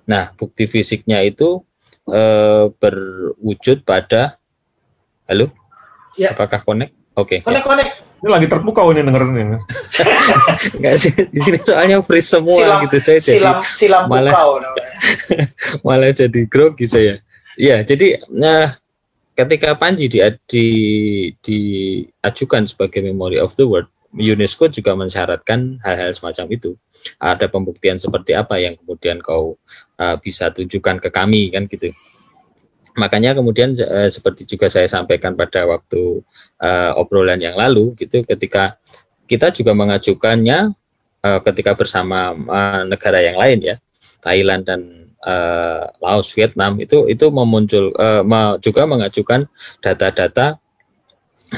Nah, 0.06 0.32
bukti 0.38 0.70
fisiknya 0.70 1.26
itu 1.26 1.66
eh, 2.08 2.70
berwujud 2.70 3.84
pada, 3.84 4.38
halo, 5.28 5.52
Ya. 6.18 6.34
apakah 6.34 6.66
connect? 6.66 6.94
Oke, 7.18 7.42
konek 7.42 7.66
konek 7.66 7.90
Ini 8.18 8.30
lagi 8.34 8.48
terpukau 8.50 8.90
ini 8.90 9.06
dengerin 9.06 9.30
ini. 9.38 9.58
enggak 10.82 10.96
sih 10.98 11.14
di 11.14 11.38
sini 11.38 11.58
soalnya 11.62 12.02
free 12.02 12.26
semua 12.26 12.58
silam 12.58 12.78
gitu 12.90 12.98
saya 12.98 13.20
jadi 13.22 13.34
silam 13.38 13.58
silam 13.70 14.04
malah- 14.10 14.34
malah 15.86 16.10
jadi 16.10 16.42
grogi 16.50 16.90
saya. 16.90 17.22
Ya, 17.58 17.82
jadi 17.86 18.22
nah 18.34 18.74
ketika 19.38 19.78
Panji 19.78 20.10
di, 20.10 20.18
di, 20.50 20.68
diajukan 21.46 22.66
sebagai 22.66 23.06
Memory 23.06 23.38
of 23.38 23.54
the 23.54 23.70
World, 23.70 23.90
UNESCO 24.18 24.66
juga 24.74 24.98
mensyaratkan 24.98 25.78
hal-hal 25.86 26.10
semacam 26.10 26.46
itu. 26.58 26.74
Ada 27.22 27.46
pembuktian 27.46 28.02
seperti 28.02 28.34
apa 28.34 28.58
yang 28.58 28.74
kemudian 28.82 29.22
kau 29.22 29.62
uh, 30.02 30.16
bisa 30.18 30.50
tunjukkan 30.50 30.98
ke 30.98 31.10
kami 31.14 31.54
kan 31.54 31.70
gitu. 31.70 31.94
Makanya 32.98 33.38
kemudian 33.38 33.78
eh, 33.78 34.10
seperti 34.10 34.50
juga 34.50 34.66
saya 34.68 34.90
sampaikan 34.90 35.38
pada 35.38 35.70
waktu 35.70 36.26
eh, 36.58 36.92
obrolan 36.98 37.38
yang 37.38 37.54
lalu 37.54 37.94
gitu 37.94 38.26
ketika 38.26 38.82
kita 39.30 39.54
juga 39.54 39.78
mengajukannya 39.78 40.74
eh, 41.22 41.40
ketika 41.46 41.78
bersama 41.78 42.34
negara 42.90 43.22
yang 43.22 43.38
lain 43.38 43.60
ya 43.62 43.76
Thailand 44.20 44.66
dan 44.66 44.82
Laos, 46.00 46.32
Vietnam 46.32 46.80
itu 46.80 47.04
itu 47.12 47.28
memuncul 47.28 47.92
me- 48.24 48.56
juga 48.64 48.88
mengajukan 48.88 49.44
data-data 49.84 50.56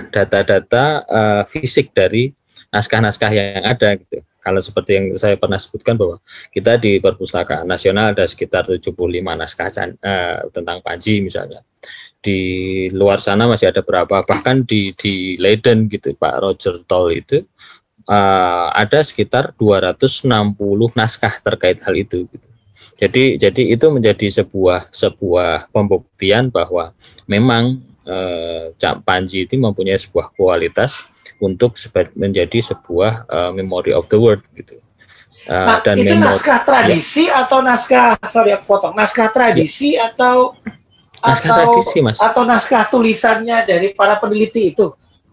data-data 0.09 1.05
fisik 1.45 1.93
dari 1.93 2.33
naskah-naskah 2.73 3.29
yang 3.29 3.61
ada 3.61 3.93
gitu. 3.93 4.25
Kalau 4.39 4.63
seperti 4.63 4.91
yang 4.95 5.05
saya 5.19 5.35
pernah 5.35 5.59
sebutkan 5.59 5.99
bahwa 5.99 6.23
kita 6.55 6.79
di 6.79 6.97
Perpustakaan 7.03 7.67
Nasional 7.67 8.15
ada 8.15 8.23
sekitar 8.23 8.65
75 8.65 8.95
naskah 9.19 9.69
eh, 9.99 10.39
tentang 10.55 10.79
Panji 10.79 11.19
misalnya. 11.19 11.59
Di 12.19 12.39
luar 12.91 13.23
sana 13.23 13.47
masih 13.47 13.71
ada 13.71 13.79
berapa 13.83 14.23
bahkan 14.27 14.63
di 14.67 14.91
di 14.95 15.39
Leiden 15.39 15.87
gitu 15.87 16.15
Pak 16.15 16.35
Roger 16.43 16.83
Toll 16.87 17.19
itu 17.19 17.43
eh, 18.07 18.67
ada 18.71 18.99
sekitar 19.03 19.55
260 19.59 20.27
naskah 20.95 21.33
terkait 21.43 21.83
hal 21.83 21.95
itu 21.99 22.23
gitu. 22.31 22.47
Jadi 22.99 23.39
jadi 23.39 23.63
itu 23.75 23.85
menjadi 23.91 24.27
sebuah 24.43 24.91
sebuah 24.91 25.71
pembuktian 25.71 26.51
bahwa 26.51 26.91
memang 27.27 27.79
eh, 28.07 28.75
Cak 28.75 29.03
Panji 29.03 29.47
itu 29.47 29.55
mempunyai 29.55 29.99
sebuah 29.99 30.31
kualitas 30.35 31.18
untuk 31.39 31.75
menjadi 32.13 32.59
sebuah 32.61 33.25
eh, 33.25 33.51
memory 33.55 33.91
of 33.91 34.07
the 34.07 34.19
world 34.19 34.43
gitu. 34.53 34.75
Eh, 34.75 34.83
Nah, 35.49 35.79
itu 35.95 36.13
memori- 36.13 36.19
naskah 36.19 36.59
tradisi 36.61 37.25
atau 37.25 37.63
naskah 37.63 38.19
sorry 38.27 38.51
aku 38.53 38.67
potong 38.67 38.93
naskah 38.93 39.31
tradisi 39.31 39.95
atau 39.95 40.53
naskah 41.19 41.49
atau 41.49 41.63
tradisi 41.73 41.99
mas, 41.99 42.19
atau 42.19 42.43
naskah 42.43 42.83
tulisannya 42.85 43.63
dari 43.63 43.95
para 43.95 44.19
peneliti 44.19 44.75
itu 44.75 44.91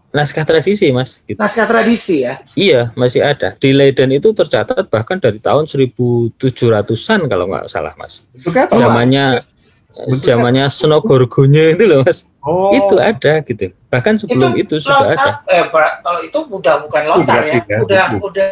naskah 0.09 0.47
tradisi 0.47 0.89
mas. 0.95 1.21
Gitu. 1.21 1.37
naskah 1.37 1.67
tradisi 1.67 2.23
ya 2.23 2.39
Iya 2.55 2.89
masih 2.95 3.21
ada 3.21 3.53
di 3.59 3.75
Leiden 3.75 4.15
itu 4.15 4.31
tercatat 4.31 4.87
bahkan 4.87 5.19
dari 5.19 5.37
tahun 5.37 5.67
1700-an 5.67 7.19
kalau 7.27 7.45
nggak 7.51 7.67
salah 7.69 7.93
mas. 7.99 8.25
Kayak 8.41 8.71
apa? 8.73 8.79
Zamannya 8.79 9.25
zamannya 10.13 10.69
Senogorgonya 10.69 11.73
itu 11.73 11.89
loh 11.89 12.05
mas. 12.05 12.29
Oh, 12.45 12.69
Itu 12.69 13.01
ada 13.01 13.41
gitu. 13.41 13.73
Bahkan 13.89 14.21
sebelum 14.21 14.53
itu, 14.53 14.77
sudah 14.77 15.17
ada. 15.17 15.31
eh 15.49 15.65
kalau 15.73 16.19
itu 16.21 16.37
udah 16.37 16.75
bukan 16.85 17.01
lontar 17.07 17.41
ya, 17.41 17.59
ya, 17.65 17.77
udah 17.81 18.05
buku. 18.13 18.25
udah 18.29 18.49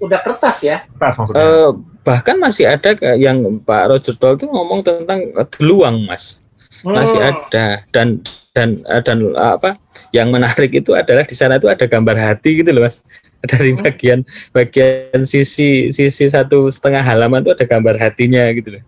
udah 0.00 0.18
kertas 0.24 0.56
ya 0.64 0.76
kertas 0.96 1.14
maksudnya. 1.20 1.44
Eh, 1.44 1.70
bahkan 2.00 2.36
masih 2.40 2.64
ada 2.64 2.90
yang 3.14 3.60
Pak 3.60 3.92
Roger 3.92 4.14
Toll 4.16 4.40
itu 4.40 4.48
ngomong 4.48 4.80
tentang 4.80 5.20
eh, 5.28 5.46
deluang 5.58 6.08
mas. 6.08 6.40
Masih 6.80 7.20
Hmm. 7.20 7.30
ada 7.36 7.66
dan 7.92 8.08
dan 8.56 8.80
eh, 8.88 9.02
dan 9.04 9.18
eh, 9.20 9.52
apa 9.52 9.76
yang 10.16 10.32
menarik 10.32 10.72
itu 10.72 10.96
adalah 10.96 11.28
di 11.28 11.36
sana 11.36 11.60
itu 11.60 11.68
ada 11.68 11.84
gambar 11.84 12.16
hati 12.16 12.64
gitu 12.64 12.72
loh 12.72 12.88
mas 12.88 13.04
dari 13.44 13.76
Hmm. 13.76 13.84
bagian 13.84 14.18
bagian 14.50 15.22
sisi 15.22 15.88
sisi 15.88 16.24
satu 16.26 16.66
setengah 16.66 17.00
halaman 17.00 17.44
itu 17.44 17.52
ada 17.52 17.64
gambar 17.64 18.00
hatinya 18.00 18.48
gitu 18.56 18.80
loh 18.80 18.82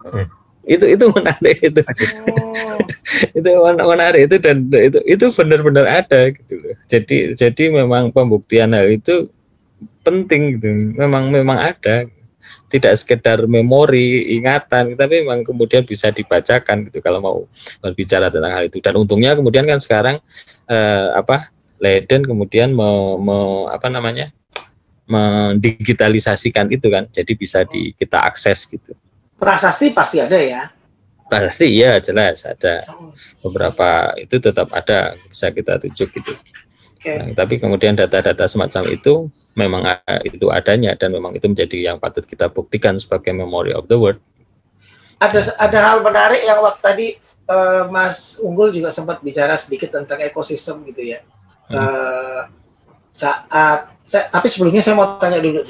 Hmm. 0.00 0.26
Itu 0.70 0.86
itu 0.86 1.04
menarik 1.10 1.58
itu. 1.58 1.82
Oh. 2.30 2.78
itu 3.38 3.50
men- 3.50 3.82
menarik 3.82 4.30
itu 4.30 4.36
dan 4.38 4.70
itu 4.70 4.98
itu 5.02 5.26
benar-benar 5.34 6.06
ada 6.06 6.30
gitu 6.30 6.54
loh. 6.62 6.76
Jadi 6.86 7.34
jadi 7.34 7.64
memang 7.74 8.14
pembuktian 8.14 8.70
hal 8.70 8.86
itu 8.86 9.26
penting 10.06 10.58
gitu. 10.58 10.94
Memang 10.94 11.34
memang 11.34 11.58
ada. 11.58 12.06
Tidak 12.70 12.94
sekedar 12.96 13.44
memori 13.50 14.38
ingatan 14.38 14.94
tapi 14.96 15.26
memang 15.26 15.42
kemudian 15.42 15.84
bisa 15.84 16.08
dibacakan 16.14 16.86
gitu 16.88 17.02
kalau 17.02 17.18
mau 17.20 17.38
berbicara 17.82 18.30
tentang 18.30 18.54
hal 18.54 18.64
itu. 18.70 18.78
Dan 18.78 18.94
untungnya 18.96 19.34
kemudian 19.34 19.66
kan 19.66 19.82
sekarang 19.82 20.16
eh, 20.70 21.08
apa 21.18 21.50
Leiden 21.82 22.24
kemudian 22.24 22.70
me, 22.72 23.18
me, 23.18 23.66
apa 23.68 23.90
namanya 23.90 24.30
mendigitalisasikan 25.10 26.70
itu 26.70 26.86
kan. 26.88 27.10
Jadi 27.10 27.32
bisa 27.34 27.66
di 27.66 27.90
kita 27.98 28.22
akses 28.22 28.70
gitu 28.70 28.94
prasasti 29.40 29.96
pasti 29.96 30.20
ada 30.20 30.36
ya 30.36 30.68
pasti 31.32 31.72
ya 31.72 31.96
jelas 31.98 32.44
ada 32.44 32.84
beberapa 33.40 34.12
itu 34.20 34.36
tetap 34.36 34.68
ada 34.76 35.16
bisa 35.30 35.48
kita 35.50 35.80
tunjuk 35.80 36.12
gitu 36.12 36.34
Oke. 37.00 37.16
Nah, 37.16 37.32
tapi 37.32 37.56
kemudian 37.56 37.96
data-data 37.96 38.44
semacam 38.44 38.84
itu 38.92 39.32
memang 39.56 39.88
itu 40.20 40.52
adanya 40.52 40.92
dan 41.00 41.16
memang 41.16 41.32
itu 41.32 41.48
menjadi 41.48 41.88
yang 41.88 41.96
patut 41.96 42.28
kita 42.28 42.52
buktikan 42.52 43.00
sebagai 43.00 43.32
memory 43.32 43.72
of 43.72 43.88
the 43.88 43.96
world. 43.96 44.20
ada 45.16 45.40
ada 45.56 45.78
hal 45.80 45.98
menarik 46.04 46.44
yang 46.44 46.60
waktu 46.60 46.80
tadi 46.80 47.06
eh, 47.48 47.82
Mas 47.88 48.36
Unggul 48.44 48.68
juga 48.68 48.92
sempat 48.92 49.24
bicara 49.24 49.56
sedikit 49.56 49.96
tentang 49.96 50.20
ekosistem 50.20 50.84
gitu 50.84 51.16
ya. 51.16 51.24
Eh, 51.72 52.40
saat 53.08 53.96
saya, 54.04 54.28
tapi 54.28 54.52
sebelumnya 54.52 54.84
saya 54.84 54.92
mau 54.92 55.16
tanya 55.16 55.40
dulu. 55.40 55.64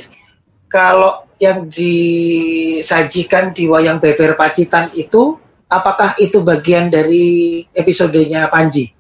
Kalau 0.71 1.27
yang 1.37 1.67
disajikan 1.67 3.51
di 3.51 3.67
wayang 3.67 3.99
beber 3.99 4.39
Pacitan 4.39 4.87
itu 4.95 5.35
apakah 5.67 6.15
itu 6.17 6.39
bagian 6.41 6.87
dari 6.87 7.61
episodenya 7.75 8.47
Panji? 8.47 8.95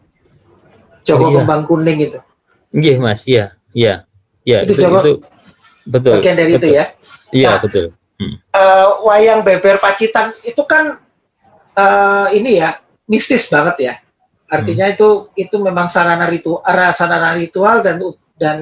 Joko 1.06 1.26
Oh, 1.26 1.30
iya. 1.30 1.38
Kembang 1.40 1.62
Kuning 1.64 1.98
itu. 2.02 2.18
Iya 2.70 2.94
mas, 2.98 3.22
iya, 3.26 3.54
iya, 3.70 4.02
iya 4.42 4.62
Itu 4.62 4.74
itu, 4.74 4.82
Joko- 4.82 5.02
itu 5.02 5.12
betul. 5.86 6.12
Bagian 6.18 6.36
dari 6.36 6.52
itu 6.54 6.60
betul. 6.60 6.78
ya. 6.78 6.84
Iya 7.30 7.48
Nah, 7.48 7.58
betul. 7.62 7.86
eh, 8.52 8.88
wayang 9.06 9.40
beber 9.40 9.78
Pacitan 9.78 10.34
itu 10.42 10.62
kan 10.66 10.98
eh, 11.72 12.26
ini 12.34 12.58
ya 12.58 12.76
mistis 13.06 13.46
banget 13.46 13.76
ya. 13.80 13.94
Artinya 14.50 14.90
itu 14.90 15.30
itu 15.38 15.54
memang 15.62 15.86
sarana 15.86 16.26
ritual, 16.26 16.58
sarana 16.90 17.30
ritual 17.32 17.86
dan 17.86 18.02
dan 18.34 18.58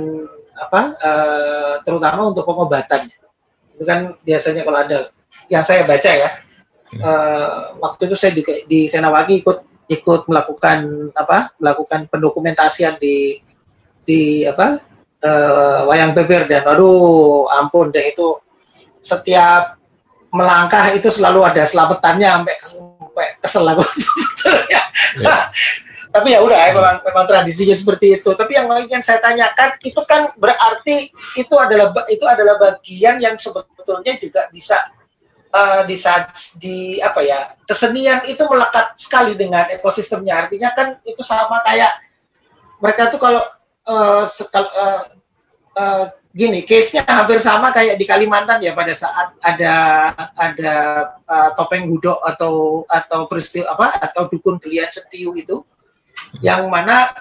apa 0.59 0.83
eh, 0.99 1.75
terutama 1.87 2.29
untuk 2.29 2.43
pengobatan. 2.45 3.07
Itu 3.79 3.85
kan 3.87 4.15
biasanya 4.27 4.67
kalau 4.67 4.79
ada 4.83 4.99
yang 5.49 5.63
saya 5.63 5.87
baca 5.87 6.11
ya. 6.11 6.31
eh, 6.89 7.59
waktu 7.79 8.09
itu 8.09 8.17
saya 8.17 8.33
juga 8.33 8.53
di 8.65 8.89
Senawagi 8.89 9.45
ikut 9.45 9.59
ikut 9.89 10.29
melakukan 10.29 11.13
apa 11.17 11.53
melakukan 11.61 12.09
pendokumentasian 12.13 13.01
di 13.01 13.41
di 14.05 14.45
apa 14.45 14.81
eh, 15.21 15.81
wayang 15.85 16.17
beber 16.17 16.49
dan 16.49 16.65
aduh 16.65 17.49
ampun 17.53 17.93
deh 17.93 18.05
itu 18.09 18.41
setiap 19.01 19.79
melangkah 20.33 20.93
itu 20.93 21.09
selalu 21.09 21.45
ada 21.45 21.65
selamatannya 21.65 22.29
sampai 22.29 22.57
sampai 22.61 23.27
kesel 23.41 23.65
aku 23.65 23.83
sebetulnya. 24.05 24.83
Ya. 25.19 25.39
Tapi 26.19 26.35
ya 26.35 26.43
udah, 26.43 26.59
memang, 26.75 26.99
memang 27.07 27.27
tradisinya 27.31 27.77
seperti 27.79 28.19
itu. 28.19 28.31
Tapi 28.35 28.53
yang 28.59 28.67
ingin 28.83 28.99
saya 29.07 29.23
tanyakan 29.23 29.79
itu 29.87 30.03
kan 30.03 30.35
berarti 30.35 31.15
itu 31.39 31.55
adalah 31.55 31.95
itu 32.11 32.25
adalah 32.27 32.59
bagian 32.59 33.23
yang 33.23 33.39
sebetulnya 33.39 34.19
juga 34.19 34.51
bisa 34.51 34.75
eh, 35.55 35.83
di 35.87 35.95
saat 35.95 36.35
di 36.59 36.99
apa 36.99 37.23
ya 37.23 37.55
kesenian 37.63 38.27
itu 38.27 38.43
melekat 38.51 38.99
sekali 38.99 39.39
dengan 39.39 39.71
ekosistemnya. 39.71 40.51
Artinya 40.51 40.75
kan 40.75 40.99
itu 41.07 41.23
sama 41.23 41.63
kayak 41.63 42.03
mereka 42.83 43.07
tuh 43.15 43.23
kalau 43.23 43.47
eh, 43.87 44.25
sekal- 44.27 44.75
eh, 44.75 45.03
eh, 45.79 46.07
gini, 46.35 46.63
case-nya 46.63 47.03
hampir 47.09 47.41
sama 47.41 47.73
kayak 47.75 47.99
di 47.99 48.05
Kalimantan 48.07 48.61
ya 48.61 48.77
pada 48.77 48.95
saat 48.95 49.35
ada 49.43 49.75
ada 50.39 50.77
uh, 51.27 51.51
topeng 51.59 51.89
hudok 51.89 52.23
atau 52.23 52.85
atau 52.87 53.27
peristiwa 53.27 53.75
apa 53.75 53.99
atau 53.99 54.31
dukun 54.31 54.61
belian 54.61 54.87
setiu 54.87 55.35
itu 55.35 55.67
yang 56.45 56.69
mana 56.69 57.13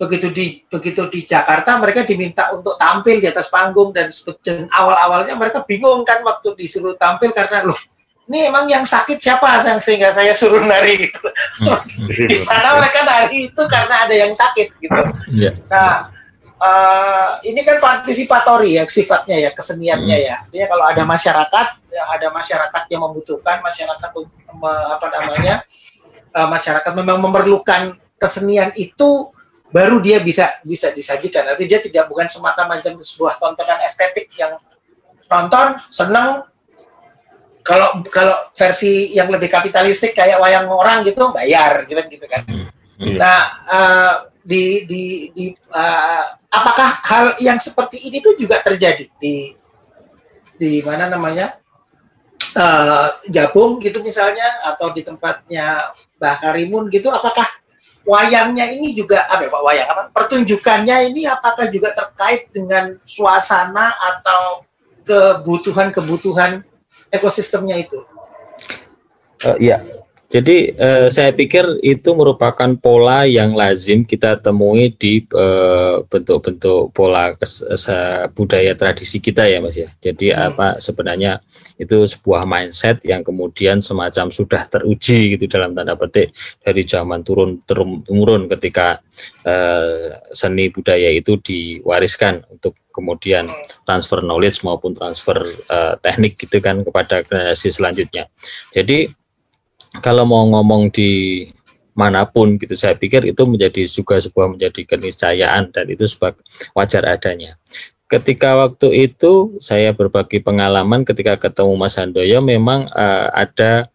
begitu 0.00 0.32
di 0.32 0.64
begitu 0.64 1.04
di 1.12 1.28
Jakarta 1.28 1.76
mereka 1.76 2.08
diminta 2.08 2.48
untuk 2.56 2.80
tampil 2.80 3.20
di 3.20 3.28
atas 3.28 3.52
panggung 3.52 3.92
dan, 3.92 4.08
dan 4.40 4.64
awal-awalnya 4.72 5.36
mereka 5.36 5.60
bingung 5.68 6.00
kan 6.08 6.24
waktu 6.24 6.56
disuruh 6.56 6.96
tampil 6.96 7.36
karena 7.36 7.68
loh 7.68 7.76
ini 8.30 8.46
emang 8.46 8.70
yang 8.70 8.86
sakit 8.86 9.18
siapa 9.18 9.58
yang 9.66 9.82
sehingga 9.82 10.14
saya 10.14 10.30
suruh 10.30 10.62
nari 10.62 11.10
gitu. 11.10 11.18
di 12.30 12.38
sana 12.38 12.78
mereka 12.78 13.02
nari 13.02 13.50
itu 13.50 13.62
karena 13.66 14.06
ada 14.06 14.14
yang 14.14 14.30
sakit 14.30 14.70
gitu. 14.78 15.02
Iya. 15.34 15.50
Nah, 15.66 16.14
eh, 16.62 17.30
ini 17.50 17.66
kan 17.66 17.82
partisipatori 17.82 18.78
ya 18.78 18.86
sifatnya 18.86 19.34
ya 19.34 19.50
keseniannya 19.50 20.18
ya. 20.22 20.46
Artinya 20.46 20.66
kalau 20.70 20.84
ada 20.86 21.02
masyarakat, 21.02 21.66
ya 21.90 22.02
ada 22.06 22.30
masyarakat 22.30 22.82
yang 22.86 23.02
membutuhkan, 23.02 23.58
masyarakat 23.66 24.10
apa 24.94 25.06
namanya, 25.10 25.66
eh, 26.30 26.48
masyarakat 26.54 26.92
memang 27.02 27.18
memerlukan 27.18 27.98
kesenian 28.20 28.68
itu 28.76 29.32
baru 29.72 30.02
dia 30.02 30.20
bisa 30.20 30.60
bisa 30.60 30.92
disajikan. 30.92 31.48
Nanti 31.48 31.64
dia 31.64 31.80
tidak 31.80 32.06
bukan 32.10 32.28
semata 32.28 32.68
macam 32.68 33.00
sebuah 33.00 33.40
tontonan 33.40 33.80
estetik 33.86 34.28
yang 34.36 34.60
nonton 35.30 35.80
seneng. 35.88 36.44
Kalau 37.64 38.02
kalau 38.08 38.36
versi 38.52 39.14
yang 39.14 39.30
lebih 39.30 39.46
kapitalistik 39.46 40.12
kayak 40.12 40.42
wayang 40.42 40.68
orang 40.68 41.06
gitu 41.06 41.32
bayar 41.32 41.86
gitu 41.88 42.02
gitu 42.10 42.26
kan. 42.28 42.42
Nah, 43.00 43.40
eh, 43.64 44.14
di 44.44 44.84
di 44.88 45.04
di 45.32 45.44
eh, 45.52 46.26
apakah 46.50 46.90
hal 47.06 47.26
yang 47.38 47.60
seperti 47.60 48.00
ini 48.10 48.18
tuh 48.18 48.34
juga 48.36 48.58
terjadi 48.64 49.06
di 49.20 49.54
di 50.56 50.84
mana 50.84 51.08
namanya 51.08 51.56
eh 52.50 53.08
Jabung 53.30 53.78
gitu 53.78 54.02
misalnya 54.02 54.44
atau 54.66 54.90
di 54.90 55.06
tempatnya 55.06 55.94
Mbah 56.18 56.36
Karimun 56.42 56.90
gitu 56.90 57.06
apakah 57.12 57.46
wayangnya 58.10 58.66
ini 58.74 58.90
juga 58.90 59.22
apa 59.30 59.46
ya 59.46 59.50
wayang 59.54 59.88
apa 59.88 60.02
pertunjukannya 60.10 61.14
ini 61.14 61.30
apakah 61.30 61.70
juga 61.70 61.94
terkait 61.94 62.50
dengan 62.50 62.98
suasana 63.06 63.94
atau 63.94 64.66
kebutuhan-kebutuhan 65.06 66.66
ekosistemnya 67.14 67.78
itu 67.78 68.02
Eh, 69.40 69.56
Iya. 69.56 69.80
Jadi 70.30 70.70
eh, 70.78 71.10
saya 71.10 71.34
pikir 71.34 71.82
itu 71.82 72.14
merupakan 72.14 72.70
pola 72.78 73.26
yang 73.26 73.50
lazim 73.50 74.06
kita 74.06 74.38
temui 74.38 74.94
di 74.94 75.26
eh, 75.26 75.96
bentuk-bentuk 76.06 76.94
pola 76.94 77.34
kes- 77.34 77.66
se- 77.74 78.30
budaya 78.38 78.78
tradisi 78.78 79.18
kita 79.18 79.50
ya 79.50 79.58
Mas 79.58 79.74
ya. 79.74 79.90
Jadi 79.98 80.30
Hmm. 80.30 80.54
apa 80.54 80.78
sebenarnya 80.78 81.42
itu 81.82 82.06
sebuah 82.06 82.46
mindset 82.46 83.02
yang 83.02 83.26
kemudian 83.26 83.82
semacam 83.82 84.30
sudah 84.30 84.62
teruji 84.70 85.34
gitu 85.34 85.50
dalam 85.50 85.74
tanda 85.74 85.98
petik 85.98 86.30
dari 86.62 86.86
zaman 86.86 87.26
turun 87.26 87.58
turun 87.66 88.06
temurun 88.06 88.46
ketika 88.54 89.02
eh, 89.42 90.14
seni 90.30 90.70
budaya 90.70 91.10
itu 91.10 91.42
diwariskan 91.42 92.46
untuk 92.46 92.78
kemudian 92.94 93.50
transfer 93.82 94.22
knowledge 94.22 94.62
maupun 94.62 94.94
transfer 94.94 95.42
eh, 95.42 95.94
teknik 95.98 96.38
gitu 96.38 96.62
kan 96.62 96.86
kepada 96.86 97.26
generasi 97.26 97.74
selanjutnya. 97.74 98.30
Jadi 98.70 99.10
kalau 99.98 100.22
mau 100.22 100.46
ngomong 100.46 100.94
di 100.94 101.44
mana 101.98 102.22
pun 102.22 102.54
gitu 102.54 102.78
saya 102.78 102.94
pikir 102.94 103.26
itu 103.26 103.42
menjadi 103.42 103.82
juga 103.90 104.22
sebuah 104.22 104.54
menjadi 104.54 104.86
keniscayaan 104.86 105.74
dan 105.74 105.90
itu 105.90 106.06
sebagai 106.06 106.40
wajar 106.78 107.02
adanya. 107.02 107.58
Ketika 108.10 108.58
waktu 108.58 109.10
itu 109.10 109.58
saya 109.62 109.94
berbagi 109.94 110.42
pengalaman 110.42 111.02
ketika 111.06 111.38
ketemu 111.38 111.74
Mas 111.78 111.98
Handoyo 111.98 112.42
memang 112.42 112.90
eh, 112.90 113.28
ada 113.34 113.90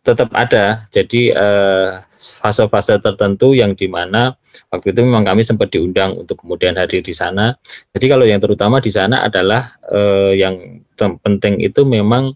tetap 0.00 0.32
ada 0.32 0.88
jadi 0.88 1.22
eh, 1.36 1.90
fase-fase 2.08 2.96
tertentu 3.04 3.52
yang 3.52 3.76
di 3.76 3.84
mana 3.84 4.32
waktu 4.72 4.96
itu 4.96 5.04
memang 5.04 5.28
kami 5.28 5.44
sempat 5.44 5.68
diundang 5.68 6.16
untuk 6.16 6.40
kemudian 6.40 6.76
hadir 6.80 7.04
di 7.04 7.12
sana. 7.12 7.52
Jadi 7.92 8.06
kalau 8.08 8.24
yang 8.24 8.40
terutama 8.40 8.80
di 8.80 8.88
sana 8.88 9.28
adalah 9.28 9.76
eh, 9.92 10.40
yang 10.40 10.80
penting 10.96 11.60
itu 11.60 11.84
memang 11.84 12.32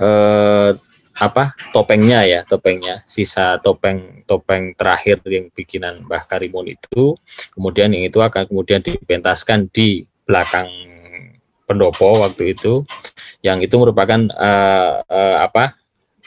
eh, 0.00 0.72
apa 1.20 1.52
topengnya 1.70 2.24
ya 2.24 2.40
topengnya. 2.48 3.04
Sisa 3.04 3.60
topeng 3.60 4.24
topeng 4.24 4.72
terakhir 4.74 5.20
yang 5.28 5.52
bikinan 5.52 6.08
Mbah 6.08 6.24
Karimun 6.24 6.72
itu 6.72 7.14
kemudian 7.52 7.92
yang 7.92 8.08
itu 8.08 8.18
akan 8.18 8.48
kemudian 8.48 8.80
dipentaskan 8.80 9.68
di 9.68 10.08
belakang 10.24 10.66
pendopo 11.68 12.24
waktu 12.24 12.56
itu. 12.56 12.82
Yang 13.44 13.70
itu 13.70 13.74
merupakan 13.76 14.20
eh, 14.26 14.92
eh, 15.06 15.36
apa 15.40 15.79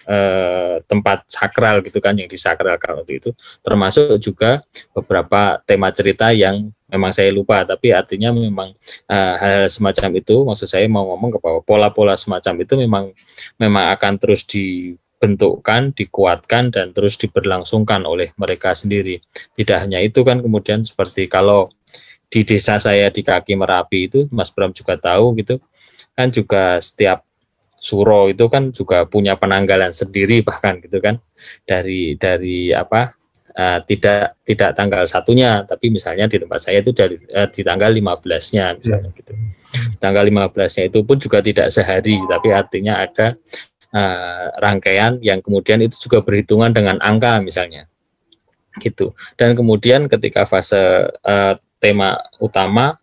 eh, 0.08 0.78
tempat 0.86 1.28
sakral 1.28 1.84
gitu 1.84 2.00
kan 2.04 2.16
yang 2.16 2.28
disakralkan 2.28 3.00
waktu 3.00 3.20
itu 3.20 3.30
termasuk 3.64 4.20
juga 4.20 4.64
beberapa 4.92 5.60
tema 5.64 5.90
cerita 5.92 6.32
yang 6.36 6.72
memang 6.92 7.10
saya 7.10 7.34
lupa 7.34 7.66
tapi 7.66 7.90
artinya 7.90 8.30
memang 8.30 8.76
eh, 9.10 9.36
hal 9.40 9.72
semacam 9.72 10.20
itu 10.20 10.36
maksud 10.46 10.68
saya 10.70 10.86
mau 10.86 11.08
ngomong 11.14 11.36
ke 11.36 11.40
bahwa 11.42 11.60
pola-pola 11.66 12.14
semacam 12.14 12.54
itu 12.62 12.74
memang 12.78 13.06
memang 13.58 13.96
akan 13.98 14.14
terus 14.22 14.46
dibentukkan, 14.46 15.96
dikuatkan 15.96 16.70
dan 16.70 16.94
terus 16.94 17.18
diberlangsungkan 17.18 18.06
oleh 18.06 18.36
mereka 18.38 18.78
sendiri. 18.78 19.24
Tidak 19.58 19.78
hanya 19.82 20.04
itu 20.04 20.22
kan 20.22 20.44
kemudian 20.44 20.86
seperti 20.86 21.26
kalau 21.26 21.74
di 22.34 22.42
desa 22.42 22.82
saya 22.82 23.14
di 23.14 23.22
kaki 23.22 23.54
Merapi 23.54 24.10
itu 24.10 24.20
Mas 24.34 24.50
Bram 24.50 24.74
juga 24.74 24.98
tahu 24.98 25.38
gitu 25.38 25.62
kan 26.18 26.30
juga 26.34 26.82
setiap 26.82 27.22
Suro 27.84 28.32
itu 28.32 28.48
kan 28.48 28.72
juga 28.72 29.04
punya 29.04 29.36
penanggalan 29.36 29.92
sendiri 29.92 30.40
bahkan 30.48 30.80
gitu 30.80 31.04
kan 31.04 31.20
dari 31.68 32.16
dari 32.16 32.72
apa 32.72 33.12
uh, 33.60 33.84
tidak 33.84 34.40
tidak 34.48 34.72
tanggal 34.72 35.04
satunya 35.04 35.68
tapi 35.68 35.92
misalnya 35.92 36.32
di 36.32 36.40
tempat 36.40 36.64
saya 36.64 36.80
itu 36.80 36.96
dari 36.96 37.20
uh, 37.36 37.52
di 37.52 37.60
tanggal 37.60 37.92
15-nya 37.92 38.66
misalnya 38.80 39.12
Ya. 39.12 39.18
gitu. 39.20 39.34
Tanggal 40.00 40.24
15-nya 40.32 40.84
itu 40.88 41.00
pun 41.04 41.18
juga 41.20 41.44
tidak 41.44 41.68
sehari 41.76 42.24
tapi 42.24 42.56
artinya 42.56 43.04
ada 43.04 43.36
uh, 43.92 44.48
rangkaian 44.64 45.20
yang 45.20 45.44
kemudian 45.44 45.84
itu 45.84 46.08
juga 46.08 46.24
berhitungan 46.24 46.72
dengan 46.72 47.04
angka 47.04 47.44
misalnya 47.44 47.92
gitu. 48.80 49.14
Dan 49.38 49.54
kemudian 49.54 50.08
ketika 50.08 50.48
fase 50.48 51.12
uh, 51.28 51.54
tema 51.78 52.16
utama 52.40 52.98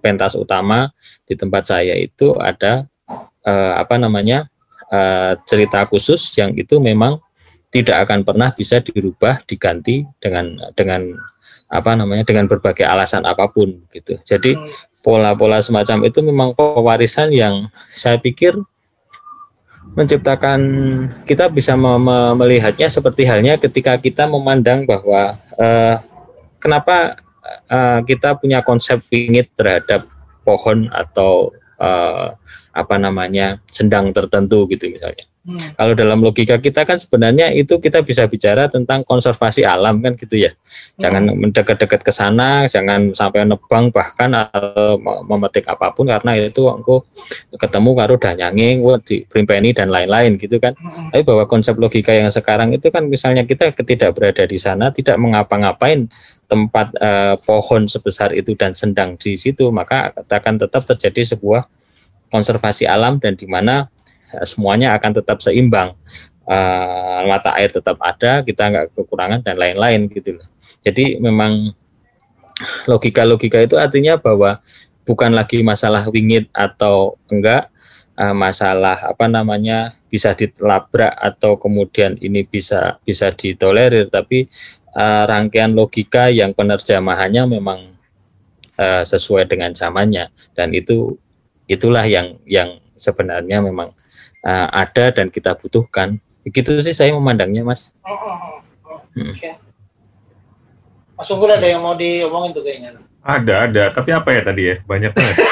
pentas 0.00 0.32
utama 0.36 0.92
di 1.28 1.36
tempat 1.36 1.68
saya 1.68 1.92
itu 1.96 2.32
ada 2.40 2.88
uh, 3.48 3.72
apa 3.80 3.96
namanya 3.96 4.52
uh, 4.92 5.32
cerita 5.48 5.88
khusus 5.88 6.20
yang 6.36 6.52
itu 6.52 6.76
memang 6.76 7.16
tidak 7.72 8.08
akan 8.08 8.24
pernah 8.24 8.52
bisa 8.52 8.80
dirubah 8.84 9.40
diganti 9.48 10.04
dengan 10.20 10.56
dengan 10.76 11.16
apa 11.68 11.92
namanya 11.92 12.24
dengan 12.24 12.48
berbagai 12.48 12.84
alasan 12.84 13.28
apa 13.28 13.48
pun 13.48 13.76
gitu. 13.92 14.16
Jadi 14.24 14.56
pola-pola 15.04 15.60
semacam 15.60 16.08
itu 16.08 16.24
memang 16.24 16.56
pewarisan 16.56 17.28
yang 17.28 17.68
saya 17.92 18.16
pikir 18.16 18.56
menciptakan 19.92 20.60
kita 21.24 21.48
bisa 21.48 21.76
me- 21.76 22.00
me- 22.00 22.36
melihatnya 22.36 22.88
seperti 22.92 23.24
halnya 23.24 23.56
ketika 23.56 23.96
kita 24.00 24.28
memandang 24.28 24.84
bahwa 24.84 25.36
eh, 25.56 25.96
kenapa 26.60 27.20
eh, 27.68 28.00
kita 28.04 28.36
punya 28.36 28.60
konsep 28.64 29.00
wingit 29.12 29.52
terhadap 29.56 30.04
pohon 30.44 30.88
atau 30.92 31.52
eh, 31.78 32.26
apa 32.74 32.94
namanya 32.98 33.58
sendang 33.70 34.10
tertentu 34.14 34.66
gitu 34.70 34.90
misalnya. 34.90 35.24
Hmm. 35.48 35.72
Kalau 35.80 35.96
dalam 35.96 36.20
logika 36.20 36.60
kita 36.60 36.84
kan 36.84 37.00
sebenarnya 37.00 37.48
itu 37.56 37.80
kita 37.80 38.04
bisa 38.04 38.28
bicara 38.28 38.68
tentang 38.68 39.00
konservasi 39.00 39.64
alam 39.64 40.04
kan 40.04 40.12
gitu 40.20 40.44
ya. 40.44 40.52
Jangan 41.00 41.32
mendekat-dekat 41.32 42.04
ke 42.04 42.12
sana, 42.12 42.68
jangan 42.68 43.16
sampai 43.16 43.48
nebang 43.48 43.88
bahkan 43.88 44.28
atau 44.36 45.00
me- 45.00 45.24
memetik 45.24 45.64
apa 45.72 45.96
pun 45.96 46.12
karena 46.12 46.36
itu 46.36 46.68
engko 46.68 47.08
ketemu 47.56 47.90
karo 47.96 48.14
danyanging, 48.20 48.84
di 49.08 49.24
primpeni 49.24 49.72
dan 49.72 49.88
lain-lain 49.88 50.36
gitu 50.36 50.60
kan. 50.60 50.76
Hmm. 50.76 51.08
Tapi 51.16 51.24
bahwa 51.24 51.48
konsep 51.48 51.80
logika 51.80 52.12
yang 52.12 52.28
sekarang 52.28 52.76
itu 52.76 52.92
kan 52.92 53.08
misalnya 53.08 53.48
kita 53.48 53.72
tidak 53.72 54.12
berada 54.12 54.44
di 54.44 54.60
sana, 54.60 54.92
tidak 54.92 55.16
mengapa-ngapain 55.16 56.12
tempat 56.44 56.92
eh, 57.00 57.40
pohon 57.40 57.88
sebesar 57.88 58.36
itu 58.36 58.52
dan 58.52 58.76
sendang 58.76 59.16
di 59.16 59.36
situ, 59.40 59.72
maka 59.72 60.12
akan 60.12 60.60
tetap 60.60 60.84
terjadi 60.84 61.36
sebuah 61.36 61.64
konservasi 62.28 62.84
alam 62.84 63.16
dan 63.20 63.36
di 63.36 63.48
mana 63.48 63.88
eh, 63.88 64.07
semuanya 64.44 64.94
akan 64.96 65.22
tetap 65.22 65.38
seimbang. 65.40 65.94
Eh, 66.48 67.20
mata 67.28 67.52
air 67.60 67.68
tetap 67.68 68.00
ada, 68.00 68.40
kita 68.40 68.72
nggak 68.72 68.96
kekurangan 68.96 69.44
dan 69.44 69.60
lain-lain 69.60 70.08
gitu 70.08 70.40
loh. 70.40 70.48
Jadi 70.80 71.20
memang 71.20 71.76
logika-logika 72.88 73.60
itu 73.60 73.76
artinya 73.76 74.16
bahwa 74.16 74.56
bukan 75.04 75.36
lagi 75.36 75.60
masalah 75.60 76.08
wingit 76.08 76.48
atau 76.56 77.20
enggak, 77.28 77.68
eh, 78.16 78.32
masalah 78.32 78.96
apa 79.12 79.28
namanya 79.28 79.92
bisa 80.08 80.32
dilabrak 80.32 81.12
atau 81.20 81.60
kemudian 81.60 82.16
ini 82.16 82.48
bisa 82.48 82.96
bisa 83.04 83.28
ditolerir, 83.28 84.08
tapi 84.08 84.48
eh, 84.96 85.22
rangkaian 85.28 85.76
logika 85.76 86.32
yang 86.32 86.56
penerjemahannya 86.56 87.44
memang 87.44 87.92
eh, 88.80 89.04
sesuai 89.04 89.52
dengan 89.52 89.76
zamannya 89.76 90.32
dan 90.56 90.72
itu 90.72 91.12
itulah 91.68 92.08
yang 92.08 92.40
yang 92.48 92.80
sebenarnya 92.96 93.60
memang 93.60 93.92
eh, 94.44 94.68
ada 94.70 95.04
dan 95.14 95.32
kita 95.32 95.56
butuhkan. 95.58 96.20
Begitu 96.46 96.80
sih 96.80 96.94
saya 96.96 97.10
memandangnya, 97.14 97.66
Mas. 97.66 97.90
Hmm, 98.02 98.14
hmm, 98.14 98.36
hmm. 98.38 98.58
Hmm. 99.18 99.30
Oke. 99.34 99.50
Mas 101.18 101.28
Unggul 101.34 101.50
ada 101.50 101.66
yang 101.66 101.82
mau 101.82 101.98
diomongin 101.98 102.54
tuh 102.54 102.62
kayaknya. 102.62 102.94
Ada, 103.26 103.54
ada. 103.66 103.84
Tapi 103.90 104.10
apa 104.14 104.28
ya 104.30 104.40
tadi 104.46 104.62
ya? 104.70 104.74
Banyak 104.86 105.10
banget. 105.10 105.36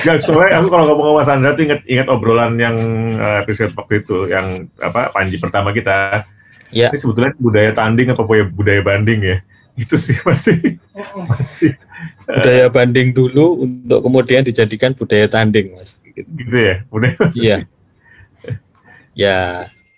Gak, 0.00 0.24
soalnya 0.24 0.56
aku 0.62 0.72
kalau 0.72 0.84
ngomong 0.88 1.04
sama 1.04 1.18
Mas 1.20 1.28
Andra 1.28 1.50
tuh 1.52 1.64
inget, 1.68 1.80
inget 1.84 2.08
obrolan 2.08 2.56
yang 2.56 2.76
eh, 3.20 3.44
episode 3.44 3.76
waktu 3.76 4.00
itu, 4.00 4.32
yang 4.32 4.70
apa 4.80 5.12
Panji 5.12 5.36
pertama 5.36 5.74
kita. 5.76 6.24
Ya. 6.72 6.88
Ini 6.88 6.96
sebetulnya 6.96 7.34
budaya 7.36 7.74
tanding 7.74 8.14
apa 8.14 8.22
budaya, 8.24 8.46
budaya 8.48 8.80
banding 8.80 9.20
ya? 9.20 9.36
Itu 9.76 9.98
sih 9.98 10.16
masih 10.24 10.78
masih 11.26 11.74
Budaya 12.30 12.66
banding 12.70 13.10
dulu 13.10 13.66
untuk 13.66 14.06
kemudian 14.06 14.46
dijadikan 14.46 14.94
budaya 14.94 15.26
tanding, 15.26 15.74
Mas. 15.74 15.98
Gitu. 16.14 16.28
gitu 16.30 16.56
ya. 16.56 16.76
Budaya 16.86 17.14
Iya. 17.34 17.56
ya, 19.16 19.38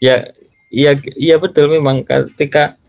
ya, 0.01 0.17
iya, 0.73 0.93
iya 1.15 1.37
betul 1.37 1.69
memang 1.69 2.03
ketika 2.03 2.81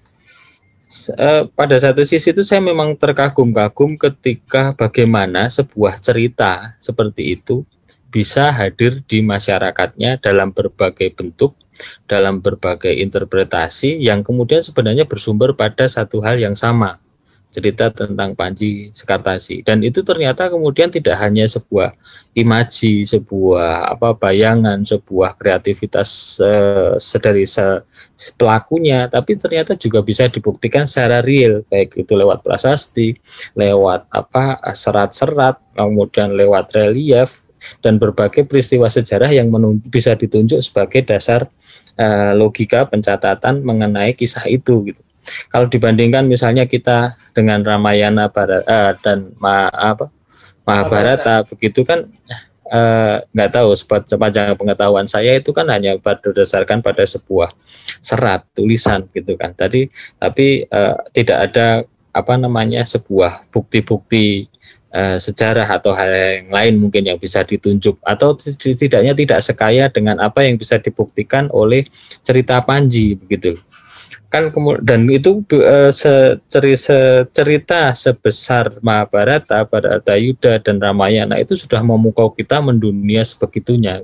eh, 1.19 1.43
pada 1.51 1.75
satu 1.75 2.07
sisi 2.07 2.31
itu 2.31 2.41
saya 2.41 2.63
memang 2.63 2.95
terkagum-kagum 2.95 3.99
ketika 3.99 4.71
bagaimana 4.73 5.51
sebuah 5.51 5.99
cerita 5.99 6.79
seperti 6.79 7.35
itu 7.37 7.67
bisa 8.13 8.53
hadir 8.53 9.01
di 9.09 9.25
masyarakatnya 9.25 10.21
dalam 10.21 10.53
berbagai 10.53 11.17
bentuk, 11.17 11.57
dalam 12.05 12.45
berbagai 12.45 12.93
interpretasi 12.93 13.97
yang 13.97 14.21
kemudian 14.21 14.61
sebenarnya 14.61 15.09
bersumber 15.09 15.57
pada 15.57 15.89
satu 15.89 16.21
hal 16.21 16.37
yang 16.37 16.53
sama 16.53 17.01
cerita 17.53 17.93
tentang 17.93 18.33
Panji 18.33 18.89
Sekartasi 18.89 19.61
dan 19.61 19.85
itu 19.85 20.01
ternyata 20.01 20.49
kemudian 20.49 20.89
tidak 20.89 21.21
hanya 21.21 21.45
sebuah 21.45 21.93
imaji, 22.33 23.05
sebuah 23.05 23.93
apa 23.93 24.17
bayangan, 24.17 24.81
sebuah 24.81 25.37
kreativitas 25.37 26.41
eh, 26.41 26.97
dari 27.21 27.45
se- 27.45 27.85
pelakunya, 28.37 29.05
tapi 29.05 29.37
ternyata 29.37 29.77
juga 29.77 30.01
bisa 30.01 30.25
dibuktikan 30.25 30.89
secara 30.89 31.21
real, 31.21 31.61
baik 31.69 31.93
itu 31.93 32.13
lewat 32.17 32.41
prasasti, 32.41 33.13
lewat 33.53 34.09
apa 34.09 34.57
serat-serat, 34.73 35.61
kemudian 35.77 36.33
lewat 36.33 36.73
relief 36.73 37.45
dan 37.79 38.01
berbagai 38.01 38.43
peristiwa 38.49 38.89
sejarah 38.91 39.31
yang 39.31 39.47
bisa 39.87 40.17
ditunjuk 40.17 40.59
sebagai 40.59 41.05
dasar 41.05 41.47
eh, 41.95 42.33
logika 42.33 42.89
pencatatan 42.89 43.61
mengenai 43.61 44.17
kisah 44.17 44.49
itu 44.49 44.89
gitu. 44.89 45.01
Kalau 45.49 45.67
dibandingkan 45.69 46.25
misalnya 46.27 46.65
kita 46.67 47.15
dengan 47.31 47.63
Ramayana 47.63 48.29
Bara- 48.29 48.65
eh, 48.65 48.91
dan 49.01 49.31
ma, 49.39 49.69
apa 49.69 50.09
Mahabharata 50.63 51.43
begitu 51.43 51.83
kan 51.83 52.07
eh, 52.71 53.17
nggak 53.35 53.51
tahu 53.51 53.75
sepa- 53.75 54.07
sepanjang 54.07 54.55
pengetahuan 54.55 55.03
saya 55.03 55.35
itu 55.35 55.51
kan 55.51 55.67
hanya 55.67 55.99
berdasarkan 55.99 56.79
pada 56.79 57.03
sebuah 57.03 57.51
serat 57.99 58.47
tulisan 58.55 59.05
gitu 59.11 59.35
kan. 59.35 59.51
Tadi 59.51 59.91
tapi 60.17 60.63
eh, 60.63 60.95
tidak 61.11 61.37
ada 61.51 61.67
apa 62.13 62.33
namanya 62.37 62.85
sebuah 62.85 63.49
bukti-bukti 63.49 64.47
sejarah 64.93 65.65
atau 65.65 65.89
hal 65.89 66.05
yang 66.45 66.53
lain 66.53 66.73
mungkin 66.77 67.01
yang 67.01 67.17
bisa 67.17 67.41
ditunjuk. 67.41 67.97
Atau 68.05 68.37
setidaknya 68.37 69.17
tidak 69.17 69.41
sekaya 69.41 69.89
dengan 69.89 70.21
apa 70.21 70.45
yang 70.45 70.53
bisa 70.53 70.77
dibuktikan 70.77 71.49
oleh 71.49 71.81
cerita 72.21 72.61
Panji 72.61 73.17
begitu 73.17 73.57
kan 74.33 74.49
dan 74.81 75.05
itu 75.13 75.45
eh, 75.53 75.93
seceri- 75.93 77.29
cerita 77.29 77.93
sebesar 77.93 78.81
Mahabharata, 78.81 79.61
Bharata 79.61 80.17
Yuda 80.17 80.57
dan 80.57 80.81
Ramayana 80.81 81.37
itu 81.37 81.53
sudah 81.53 81.85
memukau 81.85 82.33
kita 82.33 82.57
mendunia 82.57 83.21
sebegitunya. 83.21 84.01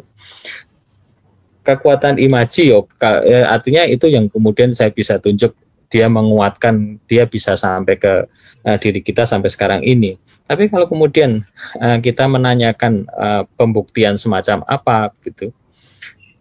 Kekuatan 1.66 2.22
imaji 2.22 2.70
yo, 2.70 2.86
eh, 3.26 3.42
artinya 3.42 3.90
itu 3.90 4.06
yang 4.06 4.30
kemudian 4.30 4.70
saya 4.70 4.94
bisa 4.94 5.18
tunjuk 5.18 5.58
dia 5.90 6.06
menguatkan 6.06 7.02
dia 7.10 7.26
bisa 7.26 7.58
sampai 7.58 7.98
ke 7.98 8.30
eh, 8.70 8.78
diri 8.78 9.02
kita 9.02 9.26
sampai 9.26 9.50
sekarang 9.50 9.82
ini. 9.82 10.14
Tapi 10.46 10.70
kalau 10.70 10.86
kemudian 10.86 11.42
eh, 11.82 11.98
kita 12.06 12.30
menanyakan 12.30 13.10
eh, 13.10 13.44
pembuktian 13.58 14.14
semacam 14.14 14.62
apa 14.70 15.10
gitu, 15.26 15.50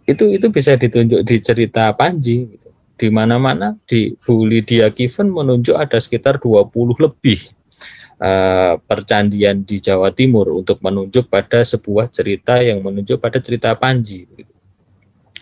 itu 0.05 0.25
itu 0.29 0.47
bisa 0.53 0.77
ditunjuk 0.77 1.25
di 1.25 1.37
cerita 1.41 1.89
Panji 1.97 2.53
gitu 2.53 2.68
di 2.99 3.09
mana-mana 3.09 3.79
di 3.87 4.11
Bu 4.19 4.43
Lydia 4.43 4.91
Kiven 4.91 5.31
menunjuk 5.31 5.79
ada 5.79 5.97
sekitar 6.03 6.43
20 6.43 6.69
lebih 6.99 7.39
eh, 8.19 8.75
percandian 8.83 9.63
di 9.63 9.79
Jawa 9.79 10.11
Timur 10.11 10.51
untuk 10.51 10.83
menunjuk 10.83 11.31
pada 11.31 11.63
sebuah 11.63 12.11
cerita 12.11 12.59
yang 12.59 12.83
menunjuk 12.83 13.23
pada 13.23 13.39
cerita 13.39 13.73
Panji. 13.79 14.27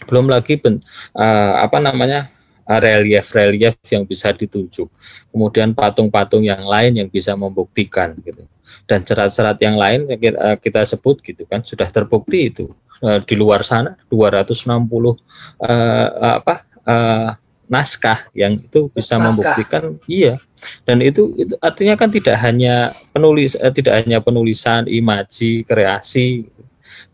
Belum 0.04 0.28
lagi 0.28 0.60
ben- 0.60 0.84
eh, 1.16 1.54
apa 1.56 1.80
namanya 1.80 2.28
relief-relief 2.66 3.78
yang 3.94 4.02
bisa 4.02 4.34
ditunjuk, 4.34 4.90
kemudian 5.30 5.70
patung-patung 5.70 6.42
yang 6.42 6.66
lain 6.66 6.98
yang 6.98 7.06
bisa 7.06 7.38
membuktikan 7.38 8.18
gitu, 8.26 8.42
dan 8.90 9.06
serat-serat 9.06 9.54
yang 9.62 9.78
lain 9.78 10.10
yang 10.10 10.18
kita, 10.18 10.38
eh, 10.38 10.58
kita 10.58 10.82
sebut 10.82 11.22
gitu 11.22 11.46
kan 11.46 11.62
sudah 11.62 11.86
terbukti 11.86 12.50
itu. 12.50 12.66
Eh, 12.96 13.20
di 13.28 13.36
luar 13.36 13.60
sana 13.60 13.92
260 14.08 15.20
eh, 15.60 16.08
apa 16.40 16.64
eh, 16.80 17.30
naskah 17.66 18.30
yang 18.32 18.54
itu 18.54 18.88
bisa 18.94 19.18
Naskah. 19.18 19.24
membuktikan 19.26 19.82
iya. 20.06 20.38
Dan 20.82 21.04
itu 21.04 21.34
itu 21.38 21.54
artinya 21.62 21.94
kan 21.94 22.10
tidak 22.10 22.38
hanya 22.42 22.90
penulis 23.14 23.54
eh, 23.58 23.70
tidak 23.70 24.02
hanya 24.02 24.18
penulisan 24.22 24.88
imaji 24.88 25.62
kreasi 25.66 26.46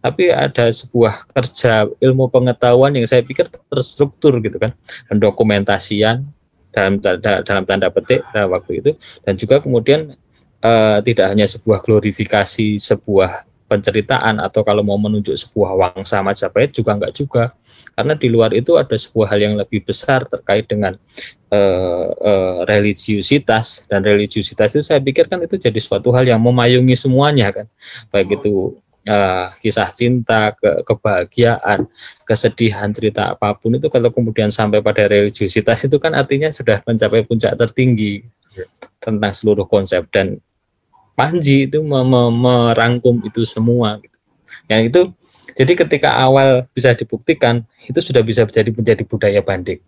tapi 0.02 0.34
ada 0.34 0.66
sebuah 0.74 1.30
kerja 1.30 1.86
ilmu 2.02 2.26
pengetahuan 2.26 2.90
yang 2.90 3.06
saya 3.06 3.22
pikir 3.22 3.46
terstruktur 3.70 4.42
gitu 4.42 4.58
kan, 4.58 4.74
pendokumentasian 5.06 6.26
dalam 6.74 6.98
tanda, 6.98 7.46
dalam 7.46 7.62
tanda 7.62 7.86
petik 7.86 8.26
pada 8.26 8.50
waktu 8.50 8.82
itu. 8.82 8.90
Dan 9.22 9.38
juga 9.38 9.62
kemudian 9.62 10.18
eh, 10.58 10.98
tidak 11.06 11.26
hanya 11.30 11.46
sebuah 11.46 11.86
glorifikasi 11.86 12.82
sebuah 12.82 13.46
penceritaan 13.72 14.36
atau 14.36 14.60
kalau 14.60 14.84
mau 14.84 15.00
menunjuk 15.00 15.32
sebuah 15.32 15.72
wangsa 15.96 16.20
Majapahit 16.20 16.76
juga 16.76 16.92
enggak 16.92 17.16
juga. 17.16 17.56
Karena 17.96 18.12
di 18.12 18.28
luar 18.28 18.52
itu 18.52 18.76
ada 18.76 18.92
sebuah 18.92 19.32
hal 19.32 19.40
yang 19.40 19.54
lebih 19.56 19.84
besar 19.84 20.28
terkait 20.28 20.68
dengan 20.68 20.96
uh, 21.48 22.08
uh, 22.12 22.58
religiusitas. 22.68 23.88
Dan 23.88 24.04
religiusitas 24.04 24.76
itu 24.76 24.84
saya 24.84 25.00
pikir 25.00 25.28
kan 25.32 25.40
itu 25.40 25.56
jadi 25.56 25.76
suatu 25.80 26.12
hal 26.12 26.28
yang 26.28 26.40
memayungi 26.40 26.96
semuanya 26.96 27.52
kan. 27.52 27.66
Baik 28.12 28.40
itu 28.40 28.76
uh, 29.08 29.48
kisah 29.60 29.88
cinta 29.92 30.52
ke 30.56 30.84
kebahagiaan 30.84 31.88
kesedihan 32.28 32.92
cerita 32.92 33.36
apa 33.36 33.56
pun 33.56 33.76
itu 33.76 33.88
kalau 33.92 34.08
kemudian 34.08 34.48
sampai 34.48 34.80
pada 34.80 35.04
religiusitas 35.08 35.84
itu 35.84 35.96
kan 36.00 36.16
artinya 36.16 36.48
sudah 36.48 36.80
mencapai 36.84 37.24
puncak 37.28 37.56
tertinggi 37.60 38.24
tentang 39.02 39.32
seluruh 39.34 39.66
konsep. 39.66 40.06
Dan 40.12 40.38
Panji 41.12 41.68
itu 41.68 41.84
merangkum 41.84 43.20
itu 43.24 43.44
semua 43.44 44.00
gitu. 44.00 44.18
Yang 44.68 44.82
itu 44.88 45.00
jadi 45.52 45.72
ketika 45.76 46.16
awal 46.16 46.64
bisa 46.72 46.96
dibuktikan 46.96 47.68
itu 47.84 48.00
sudah 48.00 48.24
bisa 48.24 48.48
menjadi 48.48 48.70
menjadi 48.72 49.02
budaya 49.04 49.40
banding. 49.44 49.80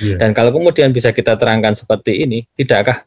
Yeah. 0.00 0.16
Dan 0.16 0.32
kalau 0.32 0.56
kemudian 0.56 0.96
bisa 0.96 1.12
kita 1.12 1.36
terangkan 1.36 1.76
seperti 1.76 2.24
ini, 2.24 2.48
tidakkah 2.56 3.04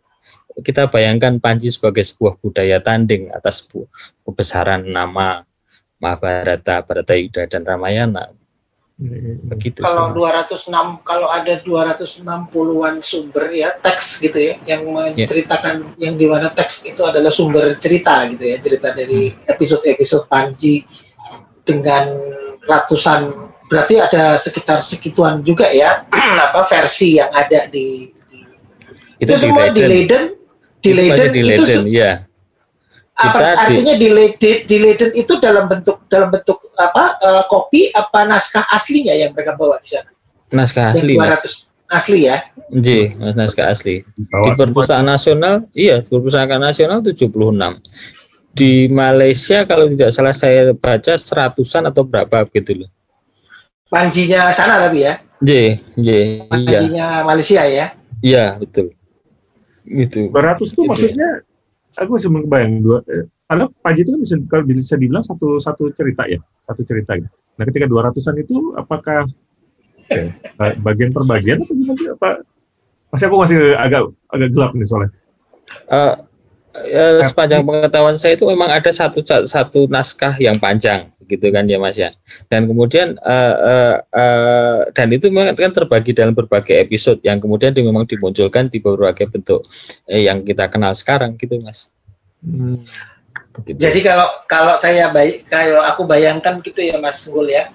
kita 0.62 0.86
bayangkan 0.94 1.42
Panji 1.42 1.74
sebagai 1.74 2.06
sebuah 2.06 2.38
budaya 2.38 2.78
tanding 2.78 3.34
atas 3.34 3.66
kebesaran 4.22 4.86
nama 4.86 5.42
Mahabharata, 5.98 6.86
Bharatayuda 6.86 7.50
dan 7.50 7.66
Ramayana. 7.66 8.30
Begitu. 9.04 9.84
Kalau 9.84 10.16
206 10.16 10.72
kalau 11.04 11.28
ada 11.28 11.60
260-an 11.60 13.04
sumber 13.04 13.52
ya 13.52 13.76
teks 13.76 14.24
gitu 14.24 14.40
ya 14.40 14.56
yang 14.64 14.88
menceritakan 14.88 15.98
yeah. 16.00 16.08
yang 16.08 16.16
di 16.16 16.26
mana 16.30 16.48
teks 16.48 16.88
itu 16.88 17.04
adalah 17.04 17.28
sumber 17.28 17.76
cerita 17.76 18.24
gitu 18.32 18.44
ya, 18.48 18.58
cerita 18.64 18.96
dari 18.96 19.36
hmm. 19.36 19.52
episode-episode 19.52 20.26
Panji 20.32 20.88
dengan 21.68 22.08
ratusan 22.64 23.52
berarti 23.68 24.00
ada 24.00 24.38
sekitar 24.40 24.80
segituan 24.80 25.44
juga 25.44 25.68
ya 25.72 26.08
apa 26.48 26.64
versi 26.64 27.20
yang 27.20 27.32
ada 27.32 27.68
di, 27.68 28.12
di 28.30 28.40
itu, 29.20 29.32
itu 29.32 29.34
semua 29.36 29.72
di 29.72 29.82
Leiden 29.84 30.24
di 30.84 30.92
Leiden 30.92 31.32
itu, 31.32 31.64
itu 31.64 31.80
ya 31.92 32.28
apa 33.14 33.38
kita 33.38 33.62
artinya 33.62 33.94
di, 33.94 34.08
di, 34.42 34.52
di 34.66 34.78
Leiden 34.82 35.12
itu 35.14 35.38
dalam 35.38 35.70
bentuk 35.70 36.02
dalam 36.10 36.34
bentuk 36.34 36.58
apa 36.74 37.22
uh, 37.22 37.44
kopi 37.46 37.94
apa 37.94 38.26
naskah 38.26 38.66
aslinya 38.74 39.14
yang 39.14 39.38
mereka 39.38 39.54
bawa 39.54 39.78
di 39.78 39.94
sana? 39.94 40.10
Naskah 40.50 40.98
asli 40.98 41.14
200 41.14 41.22
mas. 41.22 41.54
asli 41.94 42.20
ya? 42.26 42.38
Ji, 42.74 43.14
naskah 43.14 43.70
asli. 43.70 44.02
Di 44.18 44.50
perpustakaan 44.58 45.06
nasional 45.06 45.70
iya 45.78 46.02
perpustakaan 46.02 46.66
nasional 46.66 47.06
76 47.06 47.30
di 48.54 48.90
Malaysia 48.90 49.62
kalau 49.70 49.86
tidak 49.94 50.10
salah 50.10 50.34
saya 50.34 50.74
baca 50.74 51.14
seratusan 51.14 51.86
atau 51.94 52.02
berapa 52.02 52.50
gitu 52.50 52.82
loh. 52.82 52.90
Panjinya 53.94 54.50
sana 54.50 54.82
tapi 54.82 55.06
ya? 55.06 55.22
J, 55.38 55.78
J, 56.02 56.10
iya. 56.10 56.50
panjinya 56.50 57.08
iya. 57.22 57.22
Malaysia 57.22 57.62
ya? 57.62 57.86
Iya 58.26 58.46
betul. 58.58 58.90
Gitu. 59.86 60.34
200 60.34 60.34
itu 60.34 60.66
gitu 60.66 60.82
maksudnya 60.90 61.30
ya 61.46 61.53
aku 61.98 62.10
masih 62.18 62.30
kebayang 62.30 62.74
dua 62.82 62.98
eh, 63.10 63.26
karena 63.50 63.66
Panji 63.86 64.02
itu 64.02 64.12
kan 64.16 64.20
bisa 64.22 64.36
kalau 64.50 64.64
bisa 64.66 64.96
dibilang 64.98 65.26
satu 65.26 65.62
satu 65.62 65.94
cerita 65.94 66.26
ya 66.26 66.40
satu 66.66 66.82
cerita 66.82 67.20
gitu. 67.20 67.30
Nah 67.60 67.64
ketika 67.70 67.86
dua 67.86 68.10
ratusan 68.10 68.36
itu 68.42 68.74
apakah 68.74 69.30
eh, 70.10 70.30
bagian 70.82 71.14
per 71.14 71.24
bagian 71.30 71.62
atau 71.62 71.76
gimana 71.76 72.02
apa 72.18 72.30
masih 73.14 73.26
aku 73.30 73.38
masih 73.46 73.58
agak 73.78 74.02
agak 74.34 74.50
gelap 74.52 74.72
nih 74.74 74.88
soalnya. 74.90 75.12
Uh, 75.88 76.14
ya, 76.82 77.24
sepanjang 77.24 77.62
pengetahuan 77.64 78.18
saya 78.18 78.36
itu 78.36 78.46
memang 78.50 78.68
ada 78.68 78.90
satu 78.90 79.22
satu 79.24 79.86
naskah 79.88 80.34
yang 80.42 80.58
panjang 80.58 81.14
gitu 81.26 81.48
kan 81.50 81.66
ya 81.66 81.78
Mas 81.82 81.98
ya. 81.98 82.12
Dan 82.48 82.68
kemudian 82.70 83.16
uh, 83.20 83.56
uh, 83.58 83.96
uh, 84.12 84.80
dan 84.92 85.08
itu 85.12 85.32
memang 85.32 85.56
kan 85.56 85.72
terbagi 85.72 86.12
dalam 86.12 86.36
berbagai 86.36 86.76
episode 86.78 87.20
yang 87.24 87.40
kemudian 87.40 87.72
di, 87.72 87.82
memang 87.82 88.06
dimunculkan 88.06 88.68
di 88.70 88.84
berbagai 88.84 89.32
bentuk 89.32 89.66
eh, 90.08 90.28
yang 90.28 90.44
kita 90.44 90.68
kenal 90.68 90.92
sekarang 90.94 91.36
gitu 91.40 91.60
Mas. 91.64 91.90
Hmm. 92.44 92.80
Jadi 93.54 94.02
kalau 94.02 94.28
kalau 94.50 94.74
saya 94.76 95.14
baik 95.14 95.46
kalau 95.46 95.86
aku 95.86 96.10
bayangkan 96.10 96.58
gitu 96.66 96.82
ya 96.82 96.98
Mas 96.98 97.24
Gul 97.30 97.54
ya. 97.54 97.70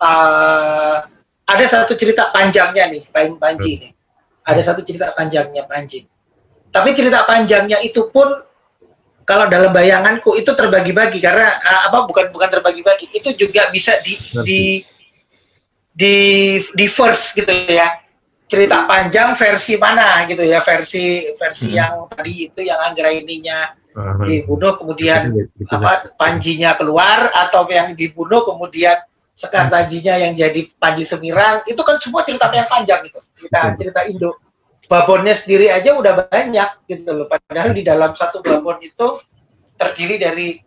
Uh, 0.00 1.04
ada 1.50 1.66
satu 1.66 1.98
cerita 1.98 2.30
panjangnya 2.30 2.86
nih, 2.94 3.02
Pain 3.10 3.34
Panji 3.34 3.70
ini. 3.82 3.88
Ada 4.46 4.70
satu 4.70 4.86
cerita 4.86 5.10
panjangnya 5.10 5.66
Panji. 5.66 6.06
Tapi 6.70 6.94
cerita 6.94 7.26
panjangnya 7.26 7.82
itu 7.82 8.06
pun 8.14 8.30
kalau 9.30 9.46
dalam 9.46 9.70
bayanganku 9.70 10.34
itu 10.34 10.50
terbagi-bagi 10.50 11.22
karena 11.22 11.54
uh, 11.62 11.86
apa 11.86 12.02
bukan 12.02 12.34
bukan 12.34 12.50
terbagi-bagi 12.50 13.14
itu 13.14 13.30
juga 13.38 13.70
bisa 13.70 13.94
di 14.02 14.18
di 14.42 14.60
di 15.94 16.16
di 16.58 16.86
first 16.90 17.38
gitu 17.38 17.54
ya. 17.70 17.94
Cerita 18.50 18.82
panjang 18.82 19.38
versi 19.38 19.78
mana 19.78 20.26
gitu 20.26 20.42
ya 20.42 20.58
versi 20.58 21.30
versi 21.38 21.70
hmm. 21.70 21.78
yang 21.78 21.94
tadi 22.10 22.50
itu 22.50 22.60
yang 22.66 22.82
Anggraininya 22.82 23.78
uh-huh. 23.94 24.26
dibunuh 24.26 24.74
kemudian 24.74 25.30
apa 25.70 26.10
Panjinya 26.18 26.74
keluar 26.74 27.30
atau 27.30 27.62
yang 27.70 27.94
dibunuh 27.94 28.42
kemudian 28.42 28.98
Sekar 29.30 29.70
Tajinya 29.70 30.18
yang 30.18 30.34
jadi 30.34 30.66
Panji 30.82 31.06
Semirang 31.06 31.62
itu 31.62 31.78
kan 31.78 32.02
semua 32.02 32.26
cerita 32.26 32.50
yang 32.50 32.66
panjang 32.66 33.06
gitu 33.06 33.22
cerita 33.38 33.60
cerita 33.78 34.00
Indo 34.10 34.34
babonnya 34.90 35.38
sendiri 35.38 35.70
aja 35.70 35.94
udah 35.94 36.26
banyak 36.26 36.90
gitu 36.90 37.14
loh. 37.14 37.30
Padahal 37.30 37.70
di 37.70 37.86
dalam 37.86 38.10
satu 38.10 38.42
babon 38.42 38.82
itu 38.82 39.22
terdiri 39.78 40.18
dari 40.18 40.58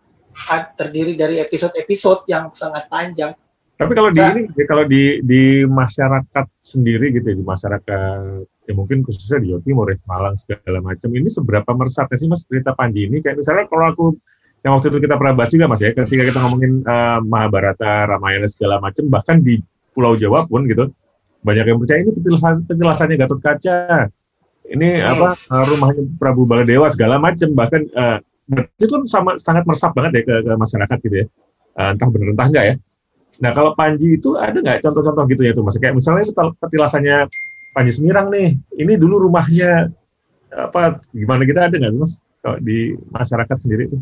terdiri 0.80 1.14
dari 1.20 1.44
episode-episode 1.44 2.24
yang 2.32 2.48
sangat 2.56 2.88
panjang. 2.88 3.36
Tapi 3.76 3.92
kalau 4.00 4.10
di 4.16 4.22
ini, 4.24 4.42
kalau 4.64 4.86
di 4.88 5.04
di 5.28 5.44
masyarakat 5.68 6.46
sendiri 6.64 7.12
gitu 7.12 7.36
ya, 7.36 7.36
di 7.36 7.44
masyarakat 7.44 8.48
ya 8.64 8.74
mungkin 8.80 9.04
khususnya 9.04 9.44
di 9.44 9.52
Jawa 9.52 9.62
Timur 9.68 9.86
ya, 9.92 10.00
Malang 10.08 10.40
segala 10.40 10.80
macam, 10.80 11.10
ini 11.12 11.28
seberapa 11.28 11.68
meresapnya 11.76 12.16
sih 12.16 12.32
mas 12.32 12.48
cerita 12.48 12.72
Panji 12.72 13.12
ini? 13.12 13.20
Kayak 13.20 13.44
misalnya 13.44 13.68
kalau 13.68 13.86
aku 13.92 14.06
yang 14.64 14.80
waktu 14.80 14.88
itu 14.88 15.00
kita 15.04 15.20
pernah 15.20 15.34
bahas 15.36 15.52
juga 15.52 15.68
mas 15.68 15.84
ya, 15.84 15.92
ketika 15.92 16.24
kita 16.32 16.40
ngomongin 16.40 16.80
uh, 16.88 17.20
Mahabharata, 17.28 18.08
Ramayana 18.08 18.48
segala 18.48 18.80
macam, 18.80 19.04
bahkan 19.12 19.44
di 19.44 19.60
Pulau 19.92 20.16
Jawa 20.16 20.48
pun 20.48 20.64
gitu, 20.64 20.88
banyak 21.44 21.66
yang 21.68 21.80
percaya 21.80 22.00
ini 22.02 22.12
penjelasan 22.16 22.54
penjelasannya 22.66 23.16
Gatot 23.20 23.40
Kaca. 23.44 23.80
Ini 24.64 24.90
hmm. 25.04 25.12
apa 25.12 25.28
eh, 25.36 25.64
rumahnya 25.68 26.04
Prabu 26.16 26.48
Baladewa 26.48 26.88
segala 26.88 27.20
macam 27.20 27.52
bahkan 27.52 27.84
uh, 27.94 28.18
itu 28.80 28.92
kan 28.92 29.04
sama 29.08 29.32
sangat 29.36 29.68
meresap 29.68 29.92
banget 29.92 30.20
ya 30.20 30.22
ke, 30.24 30.36
ke 30.48 30.52
masyarakat 30.56 30.98
gitu 31.04 31.16
ya. 31.24 31.26
Uh, 31.76 31.90
entah 31.92 32.08
benar 32.08 32.28
entah 32.32 32.48
enggak 32.48 32.66
ya. 32.66 32.76
Nah 33.44 33.52
kalau 33.52 33.72
Panji 33.76 34.16
itu 34.16 34.40
ada 34.40 34.56
nggak 34.56 34.80
contoh-contoh 34.88 35.24
gitu 35.30 35.42
ya 35.44 35.52
tuh 35.52 35.68
mas? 35.68 35.76
Kayak 35.76 36.00
misalnya 36.00 36.24
itu 36.24 36.34
petilasannya 36.34 37.18
Panji 37.76 37.92
Semirang 37.92 38.32
nih 38.32 38.56
ini 38.80 38.94
dulu 38.96 39.28
rumahnya 39.28 39.92
apa 40.56 41.04
gimana? 41.12 41.44
Kita 41.44 41.68
ada 41.68 41.76
nggak 41.76 41.94
mas? 42.00 42.24
Kalau 42.40 42.58
di 42.64 42.96
masyarakat 43.12 43.58
sendiri 43.60 43.92
itu 43.92 44.00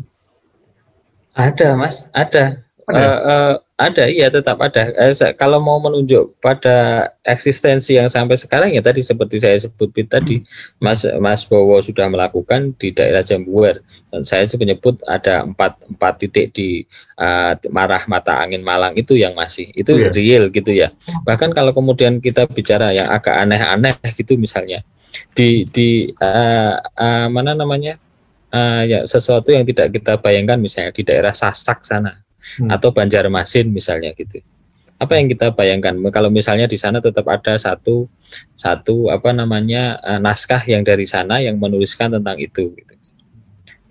ada 1.32 1.68
mas. 1.76 2.06
Ada 2.12 2.60
ada, 2.88 2.98
uh, 2.98 3.18
uh, 3.22 3.54
ada 3.78 4.04
iya 4.10 4.26
tetap 4.30 4.58
ada. 4.58 4.90
Eh, 4.94 5.14
kalau 5.38 5.58
mau 5.62 5.78
menunjuk 5.78 6.38
pada 6.42 7.10
eksistensi 7.22 7.94
yang 7.94 8.10
sampai 8.10 8.34
sekarang 8.38 8.70
ya 8.74 8.82
tadi 8.82 9.02
seperti 9.02 9.42
saya 9.42 9.58
sebut 9.58 9.90
tadi, 10.06 10.42
Mas 10.82 11.06
Mas 11.18 11.46
Bowo 11.46 11.78
sudah 11.82 12.10
melakukan 12.10 12.74
di 12.78 12.90
daerah 12.90 13.22
Jambuwer. 13.22 13.82
Dan 14.10 14.22
saya 14.26 14.46
menyebut 14.58 14.98
ada 15.06 15.46
empat 15.46 15.78
empat 15.90 16.12
titik 16.22 16.54
di 16.54 16.82
uh, 17.18 17.54
marah 17.70 18.02
mata 18.10 18.38
angin 18.38 18.62
Malang 18.62 18.98
itu 18.98 19.14
yang 19.18 19.34
masih 19.34 19.70
itu 19.74 19.94
yeah. 19.98 20.12
real 20.14 20.44
gitu 20.50 20.70
ya. 20.74 20.90
Bahkan 21.26 21.54
kalau 21.54 21.70
kemudian 21.74 22.18
kita 22.18 22.46
bicara 22.50 22.90
yang 22.90 23.10
agak 23.10 23.34
aneh-aneh 23.34 23.98
gitu 24.14 24.34
misalnya 24.38 24.82
di 25.36 25.64
di 25.68 26.08
uh, 26.20 26.76
uh, 26.80 27.26
mana 27.28 27.52
namanya 27.52 28.00
uh, 28.52 28.82
ya 28.84 29.04
sesuatu 29.04 29.52
yang 29.52 29.64
tidak 29.68 29.92
kita 29.92 30.16
bayangkan 30.20 30.60
misalnya 30.60 30.92
di 30.92 31.02
daerah 31.04 31.32
Sasak 31.36 31.84
sana 31.84 32.20
hmm. 32.58 32.70
atau 32.70 32.90
Banjarmasin 32.90 33.70
misalnya 33.70 34.12
gitu. 34.16 34.42
Apa 34.98 35.18
yang 35.18 35.26
kita 35.26 35.50
bayangkan 35.50 35.98
kalau 36.14 36.30
misalnya 36.30 36.70
di 36.70 36.78
sana 36.78 37.02
tetap 37.02 37.26
ada 37.26 37.58
satu 37.58 38.06
satu 38.54 39.10
apa 39.10 39.34
namanya 39.34 39.98
uh, 39.98 40.20
naskah 40.22 40.62
yang 40.62 40.86
dari 40.86 41.02
sana 41.06 41.42
yang 41.42 41.58
menuliskan 41.58 42.14
tentang 42.14 42.38
itu 42.38 42.70
gitu. 42.78 42.94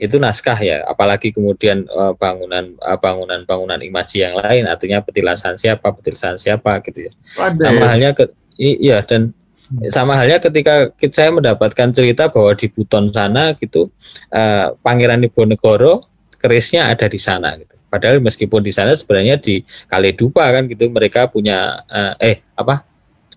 Itu 0.02 0.18
naskah 0.18 0.58
ya, 0.58 0.82
apalagi 0.90 1.30
kemudian 1.30 1.86
uh, 1.92 2.18
bangunan 2.18 2.74
uh, 2.82 2.98
bangunan 2.98 3.46
bangunan 3.46 3.78
imaji 3.78 4.24
yang 4.24 4.34
lain 4.40 4.66
artinya 4.66 5.04
petilasan 5.04 5.60
siapa, 5.60 5.94
petilasan 5.94 6.40
siapa 6.40 6.80
gitu 6.82 7.12
ya. 7.12 7.12
Sama 7.38 7.86
ya? 7.86 7.88
halnya 7.92 8.10
ke 8.16 8.32
iya 8.58 9.04
dan 9.04 9.36
hmm. 9.68 9.92
sama 9.92 10.16
halnya 10.16 10.40
ketika 10.40 10.90
saya 11.12 11.30
mendapatkan 11.36 11.92
cerita 11.92 12.32
bahwa 12.32 12.56
di 12.56 12.72
Buton 12.72 13.12
sana 13.12 13.52
gitu 13.60 13.92
uh, 14.32 14.74
Pangeran 14.80 15.22
Diponegoro 15.22 16.08
kerisnya 16.40 16.90
ada 16.90 17.06
di 17.06 17.20
sana 17.20 17.54
gitu 17.60 17.81
Padahal 17.92 18.24
meskipun 18.24 18.64
di 18.64 18.72
sana 18.72 18.96
sebenarnya 18.96 19.36
di 19.36 19.68
Kaledupa 19.92 20.48
kan 20.48 20.72
gitu 20.72 20.88
mereka 20.88 21.28
punya 21.28 21.84
eh, 21.92 22.16
eh 22.24 22.38
apa? 22.56 22.88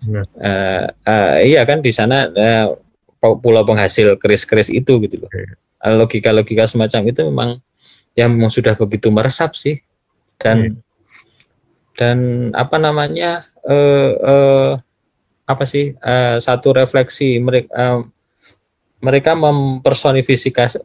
Ya. 0.07 0.23
Eh, 0.39 0.85
eh, 1.03 1.35
iya 1.51 1.61
kan 1.67 1.83
di 1.83 1.91
sana 1.91 2.31
eh, 2.31 2.71
pulau 3.19 3.67
penghasil 3.67 4.15
keris-keris 4.15 4.71
itu 4.71 4.95
gitu 5.03 5.19
loh. 5.19 5.27
Oke. 5.27 5.43
Logika-logika 5.85 6.65
semacam 6.65 7.01
itu 7.11 7.21
memang 7.27 7.49
yang 8.15 8.31
memang 8.31 8.47
sudah 8.47 8.79
begitu 8.79 9.11
meresap 9.11 9.59
sih 9.59 9.83
dan 10.39 10.79
dan 11.99 12.49
apa 12.55 12.79
namanya 12.79 13.43
eh, 13.67 14.11
eh, 14.15 14.71
apa 15.45 15.63
sih 15.67 15.93
eh, 15.99 16.37
satu 16.39 16.71
refleksi 16.71 17.37
mereka 17.43 17.71
eh, 17.75 17.99
mereka 19.03 19.37
mempersonifikasi 19.37 20.81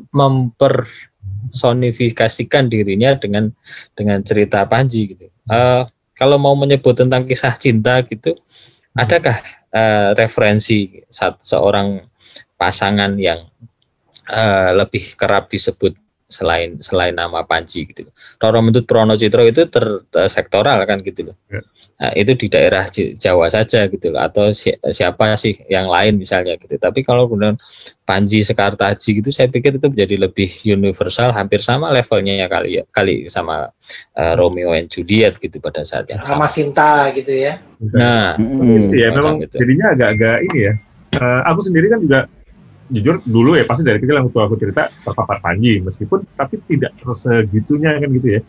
mempersonifikasikan 1.40 2.68
dirinya 2.68 3.16
dengan 3.16 3.48
dengan 3.96 4.20
cerita 4.20 4.64
Panji 4.68 5.16
gitu. 5.16 5.26
Eh, 5.28 5.82
kalau 6.12 6.36
mau 6.36 6.52
menyebut 6.52 6.92
tentang 6.92 7.24
kisah 7.24 7.56
cinta 7.56 8.04
gitu, 8.04 8.36
adakah 8.92 9.40
eh, 9.72 10.12
referensi 10.12 11.00
saat 11.08 11.40
seorang 11.40 12.04
pasangan 12.60 13.16
yang 13.16 13.48
eh, 14.28 14.70
lebih 14.76 15.16
kerap 15.16 15.48
disebut 15.48 15.96
selain 16.30 16.78
selain 16.78 17.12
nama 17.12 17.42
Panji 17.42 17.84
gitu. 17.90 18.06
Roro 18.38 18.62
Mentut 18.62 18.86
Prono 18.86 19.18
Citro 19.18 19.42
itu 19.42 19.66
ter, 19.66 20.06
ter- 20.08 20.30
sektoral 20.30 20.78
kan 20.86 21.02
gitu 21.02 21.28
loh. 21.28 21.36
Ya. 21.50 21.60
Nah, 22.00 22.12
itu 22.16 22.32
di 22.38 22.46
daerah 22.46 22.86
Jawa 22.94 23.50
saja 23.52 23.84
gitu 23.90 24.14
loh 24.14 24.22
atau 24.22 24.54
si- 24.54 24.78
siapa 24.94 25.34
sih 25.36 25.58
yang 25.66 25.90
lain 25.90 26.16
misalnya 26.16 26.54
gitu. 26.56 26.78
Tapi 26.78 27.02
kalau 27.02 27.26
kemudian 27.26 27.58
Panji 28.06 28.40
Sekartaji 28.40 29.20
gitu 29.20 29.30
saya 29.34 29.50
pikir 29.50 29.76
itu 29.76 29.86
menjadi 29.90 30.16
lebih 30.30 30.50
universal 30.64 31.34
hampir 31.34 31.60
sama 31.60 31.90
levelnya 31.90 32.40
ya 32.40 32.46
kali 32.46 32.80
ya 32.80 32.82
kali 32.88 33.26
sama 33.28 33.68
uh, 34.16 34.34
Romeo 34.38 34.72
and 34.72 34.88
Juliet 34.88 35.36
gitu 35.36 35.58
pada 35.58 35.82
saat 35.82 36.06
yang 36.08 36.22
sama 36.22 36.46
sama. 36.46 36.48
Sinta 36.48 37.10
gitu 37.12 37.34
ya. 37.34 37.58
Nah. 37.92 38.38
Iya 38.38 39.10
semacam 39.10 39.18
memang 39.18 39.36
itu. 39.44 39.56
jadinya 39.58 39.86
agak-agak 39.92 40.36
ini 40.46 40.58
ya. 40.62 40.74
Eh, 41.10 41.40
aku 41.42 41.60
sendiri 41.66 41.90
kan 41.90 41.98
juga 42.06 42.20
jujur 42.90 43.22
dulu 43.22 43.54
ya 43.54 43.64
pasti 43.64 43.86
dari 43.86 44.02
kecil 44.02 44.18
yang 44.18 44.26
waktu 44.28 44.40
aku 44.42 44.54
cerita 44.58 44.90
terpapar 45.06 45.38
Panji 45.38 45.78
meskipun 45.80 46.26
tapi 46.34 46.58
tidak 46.66 46.90
segitunya 47.14 47.96
kan 48.02 48.10
gitu 48.10 48.28
ya. 48.36 48.40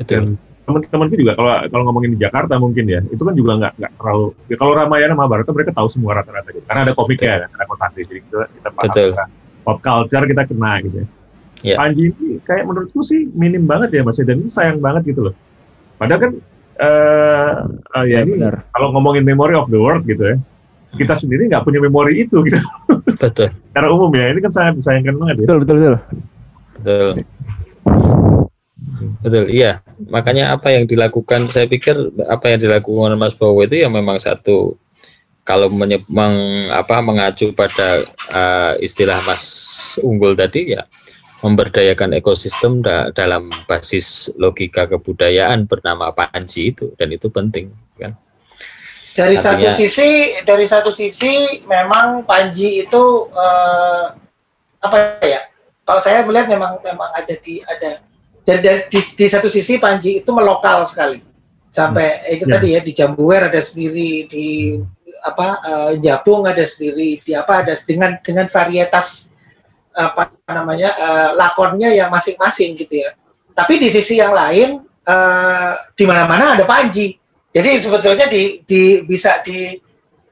betul. 0.00 0.16
Dan 0.16 0.24
teman-temanku 0.62 1.14
juga 1.18 1.32
kalau 1.34 1.52
kalau 1.68 1.82
ngomongin 1.90 2.14
di 2.14 2.18
Jakarta 2.22 2.54
mungkin 2.56 2.86
ya 2.86 3.02
itu 3.10 3.18
kan 3.18 3.34
juga 3.34 3.52
nggak 3.58 3.72
nggak 3.82 3.92
terlalu 3.98 4.26
ya 4.46 4.56
kalau 4.56 4.72
Ramayana 4.78 5.14
Mahabharata 5.18 5.50
mereka 5.50 5.70
tahu 5.74 5.88
semua 5.90 6.22
rata-rata 6.22 6.48
gitu 6.54 6.64
karena 6.70 6.80
ada 6.86 6.92
komiknya 6.94 7.34
kan 7.44 7.50
ada 7.58 7.64
kotasi 7.66 8.00
jadi 8.06 8.20
kita 8.22 8.38
kita 8.46 8.68
paham 8.70 8.86
Betul. 8.88 9.10
kita, 9.12 9.24
pop 9.66 9.78
culture 9.82 10.24
kita 10.30 10.42
kena 10.46 10.72
gitu 10.86 10.96
ya. 11.02 11.06
Ya. 11.62 11.76
Panji 11.78 12.10
ini 12.10 12.42
kayak 12.42 12.64
menurutku 12.66 13.02
sih 13.06 13.30
minim 13.34 13.66
banget 13.70 13.94
ya 13.94 14.02
Mas 14.02 14.18
dan 14.18 14.38
ini 14.38 14.50
sayang 14.50 14.78
banget 14.82 15.14
gitu 15.14 15.30
loh. 15.30 15.34
Padahal 15.98 16.18
kan 16.18 16.32
eh 16.82 17.52
eh, 17.98 18.04
ya 18.10 18.18
Ya, 18.18 18.26
ini 18.26 18.38
benar. 18.38 18.66
kalau 18.74 18.90
ngomongin 18.94 19.22
memory 19.22 19.54
of 19.54 19.70
the 19.70 19.78
world 19.78 20.02
gitu 20.06 20.22
ya 20.22 20.36
kita 20.92 21.14
sendiri 21.16 21.48
nggak 21.48 21.64
punya 21.64 21.80
memori 21.80 22.24
itu 22.24 22.42
gitu 22.44 22.58
Betul. 23.16 23.48
secara 23.72 23.88
umum 23.88 24.12
ya 24.12 24.28
ini 24.30 24.40
kan 24.40 24.52
sangat 24.52 24.74
disayangkan 24.80 25.14
banget 25.16 25.34
ya 25.36 25.44
Betul, 25.46 25.58
betul, 25.64 25.76
betul. 25.78 25.96
Betul. 26.82 27.10
Betul, 29.22 29.44
iya. 29.50 29.78
Makanya 30.10 30.54
apa 30.54 30.74
yang 30.74 30.86
dilakukan, 30.86 31.46
saya 31.46 31.70
pikir 31.70 31.94
apa 32.26 32.50
yang 32.50 32.58
dilakukan 32.58 33.14
Mas 33.14 33.34
Bowo 33.38 33.62
itu 33.62 33.78
ya 33.78 33.86
memang 33.86 34.18
satu 34.18 34.74
kalau 35.42 35.70
menye- 35.70 36.02
meng- 36.10 36.70
apa, 36.70 36.98
mengacu 37.02 37.50
pada 37.54 38.02
uh, 38.30 38.74
istilah 38.78 39.18
Mas 39.22 39.42
Unggul 40.02 40.34
tadi 40.34 40.74
ya 40.74 40.86
memberdayakan 41.42 42.14
ekosistem 42.14 42.82
da- 42.82 43.10
dalam 43.10 43.50
basis 43.66 44.30
logika 44.38 44.86
kebudayaan 44.86 45.66
bernama 45.66 46.14
Panji 46.14 46.70
itu 46.70 46.94
dan 46.94 47.10
itu 47.10 47.26
penting 47.30 47.70
kan. 47.98 48.14
Dari 49.12 49.36
satu 49.36 49.60
Artinya- 49.68 49.76
sisi, 49.76 50.10
dari 50.42 50.64
satu 50.64 50.88
sisi 50.88 51.60
memang 51.68 52.24
Panji 52.24 52.80
itu 52.80 53.02
eh, 53.28 54.04
apa 54.80 54.96
ya? 55.20 55.44
Kalau 55.84 56.00
saya 56.00 56.24
melihat 56.24 56.48
memang 56.48 56.80
memang 56.80 57.10
ada 57.12 57.34
di 57.36 57.60
ada 57.60 58.00
dari, 58.42 58.60
dari 58.64 58.80
di, 58.88 59.00
di 59.02 59.26
satu 59.28 59.52
sisi 59.52 59.76
Panji 59.76 60.24
itu 60.24 60.30
melokal 60.32 60.88
sekali. 60.88 61.20
Sampai 61.68 62.24
itu 62.32 62.44
Ya. 62.48 62.52
tadi 62.56 62.68
ya 62.76 62.80
di 62.80 62.92
Jambuwer 62.92 63.48
ada 63.52 63.60
sendiri 63.60 64.24
di 64.28 64.76
apa 65.22 65.60
eh, 65.60 65.92
Jabung 66.00 66.48
ada 66.48 66.64
sendiri 66.64 67.20
di 67.20 67.32
apa 67.36 67.64
ada 67.64 67.76
dengan 67.84 68.16
dengan 68.24 68.48
varietas 68.48 69.28
apa 69.92 70.32
namanya 70.48 70.88
eh, 70.96 71.30
lakonnya 71.36 71.92
yang 71.92 72.08
masing-masing 72.08 72.80
gitu 72.80 73.04
ya. 73.04 73.12
Tapi 73.52 73.76
di 73.76 73.92
sisi 73.92 74.16
yang 74.16 74.32
lain 74.32 74.80
eh, 75.04 75.72
di 75.92 76.04
mana-mana 76.08 76.56
ada 76.56 76.64
Panji. 76.64 77.20
Jadi 77.52 77.70
sebetulnya 77.76 78.26
di, 78.26 78.64
di 78.64 79.04
bisa 79.04 79.38
di 79.44 79.76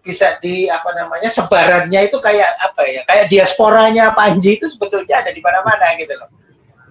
bisa 0.00 0.40
di 0.40 0.64
apa 0.64 0.96
namanya 0.96 1.28
sebarannya 1.28 2.08
itu 2.08 2.16
kayak 2.16 2.56
apa 2.56 2.82
ya 2.88 3.04
kayak 3.04 3.28
diasporanya 3.28 4.16
Panji 4.16 4.56
itu 4.56 4.64
sebetulnya 4.72 5.20
ada 5.20 5.28
di 5.28 5.44
mana-mana 5.44 5.92
gitu 6.00 6.16
loh. 6.16 6.32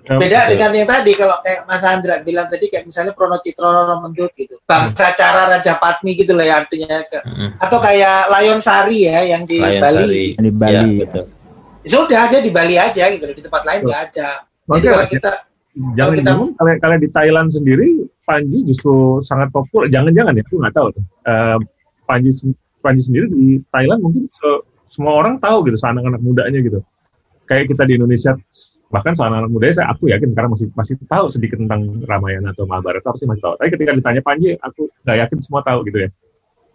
Beda 0.10 0.46
Betul. 0.46 0.58
dengan 0.58 0.72
yang 0.74 0.90
tadi 0.90 1.12
kalau 1.14 1.38
kayak 1.46 1.70
Mas 1.70 1.86
Andra 1.86 2.18
bilang 2.26 2.50
tadi 2.50 2.66
kayak 2.66 2.82
misalnya 2.86 3.14
Prono 3.14 3.38
Citro 3.42 3.70
Roro 3.70 4.02
Mendut 4.02 4.34
gitu. 4.34 4.58
Bangsa 4.66 5.14
cara 5.14 5.46
Raja 5.46 5.78
Patmi 5.78 6.18
gitu 6.18 6.34
lah 6.34 6.46
ya 6.50 6.56
artinya. 6.66 6.98
Mm-mm. 7.06 7.62
Atau 7.62 7.78
kayak 7.78 8.26
Layon 8.34 8.58
Sari 8.58 9.06
ya 9.06 9.22
yang 9.38 9.46
di 9.46 9.62
Layan 9.62 9.82
Bali. 9.86 9.98
Sari. 10.02 10.24
Yang 10.34 10.46
di 10.46 10.54
Bali, 10.58 10.74
Ya, 10.74 10.82
ya. 10.82 10.98
betul. 11.06 11.26
Sudah 11.86 12.24
dia 12.26 12.40
di 12.42 12.50
Bali 12.50 12.76
aja 12.78 13.04
gitu 13.06 13.24
loh. 13.26 13.36
Di 13.38 13.44
tempat 13.46 13.62
lain 13.70 13.80
nggak 13.86 14.02
ada. 14.10 14.30
Jadi 14.50 14.86
kalau 14.90 15.06
kita 15.06 15.32
jangan 15.94 16.14
kita- 16.18 16.26
jangan 16.34 16.50
kalau 16.58 16.72
kalau 16.82 16.96
di 16.98 17.10
Thailand 17.14 17.50
sendiri 17.54 17.88
Panji 18.30 18.62
justru 18.62 19.18
sangat 19.26 19.50
populer. 19.50 19.90
Jangan-jangan 19.90 20.38
ya 20.38 20.46
aku 20.46 20.56
nggak 20.62 20.76
tahu 20.78 20.88
tuh. 20.94 21.04
Eh, 21.26 21.58
Panji 22.06 22.30
Panji 22.86 23.02
sendiri 23.02 23.26
di 23.34 23.58
Thailand 23.74 24.06
mungkin 24.06 24.30
se- 24.30 24.64
semua 24.94 25.18
orang 25.18 25.42
tahu 25.42 25.66
gitu 25.66 25.82
anak-anak 25.82 26.22
mudanya 26.22 26.62
gitu. 26.62 26.86
Kayak 27.50 27.74
kita 27.74 27.90
di 27.90 27.98
Indonesia 27.98 28.38
bahkan 28.90 29.14
anak-anak 29.14 29.50
muda 29.54 29.70
saya 29.70 29.94
aku 29.94 30.10
yakin 30.10 30.30
sekarang 30.34 30.50
masih 30.54 30.68
masih 30.74 30.94
tahu 31.06 31.30
sedikit 31.30 31.62
tentang 31.62 32.02
Ramayana 32.10 32.54
atau 32.54 32.66
Mahabharata 32.70 33.10
pasti 33.10 33.26
masih 33.26 33.42
tahu. 33.42 33.54
Tapi 33.58 33.70
ketika 33.74 33.92
ditanya 33.98 34.22
Panji 34.22 34.54
aku 34.62 34.90
nggak 35.06 35.18
yakin 35.26 35.38
semua 35.42 35.62
tahu 35.66 35.82
gitu 35.90 36.06
ya. 36.06 36.10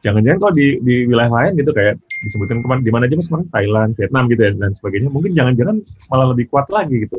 Jangan-jangan 0.04 0.38
kalau 0.42 0.52
di 0.52 0.66
di 0.84 0.94
wilayah 1.08 1.32
lain 1.32 1.52
gitu 1.58 1.70
kayak 1.72 1.96
disebutkan 2.26 2.60
ke 2.60 2.66
mana 2.68 2.80
di 2.84 2.92
mana 2.92 3.06
aja 3.08 3.16
mas 3.16 3.26
kemarin 3.30 3.48
Thailand 3.48 3.90
Vietnam 3.96 4.24
gitu 4.28 4.42
ya 4.42 4.52
dan 4.58 4.70
sebagainya. 4.74 5.08
Mungkin 5.08 5.32
jangan-jangan 5.32 5.76
malah 6.10 6.26
lebih 6.34 6.46
kuat 6.50 6.66
lagi 6.68 7.06
gitu. 7.08 7.18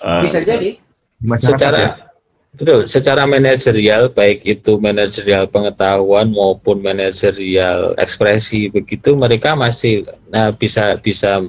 Eh, 0.00 0.22
bisa 0.24 0.40
jadi. 0.40 0.76
di 1.20 1.26
masyarakat 1.28 1.58
secara 1.60 1.78
ya. 1.80 2.09
Betul 2.50 2.84
secara 2.84 3.24
manajerial 3.24 4.10
baik 4.10 4.42
itu 4.42 4.76
manajerial 4.82 5.46
pengetahuan 5.46 6.34
maupun 6.34 6.82
manajerial 6.82 7.94
ekspresi 7.94 8.68
begitu 8.68 9.14
mereka 9.14 9.54
masih 9.54 10.02
nah, 10.28 10.50
bisa 10.50 10.98
bisa 10.98 11.40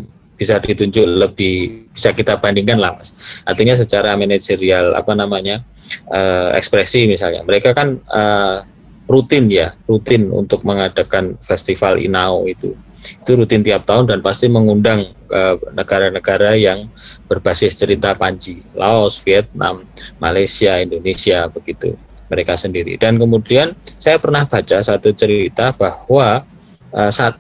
bisa 0.41 0.57
ditunjuk 0.57 1.05
lebih 1.05 1.85
bisa 1.93 2.09
kita 2.17 2.33
bandingkan 2.41 2.81
lah 2.81 2.97
mas. 2.97 3.13
Artinya 3.45 3.77
secara 3.77 4.17
manajerial 4.17 4.97
apa 4.97 5.13
namanya 5.13 5.61
eh, 6.09 6.49
ekspresi 6.57 7.05
misalnya. 7.05 7.45
Mereka 7.45 7.77
kan 7.77 8.01
eh, 8.01 8.57
rutin 9.05 9.53
ya 9.53 9.77
rutin 9.85 10.33
untuk 10.33 10.65
mengadakan 10.65 11.37
festival 11.45 12.01
Inao 12.01 12.49
itu 12.49 12.73
itu 13.01 13.33
rutin 13.33 13.65
tiap 13.65 13.85
tahun 13.85 14.05
dan 14.09 14.21
pasti 14.21 14.47
mengundang 14.47 15.13
eh, 15.29 15.55
negara-negara 15.73 16.55
yang 16.57 16.89
berbasis 17.25 17.77
cerita 17.77 18.13
Panji. 18.13 18.61
Laos 18.77 19.21
Vietnam 19.25 19.85
Malaysia, 20.21 20.81
Indonesia 20.81 21.47
begitu. 21.49 21.97
Mereka 22.31 22.55
sendiri. 22.55 22.95
Dan 22.95 23.19
kemudian 23.19 23.75
saya 23.99 24.15
pernah 24.15 24.47
baca 24.47 24.79
satu 24.79 25.11
cerita 25.11 25.75
bahwa 25.75 26.47
eh, 26.95 27.11
saat 27.11 27.35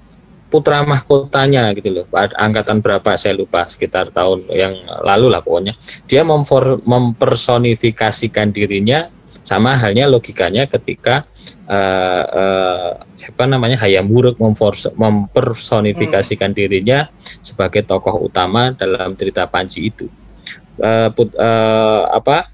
putra 0.51 0.83
mahkotanya 0.83 1.71
gitu 1.79 1.95
loh, 1.95 2.03
angkatan 2.35 2.83
berapa 2.83 3.15
saya 3.15 3.39
lupa 3.39 3.63
sekitar 3.71 4.11
tahun 4.11 4.43
yang 4.51 4.75
lalu 4.99 5.31
lah 5.31 5.39
pokoknya, 5.39 5.79
dia 6.11 6.27
mempersonifikasikan 6.27 8.51
dirinya 8.51 9.07
sama 9.41 9.73
halnya 9.79 10.11
logikanya 10.11 10.67
ketika 10.67 11.23
eh, 11.71 12.23
eh, 12.27 12.91
siapa 13.15 13.47
namanya 13.47 13.79
Hayam 13.79 14.11
Wuruk 14.11 14.35
mempersonifikasikan 14.99 16.51
dirinya 16.51 17.07
sebagai 17.39 17.87
tokoh 17.87 18.27
utama 18.27 18.75
dalam 18.75 19.15
cerita 19.15 19.47
Panji 19.47 19.87
itu. 19.87 20.11
Eh, 20.81 21.09
put- 21.15 21.35
eh, 21.39 22.03
apa 22.11 22.51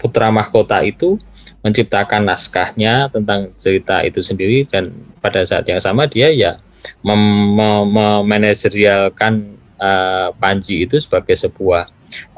putra 0.00 0.32
mahkota 0.32 0.80
itu 0.82 1.20
menciptakan 1.62 2.26
naskahnya 2.26 3.06
tentang 3.12 3.54
cerita 3.54 4.02
itu 4.02 4.18
sendiri 4.18 4.66
dan 4.66 4.90
pada 5.22 5.46
saat 5.46 5.62
yang 5.68 5.78
sama 5.78 6.10
dia 6.10 6.26
ya 6.34 6.58
mem- 7.06 7.54
mem- 7.54 7.86
memanajerialkan 7.94 9.54
eh, 9.78 10.28
Panji 10.40 10.88
itu 10.88 10.98
sebagai 10.98 11.38
sebuah 11.38 11.86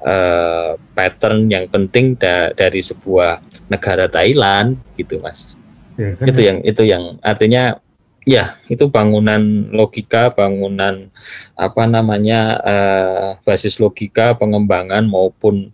eh, 0.05 0.71
pattern 0.93 1.49
yang 1.49 1.65
penting 1.73 2.21
da- 2.21 2.53
dari 2.53 2.85
sebuah 2.85 3.41
negara 3.73 4.11
Thailand 4.13 4.77
gitu 4.93 5.19
mas 5.25 5.57
Ya, 5.95 6.11
kan 6.19 6.27
itu 6.27 6.41
yang 6.43 6.59
itu 6.67 6.83
yang 6.83 7.05
artinya 7.23 7.79
ya 8.25 8.57
itu 8.73 8.89
bangunan 8.89 9.69
logika 9.71 10.33
bangunan 10.33 11.13
apa 11.55 11.83
namanya 11.85 12.41
eh, 12.65 13.29
basis 13.45 13.77
logika 13.79 14.35
pengembangan 14.35 15.05
maupun 15.07 15.71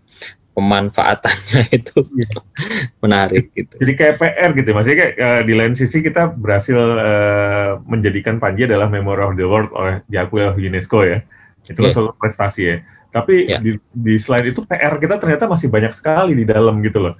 pemanfaatannya 0.51 1.71
itu 1.79 2.05
menarik 3.01 3.55
gitu. 3.55 3.75
Jadi 3.81 3.93
kayak 3.97 4.15
PR 4.19 4.51
gitu, 4.53 4.71
maksudnya 4.77 4.99
kayak 4.99 5.15
eh, 5.17 5.43
di 5.47 5.55
lain 5.57 5.75
sisi 5.79 6.03
kita 6.05 6.29
berhasil 6.37 6.77
eh, 6.77 7.71
menjadikan 7.87 8.37
Panji 8.37 8.67
adalah 8.67 8.91
Memory 8.91 9.23
of 9.25 9.35
the 9.39 9.47
World 9.47 9.71
oleh 9.73 10.03
diakui 10.11 10.45
oleh 10.45 10.59
UNESCO 10.59 11.07
ya. 11.07 11.25
Itu 11.65 11.81
kan 11.81 11.89
Iya. 11.89 11.95
suatu 11.97 12.13
prestasi 12.19 12.63
ya. 12.67 12.77
Tapi 13.11 13.49
Iya. 13.49 13.59
di, 13.63 13.79
di 13.95 14.15
slide 14.19 14.53
itu 14.53 14.61
PR 14.67 14.99
kita 15.01 15.17
ternyata 15.17 15.47
masih 15.49 15.71
banyak 15.71 15.95
sekali 15.97 16.35
di 16.37 16.45
dalam 16.45 16.83
gitu 16.85 16.99
loh. 17.09 17.15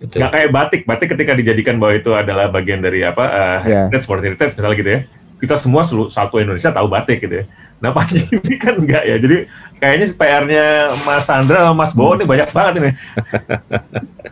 Betul. 0.00 0.16
Nggak 0.16 0.32
kayak 0.32 0.48
batik, 0.50 0.80
batik 0.84 1.08
ketika 1.10 1.32
dijadikan 1.32 1.76
bahwa 1.76 1.92
itu 1.94 2.10
adalah 2.10 2.48
bagian 2.48 2.80
dari 2.80 3.00
apa 3.02 3.20
eh, 3.20 3.58
Iya. 3.66 3.80
heritage, 3.86 4.06
world 4.06 4.24
heritage 4.24 4.52
misalnya 4.54 4.76
gitu 4.76 4.90
ya. 4.90 5.00
Kita 5.36 5.54
semua 5.54 5.82
selu- 5.82 6.08
satu 6.08 6.36
Indonesia 6.36 6.68
tahu 6.70 6.86
batik 6.86 7.20
gitu 7.20 7.34
ya. 7.34 7.44
Nah 7.78 7.92
Panji 7.92 8.24
ini 8.30 8.56
kan 8.56 8.76
enggak 8.76 9.02
ya. 9.02 9.16
Jadi 9.16 9.36
kayaknya 9.76 10.06
PR-nya 10.10 10.64
Mas 11.00 11.24
Sandra 11.24 11.62
sama 11.62 11.72
Mas 11.74 11.92
Bowo 11.92 12.12
ini 12.14 12.24
banyak 12.24 12.48
banget 12.50 12.74
ini. 12.78 12.90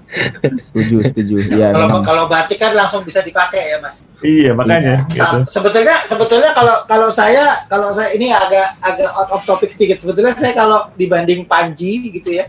Setuju, 0.09 0.97
setuju. 1.05 1.35
Iya, 1.51 1.69
kalau 1.71 1.89
memang. 1.91 2.01
kalau 2.03 2.25
batik 2.27 2.57
kan 2.57 2.73
langsung 2.73 3.05
bisa 3.05 3.21
dipakai 3.21 3.61
ya 3.67 3.79
mas. 3.79 4.09
Iya 4.21 4.57
makanya. 4.57 5.05
gitu. 5.07 5.21
Sa- 5.21 5.45
sebetulnya 5.47 6.01
sebetulnya 6.03 6.51
kalau 6.53 6.81
kalau 6.85 7.09
saya 7.11 7.69
kalau 7.69 7.93
saya 7.93 8.13
ini 8.13 8.33
agak 8.33 8.73
agak 8.81 9.05
out 9.11 9.29
of 9.31 9.45
topic 9.45 9.69
sedikit 9.69 10.01
sebetulnya 10.01 10.33
saya 10.33 10.57
kalau 10.57 10.89
dibanding 10.95 11.45
Panji 11.45 12.09
gitu 12.11 12.33
ya 12.33 12.49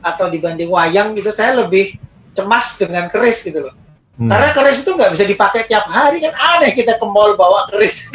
atau 0.00 0.28
dibanding 0.28 0.68
wayang 0.68 1.12
gitu 1.12 1.28
saya 1.28 1.56
lebih 1.56 1.96
cemas 2.40 2.66
dengan 2.74 3.04
keris 3.06 3.40
gitu 3.40 3.60
loh 3.62 3.74
Hmm. 4.12 4.28
karena 4.28 4.52
keris 4.52 4.84
itu 4.84 4.92
nggak 4.92 5.10
bisa 5.10 5.24
dipakai 5.24 5.64
tiap 5.64 5.88
hari 5.88 6.20
kan 6.20 6.28
aneh 6.52 6.76
kita 6.76 6.92
ke 6.94 7.06
mall 7.08 7.32
bawa 7.34 7.64
keris 7.66 8.12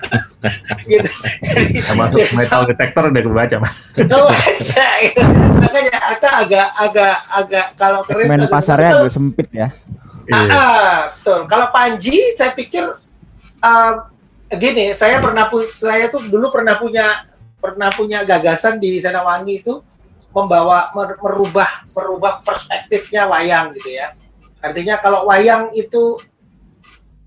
gitu 0.88 1.10
Jadi, 1.44 1.84
Sama 1.84 2.08
ya, 2.10 2.24
metal 2.32 2.62
detector 2.72 3.02
udah 3.06 3.22
kebaca 3.22 3.56
Mas. 3.60 3.74
kalau 4.02 4.26
aja 4.26 4.86
gitu. 5.02 5.20
makanya 5.54 5.96
agak 6.08 6.32
agak 6.40 6.68
agak 6.74 7.16
agak 7.28 7.66
kalau 7.74 8.00
keris 8.02 8.26
agak- 8.26 8.48
pasarnya 8.48 8.90
agak 8.96 9.12
sempit 9.12 9.48
ya. 9.52 9.68
Ah, 10.24 10.40
Iya. 10.40 10.40
ah, 10.48 10.96
betul. 11.10 11.40
Kalau 11.44 11.66
Panji, 11.68 12.16
saya 12.32 12.54
pikir 12.54 12.84
um, 13.58 13.94
gini, 14.48 14.94
saya 14.94 15.18
pernah 15.18 15.46
pu- 15.46 15.68
saya 15.68 16.08
tuh 16.08 16.22
dulu 16.24 16.48
pernah 16.48 16.74
punya 16.76 17.26
pernah 17.58 17.90
punya 17.90 18.22
gagasan 18.22 18.78
di 18.78 18.96
Senawangi 18.96 19.60
itu 19.60 19.82
membawa 20.32 20.88
mer- 20.96 21.20
merubah 21.20 21.70
merubah 21.92 22.40
perspektifnya 22.40 23.28
wayang 23.28 23.76
gitu 23.76 23.92
ya. 23.92 24.16
Artinya 24.64 24.96
kalau 24.96 25.28
wayang 25.28 25.70
itu 25.76 26.16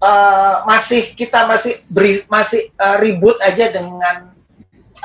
uh, 0.01 0.65
masih 0.65 1.13
kita 1.13 1.45
masih 1.45 1.85
beri, 1.87 2.25
masih 2.25 2.73
uh, 2.81 2.97
ribut 2.97 3.37
aja 3.45 3.69
dengan 3.69 4.33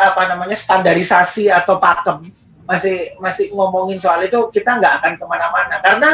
apa 0.01 0.22
namanya 0.32 0.57
standarisasi 0.57 1.53
atau 1.53 1.76
pakem. 1.76 2.24
Masih 2.64 3.18
masih 3.18 3.53
ngomongin 3.53 4.01
soal 4.01 4.24
itu 4.24 4.38
kita 4.48 4.80
nggak 4.80 5.03
akan 5.03 5.12
ke 5.20 5.24
mana-mana. 5.28 5.76
Karena 5.82 6.11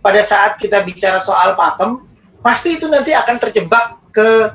pada 0.00 0.22
saat 0.22 0.56
kita 0.56 0.80
bicara 0.86 1.18
soal 1.18 1.58
pakem 1.58 2.00
pasti 2.40 2.78
itu 2.78 2.86
nanti 2.86 3.10
akan 3.10 3.36
terjebak 3.42 3.98
ke 4.14 4.54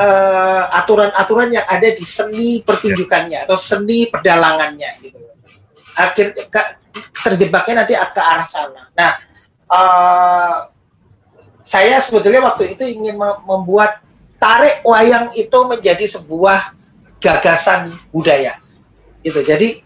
eh, 0.00 0.64
aturan-aturan 0.72 1.52
yang 1.52 1.68
ada 1.68 1.92
di 1.92 2.00
seni 2.00 2.64
pertunjukannya 2.64 3.44
atau 3.44 3.60
seni 3.60 4.08
pedalangannya 4.08 4.90
gitu 5.04 5.20
akhir 5.96 6.36
terjebaknya 7.24 7.82
nanti 7.82 7.96
ke 7.96 8.22
arah 8.22 8.46
sana. 8.46 8.92
Nah 8.92 9.10
eh, 9.72 10.56
saya 11.66 11.96
sebetulnya 11.98 12.44
waktu 12.44 12.78
itu 12.78 12.84
ingin 12.86 13.18
mem- 13.18 13.42
membuat 13.48 14.04
tarik 14.38 14.84
wayang 14.84 15.32
itu 15.34 15.58
menjadi 15.66 16.04
sebuah 16.04 16.76
gagasan 17.18 17.90
budaya. 18.12 18.60
Gitu 19.24 19.42
jadi 19.42 19.82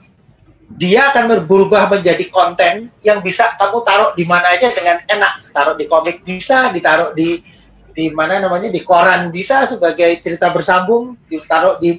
dia 0.70 1.10
akan 1.10 1.46
berubah 1.50 1.90
menjadi 1.90 2.30
konten 2.30 2.94
yang 3.02 3.18
bisa 3.24 3.58
kamu 3.58 3.82
taruh 3.82 4.10
di 4.14 4.22
mana 4.22 4.54
aja 4.54 4.70
dengan 4.70 5.02
enak. 5.06 5.50
Taruh 5.50 5.74
di 5.74 5.86
komik 5.90 6.22
bisa 6.22 6.70
ditaruh 6.70 7.10
di 7.14 7.42
di 7.90 8.06
mana 8.14 8.38
namanya 8.38 8.70
di 8.70 8.80
koran 8.86 9.34
bisa 9.34 9.66
sebagai 9.66 10.22
cerita 10.22 10.46
bersambung 10.54 11.18
ditaruh 11.26 11.82
di 11.82 11.98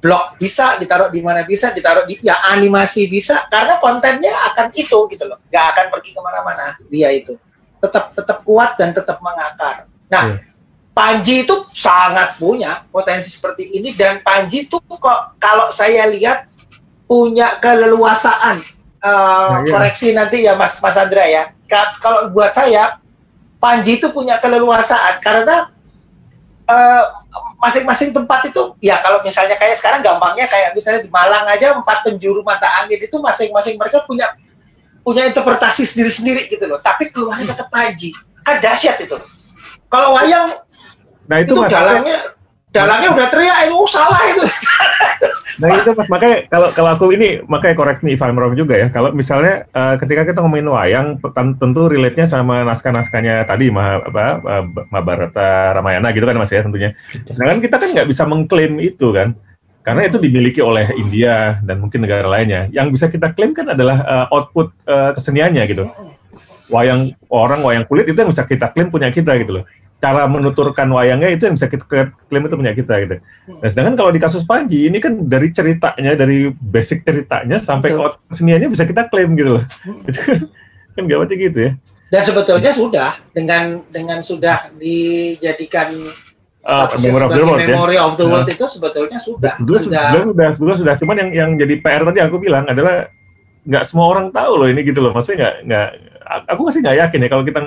blog 0.00 0.40
bisa 0.40 0.80
ditaruh 0.80 1.12
di 1.12 1.20
mana 1.20 1.44
bisa 1.44 1.70
ditaruh 1.76 2.08
di 2.08 2.16
ya 2.24 2.40
animasi 2.48 3.04
bisa 3.04 3.44
karena 3.52 3.76
kontennya 3.76 4.32
akan 4.52 4.72
itu 4.72 4.96
gitu 5.12 5.24
loh. 5.28 5.36
Nggak 5.52 5.64
akan 5.76 5.84
pergi 5.92 6.10
ke 6.16 6.20
mana-mana 6.24 6.66
dia 6.88 7.12
itu. 7.12 7.36
Tetap 7.80 8.16
tetap 8.16 8.40
kuat 8.42 8.80
dan 8.80 8.96
tetap 8.96 9.20
mengakar. 9.20 9.84
Nah 10.08 10.24
Iya. 10.32 10.36
Panji 10.90 11.46
itu 11.46 11.54
sangat 11.70 12.34
punya 12.36 12.82
potensi 12.90 13.30
seperti 13.30 13.78
ini 13.78 13.94
dan 13.94 14.20
Panji 14.20 14.66
itu 14.66 14.76
kok 14.82 15.38
kalau 15.38 15.70
saya 15.70 16.04
lihat 16.10 16.50
punya 17.06 17.56
keleluasaan. 17.62 18.58
Uh, 19.00 19.08
Nah, 19.08 19.64
iya. 19.64 19.70
koreksi 19.72 20.12
nanti 20.12 20.44
ya 20.44 20.52
Mas 20.58 20.76
Mas 20.82 20.92
Andra 20.98 21.24
ya. 21.24 21.56
Ka- 21.64 21.96
kalau 22.02 22.28
buat 22.28 22.52
saya 22.52 23.00
Panji 23.56 23.96
itu 23.96 24.12
punya 24.12 24.36
keleluasaan 24.40 25.20
karena 25.20 25.72
eh, 26.70 27.04
masing-masing 27.58 28.14
tempat 28.14 28.46
itu 28.46 28.62
ya 28.80 29.02
kalau 29.02 29.18
misalnya 29.20 29.58
kayak 29.58 29.76
sekarang 29.76 30.00
gampangnya 30.00 30.46
kayak 30.46 30.72
misalnya 30.72 31.02
di 31.02 31.10
Malang 31.10 31.44
aja 31.50 31.74
empat 31.74 32.06
penjuru 32.06 32.40
mata 32.46 32.70
angin 32.80 33.02
itu 33.02 33.16
masing-masing 33.18 33.76
mereka 33.76 34.06
punya 34.06 34.30
punya 35.00 35.26
interpretasi 35.26 35.82
sendiri-sendiri 35.88 36.46
gitu 36.46 36.68
loh. 36.68 36.78
Tapi 36.78 37.08
keluarnya 37.10 37.56
tetap 37.56 37.72
Panji 37.72 38.12
kan 38.44 38.60
dahsyat 38.62 38.96
itu. 39.02 39.16
Kalau 39.90 40.14
wayang 40.14 40.54
Nah 41.30 41.38
itu, 41.38 41.54
itu, 41.54 41.62
mas, 41.62 41.70
dalangnya 42.70 43.10
udah 43.10 43.26
teriak 43.26 43.66
itu 43.66 43.74
oh, 43.74 43.86
salah 43.86 44.20
itu 44.30 44.46
nah 45.60 45.68
itu 45.76 45.92
mas 45.92 46.08
makanya 46.08 46.48
kalau 46.48 46.68
kalau 46.72 46.90
aku 46.96 47.12
ini 47.12 47.42
makanya 47.44 47.76
correct 47.76 48.00
me 48.00 48.16
if 48.16 48.22
I'm 48.24 48.38
wrong 48.38 48.56
juga 48.56 48.80
ya. 48.80 48.88
Kalau 48.88 49.12
misalnya 49.12 49.68
eh, 49.68 49.94
ketika 50.00 50.24
kita 50.24 50.40
ngomongin 50.40 50.72
wayang, 50.72 51.06
ten- 51.36 51.52
tentu 51.60 51.84
relate-nya 51.84 52.24
sama 52.24 52.64
naskah-naskahnya 52.64 53.44
tadi 53.44 53.68
Maha, 53.68 54.00
apa, 54.00 54.40
Mahabharata 54.88 55.76
Ramayana 55.76 56.16
gitu 56.16 56.24
kan 56.24 56.38
mas 56.40 56.48
ya 56.48 56.64
tentunya. 56.64 56.96
Sedangkan 57.28 57.60
kita 57.60 57.76
kan 57.76 57.92
nggak 57.92 58.08
bisa 58.08 58.24
mengklaim 58.24 58.80
itu 58.80 59.12
kan. 59.12 59.36
Karena 59.84 60.08
itu 60.08 60.16
dimiliki 60.16 60.64
oleh 60.64 60.88
India 60.96 61.60
dan 61.60 61.76
mungkin 61.76 62.08
negara 62.08 62.24
lainnya. 62.24 62.72
Yang 62.72 62.96
bisa 62.96 63.06
kita 63.12 63.36
klaim 63.36 63.52
kan 63.52 63.68
adalah 63.68 64.00
eh, 64.00 64.26
output 64.32 64.72
eh, 64.88 65.12
keseniannya 65.12 65.64
gitu. 65.68 65.84
Wayang 66.72 67.12
orang 67.28 67.60
wayang 67.60 67.84
kulit 67.84 68.08
itu 68.08 68.16
yang 68.16 68.32
bisa 68.32 68.48
kita 68.48 68.72
klaim 68.72 68.88
punya 68.88 69.12
kita 69.12 69.36
gitu 69.36 69.60
loh. 69.60 69.64
Cara 70.00 70.24
menuturkan 70.24 70.88
wayangnya 70.88 71.28
itu 71.28 71.44
yang 71.44 71.60
bisa 71.60 71.68
kita 71.68 71.84
klaim 71.84 72.44
itu 72.48 72.56
punya 72.56 72.72
kita 72.72 72.94
gitu. 73.04 73.16
Nah, 73.60 73.68
sedangkan 73.68 73.94
kalau 73.94 74.08
di 74.08 74.16
kasus 74.16 74.42
Panji 74.42 74.88
ini 74.88 74.96
kan 74.96 75.28
dari 75.28 75.52
ceritanya, 75.52 76.16
dari 76.16 76.48
basic 76.50 77.04
ceritanya 77.04 77.60
sampai 77.60 77.92
ke 77.92 78.00
Betul. 78.00 78.16
keseniannya 78.32 78.68
bisa 78.72 78.88
kita 78.88 79.12
klaim 79.12 79.36
gitu 79.36 79.60
loh. 79.60 79.64
Itu 80.08 80.18
kan- 80.24 80.48
baca 81.06 81.32
gitu 81.32 81.58
ya. 81.60 81.72
dan 82.10 82.26
sebetulnya 82.26 82.72
sudah 82.74 83.10
dengan 83.30 83.80
dengan 83.88 84.18
sudah 84.20 84.68
dijadikan 84.74 85.94
Ah, 86.60 86.84
statusnya 86.84 87.08
Memory 87.16 87.24
of 87.24 87.30
the 87.32 87.40
World 87.40 87.92
ya. 87.96 88.00
of 88.04 88.12
the 88.20 88.26
Nah. 88.28 88.32
world 88.36 88.48
itu 88.52 88.64
sebetulnya 88.68 89.16
sudah 89.16 89.54
Dulu 89.56 89.78
sudah 89.80 90.12
sudah, 90.12 90.24
sudah, 90.28 90.48
sudah, 90.60 90.74
sudah. 90.76 90.94
Cuman 91.00 91.16
yang 91.16 91.30
yang 91.32 91.50
jadi 91.56 91.80
PR 91.80 92.04
tadi 92.04 92.20
aku 92.20 92.36
bilang 92.36 92.68
adalah 92.68 93.08
nggak 93.64 93.84
semua 93.88 94.12
orang 94.12 94.28
tahu 94.28 94.60
loh 94.60 94.68
ini 94.68 94.84
gitu 94.84 95.00
loh. 95.00 95.16
Maksudnya 95.16 95.40
nggak 95.40 95.54
nggak. 95.64 95.88
Aku 96.52 96.60
masih 96.68 96.84
nggak 96.84 96.96
yakin 97.00 97.24
ya 97.24 97.28
kalau 97.32 97.44
kita 97.48 97.60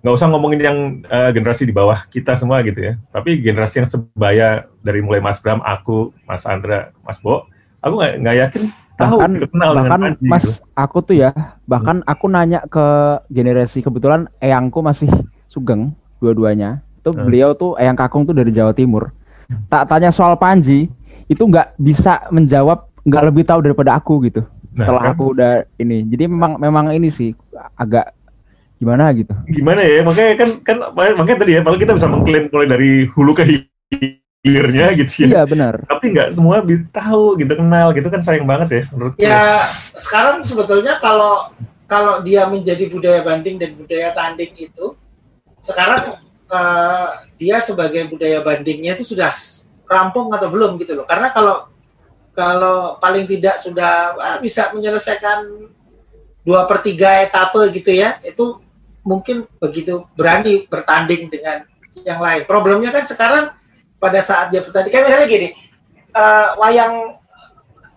nggak 0.00 0.14
usah 0.14 0.26
ngomongin 0.26 0.60
yang 0.60 0.78
eh, 1.04 1.30
generasi 1.30 1.62
di 1.62 1.72
bawah 1.72 2.04
kita 2.06 2.32
semua 2.32 2.60
gitu 2.60 2.80
ya. 2.80 2.94
Tapi 3.10 3.36
generasi 3.38 3.80
yang 3.80 3.88
sebaya 3.88 4.48
dari 4.80 5.00
mulai 5.00 5.20
Mas 5.20 5.36
Bram, 5.36 5.60
aku, 5.60 6.10
Mas 6.24 6.44
Andra, 6.44 6.92
Mas 7.00 7.18
Bo, 7.18 7.44
aku 7.78 7.94
nggak 7.96 8.12
nggak 8.18 8.36
yakin 8.38 8.62
tahu 8.94 9.16
bahkan 9.16 9.32
kenal 9.48 9.70
bahkan 9.72 10.00
Panji 10.12 10.28
mas 10.28 10.44
gitu. 10.44 10.52
aku 10.74 10.98
tuh 11.00 11.16
ya 11.16 11.30
bahkan 11.64 12.04
aku 12.04 12.28
nanya 12.28 12.60
ke 12.62 12.84
generasi 13.26 13.80
kebetulan 13.80 14.28
eyangku 14.36 14.80
masih 14.80 15.08
sugeng 15.46 15.96
dua-duanya 16.20 16.84
itu 17.00 17.08
Hmm. 17.08 17.24
beliau 17.24 17.56
tuh 17.56 17.80
eyang 17.80 17.96
kakung 17.96 18.28
tuh 18.28 18.36
dari 18.36 18.52
Jawa 18.52 18.76
Timur 18.76 19.08
tak 19.72 19.88
tanya 19.88 20.12
soal 20.12 20.36
Panji 20.36 20.92
itu 21.26 21.40
nggak 21.40 21.80
bisa 21.80 22.28
menjawab 22.28 22.92
nggak 23.00 23.24
lebih 23.24 23.48
tahu 23.48 23.64
daripada 23.64 23.96
aku 23.96 24.20
gitu 24.22 24.44
Nah, 24.70 24.84
setelah 24.84 25.02
kan? 25.02 25.10
aku 25.16 25.24
udah 25.32 25.52
ini 25.76 26.04
jadi 26.04 26.28
memang 26.28 26.60
memang 26.60 26.92
ini 26.92 27.08
sih 27.08 27.32
agak 27.74 28.12
gimana 28.80 29.12
gitu? 29.12 29.36
Gimana 29.44 29.84
ya? 29.84 30.00
Makanya 30.00 30.32
kan 30.40 30.50
kan 30.64 30.76
makanya 30.96 31.38
tadi 31.44 31.52
ya 31.52 31.60
kalau 31.60 31.76
kita 31.76 31.92
bisa 31.92 32.08
mengklaim 32.08 32.48
mulai 32.48 32.68
dari 32.72 32.90
hulu 33.12 33.32
ke 33.36 33.44
hilirnya 34.40 34.96
gitu 34.96 35.12
ya. 35.22 35.26
Iya 35.28 35.42
benar. 35.44 35.84
Tapi 35.84 36.16
nggak 36.16 36.32
semua 36.32 36.64
bisa 36.64 36.88
tahu 36.88 37.36
gitu 37.36 37.52
kenal 37.52 37.92
gitu 37.92 38.08
kan 38.08 38.24
sayang 38.24 38.48
banget 38.48 38.68
ya 38.72 38.82
menurut 38.96 39.12
gue. 39.20 39.28
ya 39.28 39.68
sekarang 39.92 40.40
sebetulnya 40.40 40.96
kalau 40.96 41.52
kalau 41.84 42.24
dia 42.24 42.48
menjadi 42.48 42.88
budaya 42.88 43.20
banding 43.20 43.60
dan 43.60 43.76
budaya 43.76 44.16
tanding 44.16 44.56
itu 44.56 44.96
sekarang 45.60 46.16
eh, 46.48 47.08
dia 47.36 47.60
sebagai 47.60 48.08
budaya 48.08 48.40
bandingnya 48.40 48.96
itu 48.96 49.12
sudah 49.12 49.28
rampung 49.84 50.32
atau 50.32 50.48
belum 50.48 50.80
gitu 50.80 50.96
loh. 50.96 51.04
Karena 51.04 51.28
kalau 51.28 51.68
kalau 52.32 52.96
paling 52.96 53.28
tidak 53.28 53.60
sudah 53.60 54.16
ah, 54.16 54.38
bisa 54.40 54.72
menyelesaikan 54.72 55.68
dua 56.40 56.64
per 56.64 56.80
tiga 56.80 57.20
etape 57.20 57.68
gitu 57.76 57.92
ya 57.92 58.16
itu 58.24 58.56
mungkin 59.02 59.48
begitu 59.56 60.04
berani 60.14 60.68
bertanding 60.68 61.32
dengan 61.32 61.64
yang 62.04 62.20
lain 62.20 62.44
problemnya 62.44 62.92
kan 62.92 63.04
sekarang 63.04 63.52
pada 64.00 64.20
saat 64.20 64.52
dia 64.52 64.60
bertanding 64.64 64.92
kayak 64.92 65.04
misalnya 65.08 65.28
gini 65.28 65.48
eh, 66.14 66.48
wayang 66.60 67.20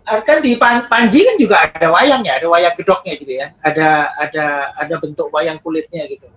kan 0.04 0.44
di 0.44 0.60
Pan- 0.60 0.88
Panji 0.92 1.24
kan 1.24 1.36
juga 1.40 1.64
ada 1.64 1.88
wayangnya, 1.88 2.36
ada 2.36 2.48
wayang 2.52 2.76
gedoknya 2.76 3.14
gitu 3.16 3.34
ya. 3.40 3.48
Ada 3.64 4.12
ada 4.20 4.46
ada 4.76 4.96
bentuk 5.00 5.32
wayang 5.32 5.58
kulitnya 5.64 6.04
gitu. 6.12 6.28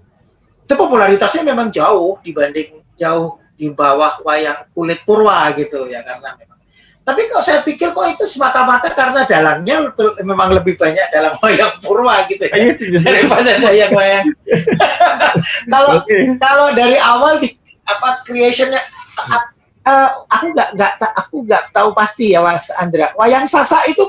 Itu 0.62 0.74
popularitasnya 0.78 1.42
memang 1.42 1.74
jauh 1.74 2.18
dibanding 2.22 2.82
jauh 2.94 3.42
di 3.56 3.72
bawah 3.72 4.22
wayang 4.22 4.70
kulit 4.70 5.02
purwa 5.02 5.50
gitu 5.58 5.90
ya 5.90 6.02
karena 6.06 6.38
memang. 6.38 6.55
Tapi 7.06 7.22
kalau 7.30 7.38
saya 7.38 7.62
pikir 7.62 7.94
kok 7.94 8.02
itu 8.02 8.26
semata-mata 8.26 8.90
karena 8.90 9.22
dalangnya 9.22 9.94
memang 10.26 10.50
lebih 10.50 10.74
banyak 10.74 11.06
dalam 11.08 11.30
wayang 11.42 11.78
purwa 11.78 12.18
gitu 12.26 12.50
ya 12.50 12.74
itu 12.74 12.82
justru- 12.90 13.06
daripada 13.06 13.50
dayang 13.62 13.92
wayang. 13.94 14.26
kalau 15.72 16.02
Oke. 16.02 16.18
kalau 16.36 16.66
dari 16.74 16.98
awal 16.98 17.38
di 17.38 17.54
apa 17.86 18.26
creationnya 18.26 18.82
eh, 19.86 20.10
aku 20.26 20.44
nggak 20.50 20.68
nggak 20.74 20.92
aku 21.14 21.34
nggak 21.46 21.64
tahu 21.70 21.94
pasti 21.94 22.34
ya 22.34 22.42
Mas 22.42 22.74
Andra. 22.74 23.14
Wayang 23.14 23.46
sasa 23.46 23.86
itu 23.86 24.02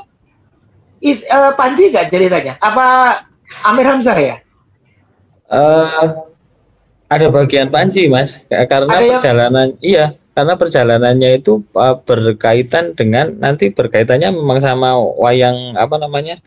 is 0.98 1.22
eh, 1.22 1.54
Panji 1.54 1.94
nggak 1.94 2.10
ceritanya? 2.10 2.58
Apa 2.58 3.22
Amir 3.70 3.86
Hamzah 3.86 4.18
ya? 4.18 4.42
Eh, 5.48 6.06
ada 7.08 7.26
bagian 7.32 7.72
Panji, 7.72 8.10
Mas, 8.12 8.42
karena 8.50 8.90
Ada 8.90 9.00
yang- 9.00 9.12
perjalanan 9.16 9.68
iya, 9.80 10.06
karena 10.38 10.54
perjalanannya 10.54 11.42
itu 11.42 11.66
uh, 11.74 11.98
berkaitan 11.98 12.94
dengan 12.94 13.34
nanti 13.34 13.74
berkaitannya 13.74 14.30
memang 14.30 14.62
sama 14.62 14.94
wayang 14.94 15.74
apa 15.74 15.98
namanya? 15.98 16.38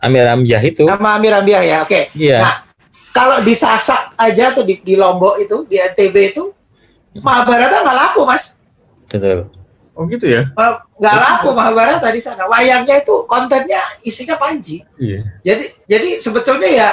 Amir 0.00 0.24
Amjah 0.24 0.60
itu. 0.60 0.84
sama 0.84 1.16
Amir 1.16 1.32
Hamzah 1.32 1.60
ya 1.60 1.76
oke 1.80 2.08
Iya. 2.12 2.40
Nah, 2.40 2.54
kalau 3.12 3.40
di 3.40 3.52
Sasak 3.52 4.16
aja 4.16 4.52
tuh 4.52 4.64
di, 4.64 4.80
di 4.80 4.96
Lombok 4.96 5.36
itu 5.38 5.64
di 5.64 5.76
NTB 5.76 6.32
itu 6.32 6.48
Mahabharata 7.14 7.80
nggak 7.80 7.96
laku 7.96 8.24
Mas 8.24 8.56
Betul. 9.08 9.48
Oh 9.94 10.04
gitu 10.04 10.24
ya? 10.26 10.44
Eh, 10.44 10.74
nggak 10.98 11.16
laku 11.20 11.52
Mahabharata 11.52 12.08
di 12.08 12.20
sana 12.20 12.44
wayangnya 12.44 13.00
itu 13.00 13.24
kontennya 13.24 13.80
isinya 14.00 14.36
Panji 14.36 14.80
Iya. 14.96 15.20
jadi 15.40 15.64
jadi 15.84 16.08
sebetulnya 16.16 16.68
ya 16.68 16.88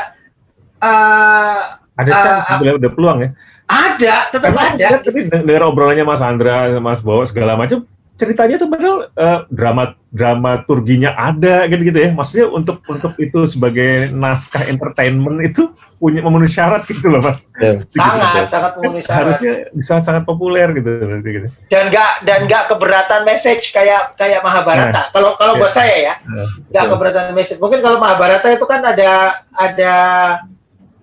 eh, 0.80 1.60
Ada 1.92 2.12
Ah, 2.12 2.24
chance, 2.24 2.64
udah, 2.64 2.74
udah 2.80 2.92
peluang 2.96 3.18
ya. 3.22 3.30
Ada 3.72 4.16
tetap 4.28 4.52
Karena 4.52 4.76
ada 4.76 5.00
Tapi 5.00 5.20
dengar 5.32 5.64
obrolannya 5.64 6.04
Mas 6.04 6.20
Andra, 6.20 6.68
Mas 6.78 7.00
Bowo 7.00 7.24
segala 7.24 7.56
macam, 7.56 7.88
ceritanya 8.14 8.60
tuh 8.60 8.68
padahal 8.68 9.10
eh, 9.10 9.40
drama 9.50 9.96
dramaturginya 10.12 11.16
ada 11.16 11.66
gitu-gitu 11.66 11.96
ya. 11.98 12.10
Maksudnya 12.12 12.52
untuk 12.52 12.84
untuk 12.86 13.16
itu 13.18 13.48
sebagai 13.48 14.12
naskah 14.12 14.68
entertainment 14.68 15.40
itu 15.42 15.72
punya 15.98 16.20
memenuhi 16.20 16.50
syarat 16.50 16.84
gitu 16.86 17.08
loh 17.08 17.24
Mas. 17.24 17.42
Betul. 17.50 17.82
sangat 17.88 18.46
sangat 18.46 18.72
memenuhi 18.76 19.02
syarat 19.02 19.26
Harusnya 19.40 19.54
bisa 19.72 19.94
sangat 20.02 20.24
populer 20.24 20.68
gitu. 20.76 20.90
berarti 21.02 21.30
gitu. 21.32 21.48
dan 21.66 21.84
nggak 21.90 22.12
dan 22.22 22.40
nggak 22.46 22.64
keberatan 22.70 23.22
message 23.24 23.72
kayak 23.72 24.14
kayak 24.14 24.44
Mahabharata. 24.44 25.10
Kalau 25.10 25.34
kalau 25.34 25.56
buat 25.56 25.72
Iya. 25.72 25.80
saya 25.80 25.96
ya, 25.98 26.14
Nah, 26.22 26.46
nggak 26.70 26.84
betul. 26.84 26.92
keberatan 26.94 27.26
message. 27.34 27.58
Mungkin 27.58 27.80
kalau 27.80 27.98
Mahabharata 27.98 28.48
itu 28.52 28.66
kan 28.68 28.82
ada 28.84 29.12
ada 29.50 29.94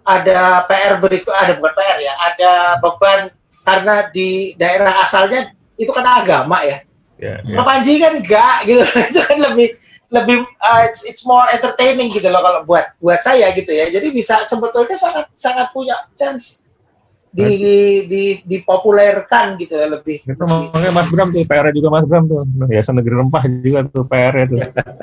ada 0.09 0.65
PR 0.65 0.97
berikut, 0.97 1.35
ada 1.37 1.53
bukan 1.53 1.73
PR 1.77 1.99
ya, 2.01 2.15
ada 2.17 2.53
beban 2.81 3.29
karena 3.61 3.95
di 4.09 4.57
daerah 4.57 5.05
asalnya 5.05 5.53
itu 5.77 5.93
kan 5.93 6.25
agama 6.25 6.65
ya. 6.65 6.81
Ya, 7.21 7.43
ya. 7.45 7.55
Kalau 7.61 7.67
Panji 7.67 8.01
kan 8.01 8.17
enggak 8.17 8.57
gitu, 8.65 8.83
itu 9.13 9.21
kan 9.21 9.37
lebih 9.53 9.69
lebih 10.09 10.41
uh, 10.41 10.81
it's, 10.89 11.05
it's 11.05 11.23
more 11.29 11.45
entertaining 11.53 12.09
gitu 12.09 12.33
loh 12.33 12.41
kalau 12.41 12.61
buat 12.65 12.97
buat 12.97 13.21
saya 13.21 13.53
gitu 13.53 13.69
ya. 13.69 13.93
Jadi 13.93 14.09
bisa 14.09 14.41
sebetulnya 14.49 14.97
sangat 14.97 15.29
sangat 15.37 15.69
punya 15.77 15.99
chance 16.17 16.65
di 17.29 17.53
di 18.09 18.23
dipopulerkan 18.41 19.61
gitu 19.61 19.77
ya 19.77 19.87
lebih. 19.93 20.25
Itu 20.25 20.45
makanya 20.49 20.91
Mas 20.97 21.09
Bram 21.13 21.29
tuh 21.29 21.45
PR 21.45 21.69
juga 21.77 21.89
Mas 21.93 22.07
Bram 22.09 22.25
tuh. 22.25 22.41
Yayasan 22.73 22.97
Negeri 22.97 23.15
Rempah 23.21 23.43
juga 23.61 23.81
tuh 23.85 24.05
PR 24.09 24.35
tuh. 24.49 24.59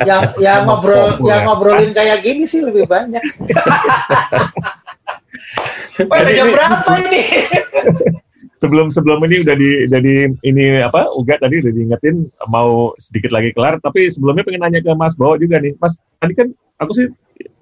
yang 0.10 0.22
yang 0.42 0.60
Sama 0.66 0.82
ngobrol 0.82 1.06
yang 1.30 1.42
ngobrolin 1.46 1.92
kayak 1.94 2.26
gini 2.26 2.50
sih 2.50 2.66
lebih 2.66 2.90
banyak. 2.90 3.22
Wah, 6.08 6.20
udah 6.22 6.34
jam 6.36 6.48
berapa 6.52 6.92
ini? 7.08 7.22
sebelum 8.62 8.88
sebelum 8.88 9.20
ini 9.28 9.44
udah 9.44 9.56
di 9.56 9.70
udah 9.92 10.00
di 10.00 10.14
ini 10.48 10.80
apa 10.80 11.12
Uga 11.20 11.36
tadi 11.40 11.60
udah 11.60 11.72
diingetin 11.76 12.32
mau 12.48 12.96
sedikit 12.96 13.36
lagi 13.36 13.52
kelar 13.52 13.78
tapi 13.84 14.08
sebelumnya 14.08 14.48
pengen 14.48 14.64
nanya 14.64 14.80
ke 14.80 14.92
Mas 14.96 15.14
Bawo 15.20 15.36
juga 15.36 15.60
nih 15.60 15.76
Mas 15.76 16.00
tadi 16.24 16.34
kan 16.34 16.48
aku 16.80 16.92
sih 16.96 17.08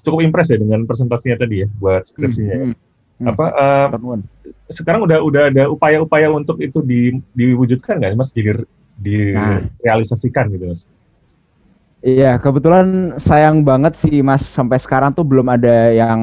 cukup 0.06 0.22
impress 0.22 0.54
ya 0.54 0.62
dengan 0.62 0.86
presentasinya 0.86 1.42
tadi 1.42 1.66
ya 1.66 1.68
buat 1.82 2.06
skripsinya 2.06 2.54
ya. 2.54 2.66
Hmm, 2.70 2.74
hmm. 2.78 3.28
apa 3.34 3.46
Temuan. 3.90 4.22
sekarang 4.70 5.02
udah 5.10 5.18
udah 5.26 5.44
ada 5.50 5.64
upaya-upaya 5.66 6.30
untuk 6.30 6.62
itu 6.62 6.80
di, 6.86 7.18
diwujudkan 7.34 7.98
nggak 7.98 8.14
Mas 8.14 8.30
jadi 8.30 8.62
Nah. 9.34 9.58
direalisasikan 9.82 10.54
gitu 10.54 10.70
Mas 10.70 10.86
Iya, 12.04 12.36
kebetulan 12.36 13.16
sayang 13.16 13.64
banget 13.64 13.96
sih 13.96 14.20
Mas 14.20 14.44
sampai 14.44 14.76
sekarang 14.76 15.16
tuh 15.16 15.24
belum 15.24 15.48
ada 15.48 15.88
yang 15.90 16.22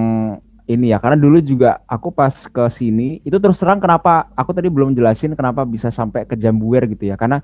ini 0.71 0.95
ya. 0.95 1.03
Karena 1.03 1.19
dulu 1.19 1.43
juga 1.43 1.83
aku 1.91 2.15
pas 2.15 2.33
ke 2.33 2.65
sini 2.71 3.19
itu 3.27 3.35
terus 3.43 3.59
terang 3.59 3.83
kenapa 3.83 4.31
aku 4.39 4.55
tadi 4.55 4.71
belum 4.71 4.95
jelasin 4.95 5.35
kenapa 5.35 5.67
bisa 5.67 5.91
sampai 5.91 6.23
ke 6.23 6.39
Jambuir 6.39 6.87
gitu 6.87 7.11
ya. 7.11 7.19
Karena 7.19 7.43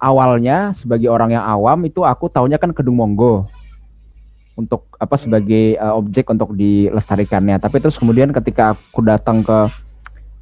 awalnya 0.00 0.72
sebagai 0.72 1.12
orang 1.12 1.36
yang 1.36 1.44
awam 1.44 1.84
itu 1.84 2.02
aku 2.02 2.32
taunya 2.32 2.56
kan 2.56 2.72
Kedung 2.72 2.98
Monggo 2.98 3.46
untuk 4.56 4.88
apa 5.00 5.16
sebagai 5.16 5.76
uh, 5.76 5.96
objek 5.96 6.28
untuk 6.32 6.52
dilestarikannya. 6.56 7.60
Tapi 7.60 7.76
terus 7.80 7.96
kemudian 8.00 8.32
ketika 8.32 8.74
aku 8.74 9.00
datang 9.04 9.40
ke 9.44 9.58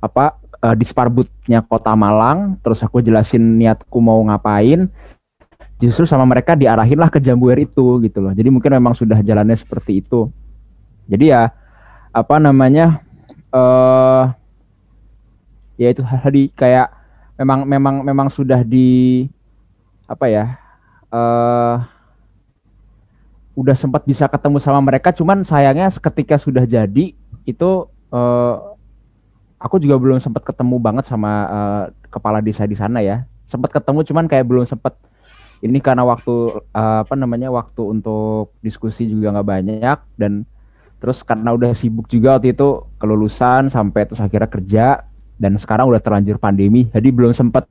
apa 0.01 0.39
uh, 0.64 0.74
di 0.74 0.85
Sparbutnya 0.87 1.62
Kota 1.62 1.95
Malang, 1.95 2.59
terus 2.64 2.81
aku 2.83 3.05
jelasin 3.05 3.61
niatku 3.61 3.99
mau 4.03 4.18
ngapain, 4.26 4.89
justru 5.78 6.05
sama 6.05 6.26
mereka 6.26 6.59
diarahinlah 6.59 7.09
ke 7.12 7.22
Jambuir 7.22 7.62
itu 7.62 8.03
gitu 8.03 8.18
loh. 8.18 8.33
Jadi 8.35 8.49
mungkin 8.51 8.70
memang 8.76 8.95
sudah 8.97 9.20
jalannya 9.22 9.55
seperti 9.55 10.03
itu. 10.03 10.28
Jadi 11.11 11.35
ya 11.35 11.51
apa 12.11 12.42
namanya 12.42 13.02
eh 13.54 14.24
ya 15.78 15.88
itu 15.94 16.02
tadi 16.02 16.50
kayak 16.52 16.90
memang 17.38 17.64
memang 17.64 17.94
memang 18.02 18.28
sudah 18.28 18.61
di 18.66 19.26
apa 20.11 20.26
ya 20.26 20.44
eh 21.11 21.76
udah 23.61 23.76
sempat 23.76 24.06
bisa 24.08 24.24
ketemu 24.30 24.56
sama 24.62 24.80
mereka. 24.80 25.12
Cuman 25.12 25.44
sayangnya 25.44 25.92
ketika 25.92 26.40
sudah 26.40 26.64
jadi 26.64 27.12
itu 27.44 27.70
eh 28.11 28.56
aku 29.61 29.76
juga 29.76 30.00
belum 30.00 30.18
sempat 30.22 30.42
ketemu 30.46 30.76
banget 30.80 31.04
sama 31.06 31.32
eh, 31.46 31.84
kepala 32.08 32.40
desa 32.40 32.64
di 32.64 32.74
sana 32.78 33.04
ya. 33.04 33.28
Sempat 33.44 33.74
ketemu 33.74 34.00
cuman 34.06 34.24
kayak 34.30 34.46
belum 34.46 34.64
sempat. 34.64 34.96
Ini 35.61 35.76
karena 35.84 36.08
waktu 36.08 36.64
eh, 36.72 36.98
apa 37.04 37.14
namanya 37.14 37.52
waktu 37.52 37.82
untuk 37.84 38.56
diskusi 38.64 39.05
juga 39.10 39.36
nggak 39.36 39.48
banyak 39.48 39.98
dan 40.16 40.48
terus 41.01 41.24
karena 41.24 41.56
udah 41.56 41.72
sibuk 41.72 42.06
juga 42.06 42.36
waktu 42.36 42.52
itu 42.52 42.85
kelulusan 43.01 43.72
sampai 43.72 44.05
terus 44.05 44.20
akhirnya 44.20 44.51
kerja 44.52 44.86
dan 45.40 45.56
sekarang 45.56 45.89
udah 45.89 45.98
terlanjur 45.98 46.36
pandemi 46.36 46.93
jadi 46.93 47.09
belum 47.09 47.32
sempat 47.32 47.64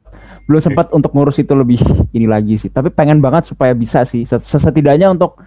belum 0.50 0.62
sempat 0.66 0.90
untuk 0.90 1.14
ngurus 1.14 1.38
itu 1.38 1.54
lebih 1.54 1.78
ini 2.18 2.26
lagi 2.26 2.58
sih. 2.58 2.74
Tapi 2.74 2.90
pengen 2.90 3.22
banget 3.22 3.46
supaya 3.46 3.78
bisa 3.78 4.02
sih 4.02 4.26
Set- 4.26 4.42
setidaknya 4.42 5.14
untuk 5.14 5.38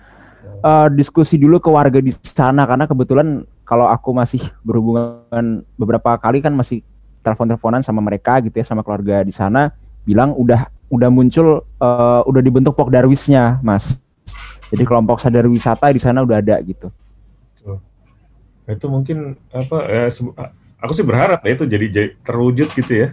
eh, 0.62 0.88
diskusi 0.94 1.34
dulu 1.34 1.58
ke 1.58 1.66
warga 1.66 1.98
di 1.98 2.14
sana 2.22 2.62
karena 2.62 2.86
kebetulan 2.86 3.42
kalau 3.66 3.90
aku 3.90 4.14
masih 4.14 4.38
berhubungan 4.62 5.66
beberapa 5.74 6.14
kali 6.22 6.38
kan 6.38 6.54
masih 6.54 6.86
telepon-teleponan 7.26 7.82
sama 7.82 7.98
mereka 7.98 8.38
gitu 8.46 8.54
ya 8.54 8.66
sama 8.66 8.86
keluarga 8.86 9.26
di 9.26 9.34
sana 9.34 9.74
bilang 10.06 10.34
udah 10.38 10.70
udah 10.86 11.10
muncul 11.10 11.66
eh, 11.66 12.20
udah 12.22 12.42
dibentuk 12.42 12.78
pok 12.78 12.94
darwisnya 12.94 13.58
mas. 13.58 13.98
Jadi 14.70 14.88
kelompok 14.88 15.20
sadar 15.20 15.44
wisata 15.50 15.90
di 15.92 16.00
sana 16.00 16.22
udah 16.24 16.38
ada 16.38 16.56
gitu 16.62 16.88
itu 18.64 18.86
mungkin 18.86 19.18
apa 19.50 19.76
ya 19.84 20.04
se- 20.06 20.36
aku 20.78 20.92
sih 20.92 21.02
berharap 21.02 21.42
ya 21.42 21.54
itu 21.54 21.64
jadi, 21.64 21.86
jadi 21.88 22.08
terwujud 22.22 22.68
gitu 22.70 22.92
ya 22.94 23.08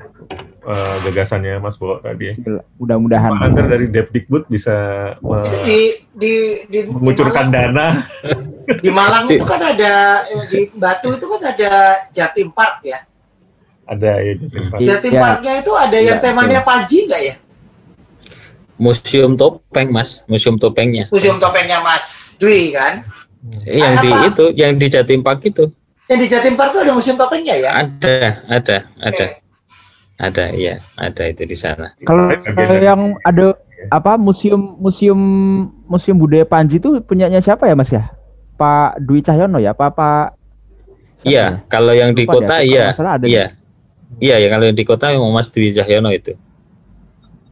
eh, 0.62 0.96
gagasannya 1.04 1.58
Mas 1.58 1.76
Bowo 1.76 1.98
tadi 1.98 2.30
ya. 2.30 2.34
mudah-mudahan 2.76 3.32
Pak 3.32 3.44
Angger 3.44 3.66
dari 3.68 3.86
Depdikbud 3.88 4.46
bisa 4.46 4.76
me- 5.18 5.50
di 5.50 5.58
di 5.60 5.80
di, 6.14 6.32
di 6.70 6.80
mengucurkan 6.86 7.50
Malang, 7.50 7.74
dana 7.74 7.88
di 8.86 8.90
Malang 8.90 9.26
itu 9.26 9.42
kan 9.42 9.62
ada 9.64 9.94
eh, 10.24 10.46
di 10.48 10.60
Batu 10.70 11.14
itu 11.14 11.26
kan 11.26 11.42
ada 11.50 11.72
Jatim 12.10 12.50
Park 12.50 12.82
ya. 12.84 13.00
ada 13.90 14.22
ya 14.22 14.38
Pak. 14.38 14.78
Iya. 14.78 14.86
Jatim 14.86 15.14
Parknya 15.18 15.54
itu 15.58 15.72
ada 15.74 15.98
yang 15.98 16.22
Iya, 16.22 16.24
temanya 16.24 16.62
Panji 16.62 17.10
nggak 17.10 17.22
ya? 17.26 17.36
Museum 18.80 19.36
topeng, 19.36 19.92
Mas. 19.92 20.24
Museum 20.24 20.56
topengnya. 20.56 21.12
Museum 21.12 21.36
topengnya 21.36 21.84
Mas 21.84 22.38
Dwi 22.40 22.72
kan? 22.72 23.04
Eh, 23.64 23.80
yang 23.80 23.96
di 24.04 24.10
itu, 24.28 24.46
yang 24.54 24.74
di 24.76 24.88
Jatim 24.92 25.24
Park 25.24 25.48
itu. 25.48 25.72
Yang 26.12 26.20
di 26.20 26.28
Jatim 26.28 26.54
Park 26.60 26.76
itu 26.76 26.80
ada 26.84 26.92
museum 26.92 27.16
topengnya 27.16 27.56
ya? 27.56 27.72
Ada, 27.88 28.16
ada, 28.52 28.78
ada. 29.00 29.16
Oke. 29.16 29.28
Ada, 30.20 30.46
iya. 30.52 30.84
Ada 31.00 31.24
itu 31.32 31.48
di 31.48 31.56
sana. 31.56 31.96
kalau 32.04 32.28
yang 32.76 33.16
ada 33.24 33.56
apa 33.88 34.20
museum 34.20 34.76
museum 34.76 35.20
museum 35.88 36.20
budaya 36.20 36.44
Panji 36.44 36.84
itu 36.84 37.00
punyanya 37.08 37.40
siapa 37.40 37.64
ya 37.64 37.80
mas 37.80 37.88
ya 37.88 38.12
Pak 38.60 39.00
Dwi 39.00 39.24
Cahyono 39.24 39.56
ya 39.56 39.72
Pak 39.72 39.96
Pak 39.96 40.26
Iya, 41.24 41.64
ya? 41.64 41.68
kalau 41.72 41.96
yang 41.96 42.12
di 42.12 42.28
Lupa 42.28 42.44
kota 42.44 42.60
iya. 42.60 42.92
ada 42.92 43.24
Iya. 43.24 43.56
Iya, 44.20 44.36
ya 44.44 44.48
kalau 44.52 44.68
yang 44.68 44.76
di 44.76 44.84
kota 44.84 45.16
memang 45.16 45.32
Mas 45.32 45.48
Dwi 45.48 45.72
Cahyono 45.72 46.12
itu. 46.12 46.36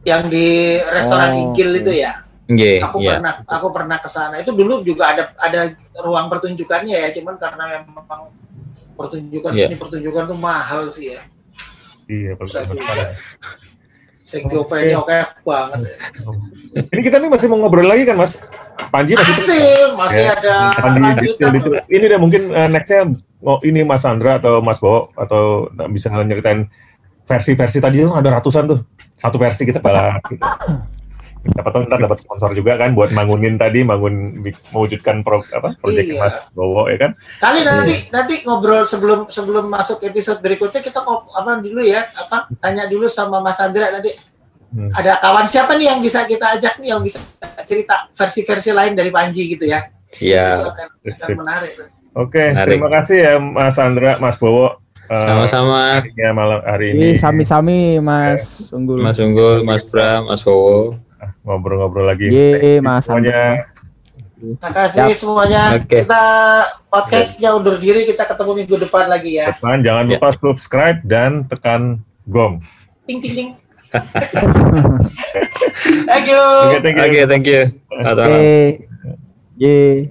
Yang 0.04 0.22
di 0.28 0.46
restoran 0.92 1.32
Oh, 1.32 1.40
Inggil 1.48 1.68
oke. 1.72 1.80
itu 1.80 1.92
ya? 2.04 2.12
Nggih, 2.48 2.80
Aku 2.80 2.96
iya. 3.04 3.20
pernah 3.20 3.32
aku 3.44 3.66
pernah 3.68 3.96
ke 4.00 4.08
sana. 4.08 4.40
Itu 4.40 4.56
dulu 4.56 4.80
juga 4.80 5.12
ada 5.12 5.36
ada 5.36 5.68
ruang 6.00 6.32
pertunjukannya 6.32 6.96
ya, 6.96 7.08
cuman 7.12 7.36
karena 7.36 7.84
memang 7.84 8.32
pertunjukan 8.96 9.52
Iya. 9.52 9.68
seni 9.68 9.76
pertunjukan 9.76 10.22
tuh 10.26 10.38
mahal 10.40 10.88
sih 10.88 11.12
ya. 11.12 11.22
Iya, 12.08 12.32
betul. 12.34 12.64
juga. 12.72 13.12
Segopennya 14.24 14.96
oke 15.00 15.16
banget. 15.40 15.80
ya. 15.88 15.96
Ini 16.92 17.00
kita 17.00 17.16
nih 17.16 17.28
masih 17.28 17.46
mau 17.48 17.60
ngobrol 17.60 17.84
lagi 17.84 18.04
kan, 18.04 18.16
Mas? 18.16 18.36
Panji 18.88 19.12
masih 19.12 19.32
Masih, 19.32 19.64
masih 19.96 20.22
Ya, 20.24 20.32
ada 20.36 20.54
Panji 20.76 21.00
lanjutan. 21.00 21.50
detail. 21.52 21.84
Ini 21.88 22.04
deh 22.08 22.20
mungkin 22.20 22.42
eh, 22.48 22.68
nextnya 22.68 23.00
oh, 23.40 23.56
ini 23.60 23.84
Mas 23.84 24.04
Andra 24.04 24.36
atau 24.36 24.60
Mas 24.60 24.80
Bowo 24.80 25.12
atau 25.16 25.68
bisa 25.88 26.08
nyeritain 26.12 26.68
versi-versi 27.24 27.80
tadi 27.80 28.04
tuh 28.04 28.12
ada 28.12 28.40
ratusan 28.40 28.68
tuh. 28.68 28.80
Satu 29.16 29.36
versi 29.36 29.64
kita 29.64 29.80
bahas. 29.80 30.20
Gitu. 30.24 30.40
Siapa 31.38 31.68
tahu 31.68 31.86
ntar 31.86 31.98
dapat 32.00 32.18
sponsor 32.18 32.50
juga 32.50 32.74
kan 32.74 32.92
buat 32.92 33.10
bangunin 33.10 33.54
tadi, 33.54 33.80
bangun 33.80 34.42
mewujudkan 34.68 35.22
pro, 35.22 35.38
apa 35.48 35.78
proyek 35.78 36.10
Iya. 36.10 36.20
Mas 36.20 36.36
Bowo 36.50 36.86
ya 36.86 36.98
kan? 36.98 37.10
Kali 37.38 37.62
nanti 37.62 37.94
nanti 38.08 38.34
ngobrol 38.42 38.82
sebelum 38.82 39.26
sebelum 39.26 39.66
masuk 39.66 40.02
episode 40.02 40.38
berikutnya 40.38 40.80
kita 40.80 40.98
apa 41.00 41.50
dulu 41.58 41.78
ya 41.80 42.04
apa 42.08 42.50
tanya 42.58 42.84
dulu 42.84 43.06
sama 43.06 43.38
Mas 43.38 43.58
Andra 43.58 43.90
nanti 43.90 44.10
Hmm. 44.68 44.92
ada 44.92 45.16
kawan 45.16 45.48
siapa 45.48 45.72
nih 45.74 45.88
yang 45.88 46.04
bisa 46.04 46.28
kita 46.28 46.52
ajak 46.52 46.76
nih 46.76 46.92
yang 46.92 47.00
bisa 47.00 47.24
cerita 47.64 48.04
versi-versi 48.12 48.68
lain 48.68 48.92
dari 48.92 49.08
Panji 49.08 49.48
gitu 49.48 49.64
ya. 49.64 49.80
Akan, 50.12 50.68
akan 50.68 50.88
Sip. 51.08 51.36
menarik. 51.40 51.72
Oke, 52.12 52.52
Menarik. 52.52 52.68
terima 52.68 52.88
kasih 52.92 53.16
ya 53.16 53.32
Mas 53.40 53.80
Andra, 53.80 54.20
Mas 54.20 54.36
Bowo. 54.36 54.76
eh, 55.08 55.24
Sama-sama 55.24 55.96
harinya 55.96 56.28
malam 56.36 56.60
hari 56.60 56.92
ini 56.92 57.00
Ini 57.00 57.08
sami-sami 57.16 57.96
Mas 57.96 58.68
Unggul. 58.68 59.00
Mas 59.00 59.16
Unggul, 59.16 59.64
Mas 59.64 59.80
Bram, 59.80 60.28
Mas 60.28 60.44
Wowo. 60.44 60.92
Ngobrol-ngobrol 61.42 62.06
lagi. 62.06 62.28
Ye, 62.30 62.78
Mas 62.78 63.04
Semuanya 63.06 63.68
Terima 64.38 64.70
kasih 64.70 65.10
semuanya. 65.18 65.74
Oke. 65.74 66.06
Kita 66.06 66.24
podcastnya 66.86 67.58
undur 67.58 67.74
diri. 67.74 68.06
Kita 68.06 68.22
ketemu 68.22 68.62
minggu 68.62 68.76
depan 68.86 69.10
lagi 69.10 69.34
ya. 69.42 69.50
depan 69.50 69.82
jangan 69.82 70.06
Ya. 70.06 70.14
lupa 70.14 70.30
subscribe 70.30 71.02
dan 71.02 71.42
tekan 71.50 72.06
gong. 72.30 72.62
Ting 73.10 73.18
ting 73.18 73.34
ting. 73.34 73.50
Thank 76.06 76.26
you. 76.28 76.44
Oke, 76.68 76.78
thank 76.84 76.96
you. 76.98 77.04
Oke, 77.08 77.20
thank 77.26 77.46
you. 77.48 77.62
Ye. 79.58 80.06